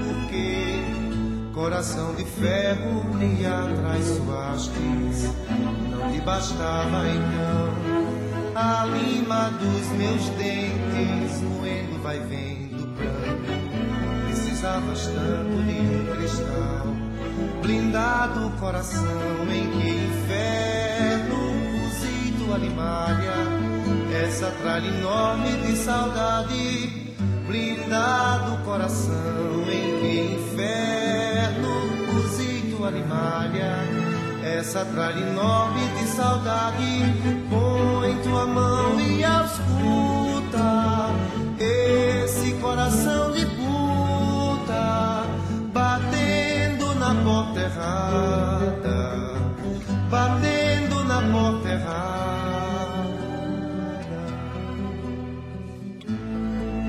Coração 1.58 2.14
de 2.14 2.24
ferro 2.24 3.04
bastava 6.38 7.02
então. 7.08 8.54
A 8.54 8.84
lima 8.84 9.50
dos 9.58 9.86
meus 9.98 10.28
dentes, 10.30 11.42
moendo 11.42 12.00
vai 12.00 12.20
vendo 12.20 12.86
branco. 12.94 14.26
Precisavas 14.26 15.06
tanto 15.06 15.62
de 15.64 15.80
um 15.80 16.16
cristal, 16.16 16.86
blindado 17.60 18.46
o 18.46 18.50
coração 18.52 19.02
em 19.50 19.68
que 19.70 19.90
inferno 20.06 21.38
cozido 21.72 22.54
animaria, 22.54 23.34
essa 24.24 24.50
tralha 24.62 24.86
enorme 24.86 25.50
de 25.66 25.76
saudade, 25.76 27.12
blindado 27.46 28.54
o 28.54 28.58
coração 28.58 29.64
em 29.68 30.00
que 30.00 30.34
inferno 30.34 31.18
animalha, 32.88 33.97
essa 34.56 34.84
tralha 34.84 35.20
enorme 35.20 35.86
de 35.98 36.06
saudade. 36.08 37.02
Põe 37.50 38.16
tua 38.22 38.46
mão 38.46 39.00
e 39.00 39.24
ausculta 39.24 41.10
esse 41.58 42.52
coração 42.54 43.32
de 43.32 43.44
puta 43.46 45.26
batendo 45.72 46.94
na 46.94 47.14
porta 47.22 47.60
errada, 47.60 49.34
batendo 50.10 51.04
na 51.04 51.22
porta 51.32 51.68
errada. 51.68 51.98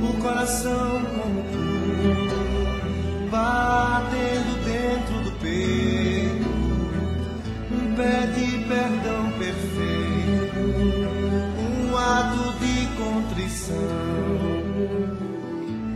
O 0.01 0.13
coração 0.21 1.01
como 1.15 1.43
tu, 1.51 3.29
batendo 3.29 4.38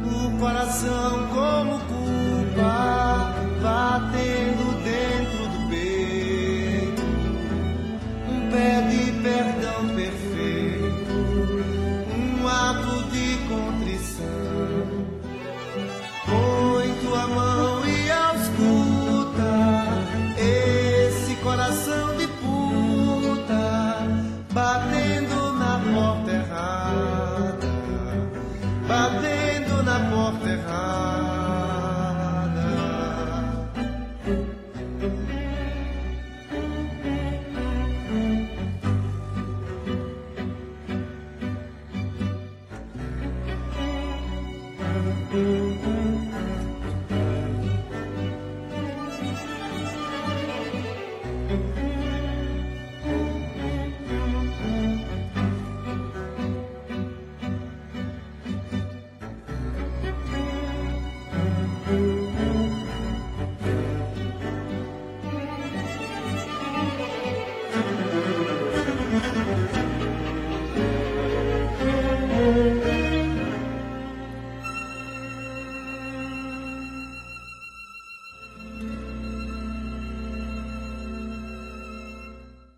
O 0.05 0.39
coração 0.39 1.27
como 1.33 1.92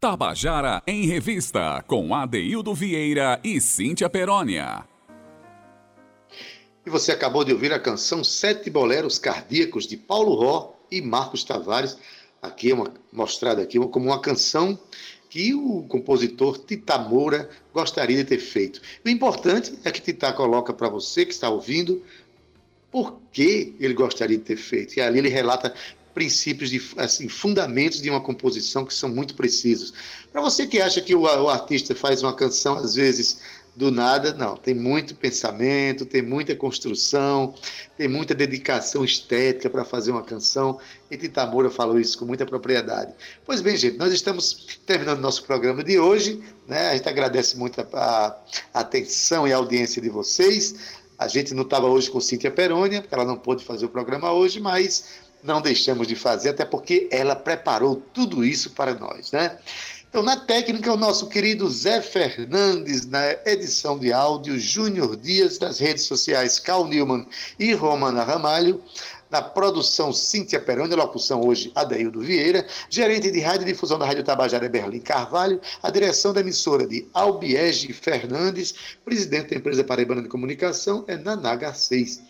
Tabajara 0.06 0.84
em 0.86 1.08
Revista, 1.08 1.84
com 1.88 2.14
Adeildo 2.14 2.76
Vieira 2.76 3.40
e 3.44 3.60
Cíntia 3.60 4.08
Perónia. 4.08 4.86
E 6.86 6.90
você 6.92 7.12
acabou 7.12 7.44
de 7.44 7.52
ouvir 7.52 7.74
a 7.74 7.80
canção 7.80 8.24
Sete 8.24 8.70
Boleros 8.70 9.18
Cardíacos, 9.18 9.88
de 9.88 9.98
Paulo 9.98 10.36
Ró 10.36 10.76
e 10.92 11.02
Marcos 11.02 11.44
Tavares, 11.44 11.98
aqui 12.40 12.72
uma, 12.72 12.94
mostrada 13.12 13.64
aqui 13.64 13.80
como 13.80 14.06
uma 14.06 14.22
canção 14.22 14.78
que 15.28 15.56
o 15.56 15.82
compositor 15.90 16.60
Tita 16.60 17.00
Moura 17.00 17.50
gostaria 17.74 18.18
de 18.18 18.26
ter 18.26 18.38
feito. 18.38 18.80
O 19.04 19.10
importante 19.10 19.74
é 19.84 19.92
que 19.92 20.00
Tita 20.00 20.32
coloca 20.34 20.72
para 20.72 20.88
você 20.88 21.26
que 21.26 21.34
está 21.34 21.50
ouvindo 21.50 22.00
por 22.92 23.20
que 23.32 23.76
ele 23.80 23.96
gostaria 23.96 24.38
de 24.38 24.44
ter 24.44 24.58
feito. 24.58 24.98
E 24.98 25.02
ali 25.02 25.18
ele 25.18 25.30
relata 25.30 25.74
princípios, 26.16 26.70
de, 26.70 26.82
assim, 26.98 27.28
fundamentos 27.28 28.02
de 28.02 28.10
uma 28.10 28.22
composição 28.22 28.86
que 28.86 28.94
são 28.94 29.10
muito 29.10 29.36
precisos. 29.36 29.94
Para 30.32 30.42
você 30.42 30.66
que 30.66 30.82
acha 30.82 31.02
que 31.02 31.14
o, 31.14 31.22
o 31.22 31.50
artista 31.50 31.94
faz 31.94 32.24
uma 32.24 32.34
canção, 32.34 32.78
às 32.78 32.96
vezes, 32.96 33.42
do 33.76 33.92
nada, 33.92 34.34
não. 34.34 34.56
Tem 34.56 34.74
muito 34.74 35.14
pensamento, 35.14 36.06
tem 36.06 36.22
muita 36.22 36.56
construção, 36.56 37.54
tem 37.98 38.08
muita 38.08 38.34
dedicação 38.34 39.04
estética 39.04 39.70
para 39.70 39.84
fazer 39.84 40.12
uma 40.12 40.24
canção. 40.24 40.80
E 41.12 41.18
Tita 41.18 41.46
Moura 41.46 41.70
falou 41.70 42.00
isso 42.00 42.18
com 42.18 42.26
muita 42.26 42.46
propriedade. 42.46 43.14
Pois 43.46 43.60
bem, 43.60 43.76
gente, 43.76 43.98
nós 43.98 44.14
estamos 44.14 44.80
terminando 44.86 45.20
nosso 45.20 45.44
programa 45.44 45.84
de 45.84 46.00
hoje. 46.00 46.42
Né? 46.66 46.92
A 46.92 46.96
gente 46.96 47.10
agradece 47.10 47.58
muito 47.58 47.82
a, 47.82 48.42
a 48.74 48.80
atenção 48.80 49.46
e 49.46 49.52
a 49.52 49.58
audiência 49.58 50.02
de 50.02 50.10
vocês. 50.10 51.04
A 51.18 51.28
gente 51.28 51.54
não 51.54 51.64
estava 51.64 51.88
hoje 51.88 52.10
com 52.10 52.20
Cíntia 52.20 52.52
Perônia, 52.52 53.02
porque 53.02 53.14
ela 53.14 53.26
não 53.26 53.38
pôde 53.38 53.64
fazer 53.64 53.86
o 53.86 53.90
programa 53.90 54.32
hoje, 54.32 54.60
mas 54.60 55.25
não 55.46 55.62
deixamos 55.62 56.08
de 56.08 56.16
fazer, 56.16 56.50
até 56.50 56.66
porque 56.66 57.08
ela 57.12 57.36
preparou 57.36 58.02
tudo 58.14 58.44
isso 58.44 58.72
para 58.72 58.94
nós, 58.94 59.32
né? 59.32 59.58
Então, 60.10 60.24
na 60.24 60.38
técnica, 60.38 60.94
o 60.94 60.98
nosso 60.98 61.28
querido 61.28 61.70
Zé 61.70 62.02
Fernandes, 62.02 63.06
na 63.06 63.34
edição 63.46 64.00
de 64.00 64.14
áudio, 64.14 64.58
Júnior 64.58 65.18
Dias, 65.18 65.58
das 65.58 65.78
redes 65.78 66.06
sociais 66.06 66.58
Cal 66.58 66.88
Newman 66.88 67.28
e 67.60 67.74
Romana 67.74 68.24
Ramalho, 68.24 68.82
na 69.30 69.42
produção 69.42 70.14
Cíntia 70.14 70.62
Peroni, 70.62 70.96
locução 70.96 71.42
hoje 71.46 71.70
Adeildo 71.76 72.22
Vieira, 72.22 72.66
gerente 72.90 73.30
de 73.30 73.42
rádio 73.42 73.66
difusão 73.66 74.00
da 74.00 74.06
Rádio 74.06 74.24
Tabajara 74.24 74.70
Berlim 74.70 75.02
Carvalho, 75.02 75.60
a 75.84 75.90
direção 75.90 76.32
da 76.32 76.40
emissora 76.40 76.88
de 76.88 77.06
Albiege 77.14 77.92
Fernandes, 77.92 78.74
presidente 79.04 79.50
da 79.50 79.58
empresa 79.58 79.84
Paraibana 79.84 80.22
de 80.22 80.30
Comunicação 80.30 81.04
é 81.10 81.18
Nanaga 81.18 81.74
6. 81.74 82.22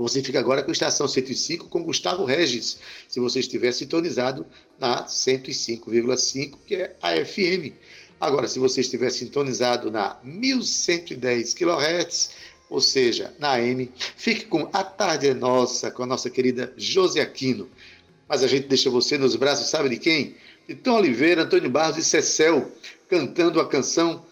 Você 0.00 0.22
fica 0.22 0.40
agora 0.40 0.62
com 0.62 0.70
a 0.70 0.72
estação 0.72 1.06
105 1.06 1.68
com 1.68 1.84
Gustavo 1.84 2.24
Regis, 2.24 2.78
se 3.06 3.20
você 3.20 3.40
estiver 3.40 3.70
sintonizado 3.70 4.46
na 4.78 5.04
105,5, 5.04 6.58
que 6.66 6.76
é 6.76 6.96
a 7.02 7.22
FM. 7.22 7.74
Agora, 8.18 8.48
se 8.48 8.58
você 8.58 8.80
estiver 8.80 9.10
sintonizado 9.10 9.90
na 9.90 10.18
1110 10.24 11.52
kHz, 11.52 12.30
ou 12.70 12.80
seja, 12.80 13.34
na 13.38 13.52
AM, 13.56 13.92
fique 14.16 14.46
com 14.46 14.70
A 14.72 14.82
Tarde 14.82 15.28
é 15.28 15.34
Nossa, 15.34 15.90
com 15.90 16.02
a 16.02 16.06
nossa 16.06 16.30
querida 16.30 16.72
José 16.78 17.20
Aquino. 17.20 17.68
Mas 18.26 18.42
a 18.42 18.46
gente 18.46 18.68
deixa 18.68 18.88
você 18.88 19.18
nos 19.18 19.36
braços, 19.36 19.68
sabe 19.68 19.90
de 19.90 19.98
quem? 19.98 20.34
De 20.66 20.76
Tom 20.76 20.96
Oliveira, 20.96 21.42
Antônio 21.42 21.68
Barros 21.68 21.98
e 21.98 22.04
Cecel, 22.04 22.72
cantando 23.06 23.60
a 23.60 23.68
canção 23.68 24.24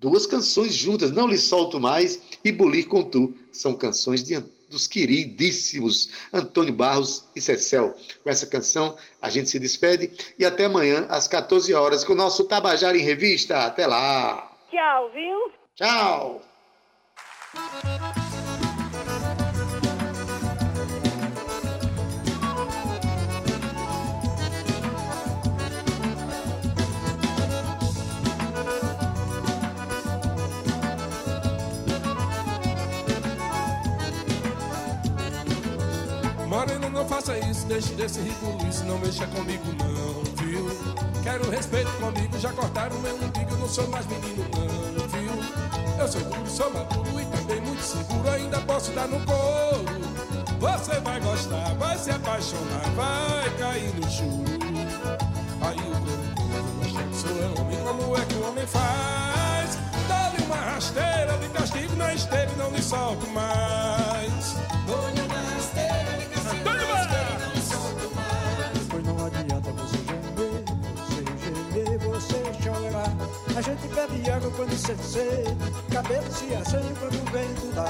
Duas 0.00 0.26
canções 0.26 0.74
juntas, 0.74 1.10
Não 1.10 1.26
Lhe 1.26 1.36
Solto 1.36 1.80
Mais 1.80 2.22
e 2.44 2.52
Bulir 2.52 2.86
Com 2.86 3.02
Tu. 3.02 3.34
São 3.50 3.74
canções 3.74 4.22
de, 4.22 4.38
dos 4.70 4.86
queridíssimos 4.86 6.10
Antônio 6.32 6.72
Barros 6.72 7.24
e 7.34 7.40
Cecel. 7.40 7.96
Com 8.22 8.30
essa 8.30 8.46
canção, 8.46 8.96
a 9.20 9.28
gente 9.28 9.50
se 9.50 9.58
despede 9.58 10.12
e 10.38 10.44
até 10.44 10.66
amanhã, 10.66 11.04
às 11.08 11.26
14 11.26 11.74
horas, 11.74 12.04
com 12.04 12.12
o 12.12 12.16
nosso 12.16 12.44
Tabajara 12.44 12.96
em 12.96 13.02
Revista. 13.02 13.66
Até 13.66 13.88
lá! 13.88 14.52
Tchau, 14.70 15.10
viu? 15.10 15.52
Tchau! 15.74 16.42
Não 36.98 37.06
faça 37.06 37.38
isso, 37.38 37.64
deixe 37.66 37.94
desse 37.94 38.18
isso, 38.68 38.84
não 38.84 38.98
mexa 38.98 39.24
comigo 39.28 39.64
não, 39.78 40.24
viu? 40.44 40.68
Quero 41.22 41.48
respeito 41.48 41.90
comigo, 41.92 42.36
já 42.38 42.52
cortaram 42.52 42.98
meu 42.98 43.14
umbigo, 43.14 43.56
não 43.56 43.68
sou 43.68 43.86
mais 43.86 44.04
menino 44.06 44.44
não, 44.52 45.06
viu? 45.06 45.30
Eu 45.96 46.08
sou 46.08 46.20
duro, 46.22 46.50
sou 46.50 46.70
maduro 46.72 47.20
e 47.20 47.24
também 47.26 47.60
muito 47.60 47.82
seguro, 47.82 48.28
ainda 48.28 48.60
posso 48.62 48.90
dar 48.90 49.06
no 49.06 49.24
couro. 49.24 49.84
Você 50.58 51.00
vai 51.00 51.20
gostar, 51.20 51.72
vai 51.74 51.96
se 51.96 52.10
apaixonar, 52.10 52.90
vai 52.96 53.48
cair 53.58 53.94
no 53.94 54.10
choro. 54.10 54.58
Aí 55.60 55.78
o 55.78 56.00
corpo 56.34 57.14
sou 57.14 57.62
homem, 57.62 57.78
como 57.78 58.16
é 58.16 58.24
que 58.24 58.34
o 58.34 58.48
homem 58.48 58.66
faz? 58.66 59.78
Dá-lhe 60.08 60.44
uma 60.44 60.56
rasteira 60.56 61.38
de 61.40 61.48
castigo 61.50 61.94
na 61.94 62.12
esteira 62.12 62.50
e 62.50 62.56
não 62.56 62.72
me 62.72 62.82
solto 62.82 63.24
mais. 63.28 64.56
A 73.58 73.60
gente 73.60 73.88
bebe 73.88 74.30
água 74.30 74.52
quando 74.52 74.72
sente 74.78 75.02
sede, 75.02 75.56
cabelo 75.90 76.30
se 76.30 76.54
assanha 76.54 76.94
quando 77.00 77.14
o 77.14 77.32
vento 77.32 77.74
dá. 77.74 77.88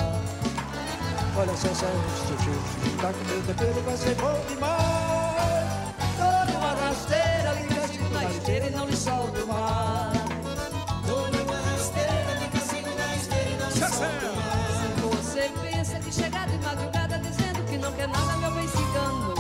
Olha 1.37 1.55
só, 1.59 1.69
só 1.69 1.87
seu 2.27 2.39
cheiro, 2.39 2.97
tá 3.03 3.12
com 3.12 3.25
meu 3.27 3.43
tempero, 3.43 3.83
vai 3.83 3.97
ser 3.99 4.14
bom 4.14 4.33
demais. 4.49 5.69
Dou-lhe 6.16 6.57
uma 6.57 6.73
rasteira, 6.73 7.55
de 7.55 7.75
castigo 7.75 8.09
na 8.14 8.25
esteira 8.25 8.66
e 8.66 8.71
não 8.71 8.87
lhe 8.87 8.97
solto 8.97 9.47
mais. 9.47 10.19
Dou-lhe 11.07 11.43
uma 11.43 11.61
rasteira 11.61 12.37
de 12.41 12.49
castigo 12.49 12.89
na 12.97 13.16
esteira 13.16 13.51
e 13.51 13.57
não 13.59 13.66
me 13.66 13.77
solto 13.77 14.27
mais. 14.39 15.16
Você 15.16 15.51
pensa 15.61 15.99
que 16.01 16.12
chegar 16.14 16.49
de 16.49 16.57
madrugada 16.64 17.19
dizendo 17.19 17.62
que 17.69 17.77
não 17.77 17.93
quer 17.93 18.09
nada, 18.09 18.37
meu 18.39 18.51
bem 18.53 18.66
se 18.69 18.79
enganou. 18.79 19.35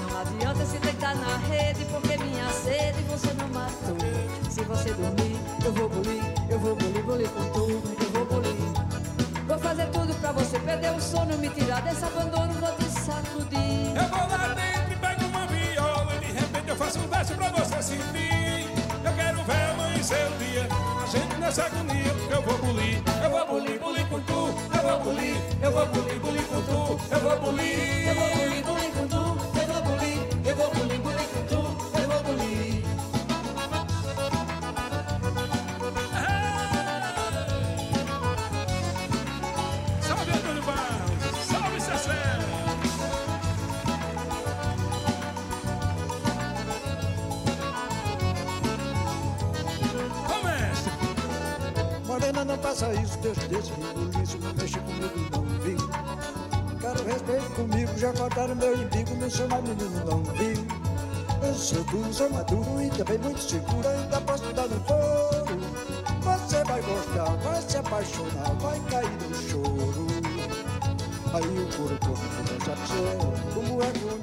Não 0.00 0.18
adianta 0.18 0.64
se 0.64 0.78
deitar 0.78 1.14
na 1.14 1.36
rede, 1.36 1.84
porque 1.92 2.16
minha 2.16 2.50
sede 2.52 3.02
você 3.02 3.34
não 3.34 3.48
matou. 3.48 3.98
Se 4.50 4.62
você 4.64 4.92
dormir, 4.92 5.21
eu 5.64 5.72
vou 5.72 5.88
bulir, 5.88 6.22
eu 6.50 6.58
vou 6.58 6.74
bulir, 6.74 7.02
bulir 7.04 7.28
com 7.30 7.44
tudo, 7.52 7.96
eu 8.00 8.10
vou 8.10 8.26
bulir. 8.26 8.56
Vou 9.46 9.58
fazer 9.58 9.86
tudo 9.86 10.14
pra 10.20 10.32
você 10.32 10.58
perder 10.58 10.90
o 10.92 11.00
sono, 11.00 11.36
me 11.38 11.48
tirar 11.50 11.82
desse 11.82 12.04
abandono, 12.04 12.52
vou 12.54 12.72
te 12.76 12.84
sacudir. 12.84 13.94
Eu 13.94 14.08
vou 14.08 14.28
lá 14.28 14.54
dentro 14.54 14.92
e 14.92 14.96
pego 14.96 15.24
uma 15.26 15.46
viola 15.46 16.14
e 16.16 16.26
de 16.26 16.32
repente 16.32 16.68
eu 16.68 16.76
faço 16.76 16.98
um 16.98 17.08
verso 17.08 17.34
pra 17.34 17.48
você 17.50 17.82
sentir. 17.82 18.66
Eu 19.04 19.12
quero 19.14 19.44
ver 19.44 19.70
amanhecer 19.72 20.26
o 20.26 20.38
dia, 20.38 20.68
a 21.02 21.06
gente 21.06 21.36
nessa 21.38 21.64
agonia, 21.64 22.12
eu 22.30 22.42
vou 22.42 22.58
bulir, 22.58 23.02
eu 23.22 23.30
vou 23.30 23.46
bulir, 23.46 23.78
bulir 23.78 24.08
com 24.08 24.20
tu, 24.20 24.54
eu 24.74 24.82
vou 24.82 25.00
bulir, 25.00 25.36
eu 25.60 25.72
vou 25.72 25.86
bulir, 25.86 26.20
bulir 26.20 26.44
com 26.44 26.62
tu, 26.62 27.00
eu 27.14 27.20
vou 27.20 27.40
bulir, 27.40 28.08
Eu 28.08 28.14
vou 28.14 28.28
bulir, 28.28 28.64
bulir 28.64 28.92
com 28.92 29.01
tu, 29.01 29.01
Deus 53.22 53.38
desse 53.38 53.70
rebuliço, 53.70 54.36
não 54.38 54.52
mexa 54.54 54.80
comigo 54.80 55.30
não, 55.30 55.44
viu? 55.60 55.78
Quero 56.80 57.04
respeito 57.04 57.50
comigo, 57.54 57.96
já 57.96 58.12
cortaram 58.12 58.56
meu 58.56 58.74
embigo, 58.74 59.14
não 59.14 59.30
sou 59.30 59.48
mais 59.48 59.62
menino 59.62 60.04
não, 60.04 60.24
viu? 60.24 60.66
Eu 61.46 61.54
sou 61.54 61.84
duro, 61.84 62.12
sou 62.12 62.28
maduro 62.30 62.82
e 62.82 62.90
também 62.90 63.18
muito 63.18 63.40
seguro, 63.40 63.88
ainda 63.88 64.20
posso 64.22 64.52
dar 64.52 64.66
no 64.66 64.80
couro. 64.80 65.60
Você 66.24 66.64
vai 66.64 66.82
gostar, 66.82 67.36
vai 67.36 67.62
se 67.62 67.76
apaixonar, 67.76 68.54
vai 68.60 68.80
cair 68.90 69.10
no 69.28 69.34
choro. 69.36 70.06
Aí 71.32 71.58
o 71.62 71.76
couro 71.76 71.98
corre, 72.00 72.26
a 72.42 72.74
dizer, 72.74 73.54
como 73.54 73.82
é 73.82 73.86
faço? 73.86 74.21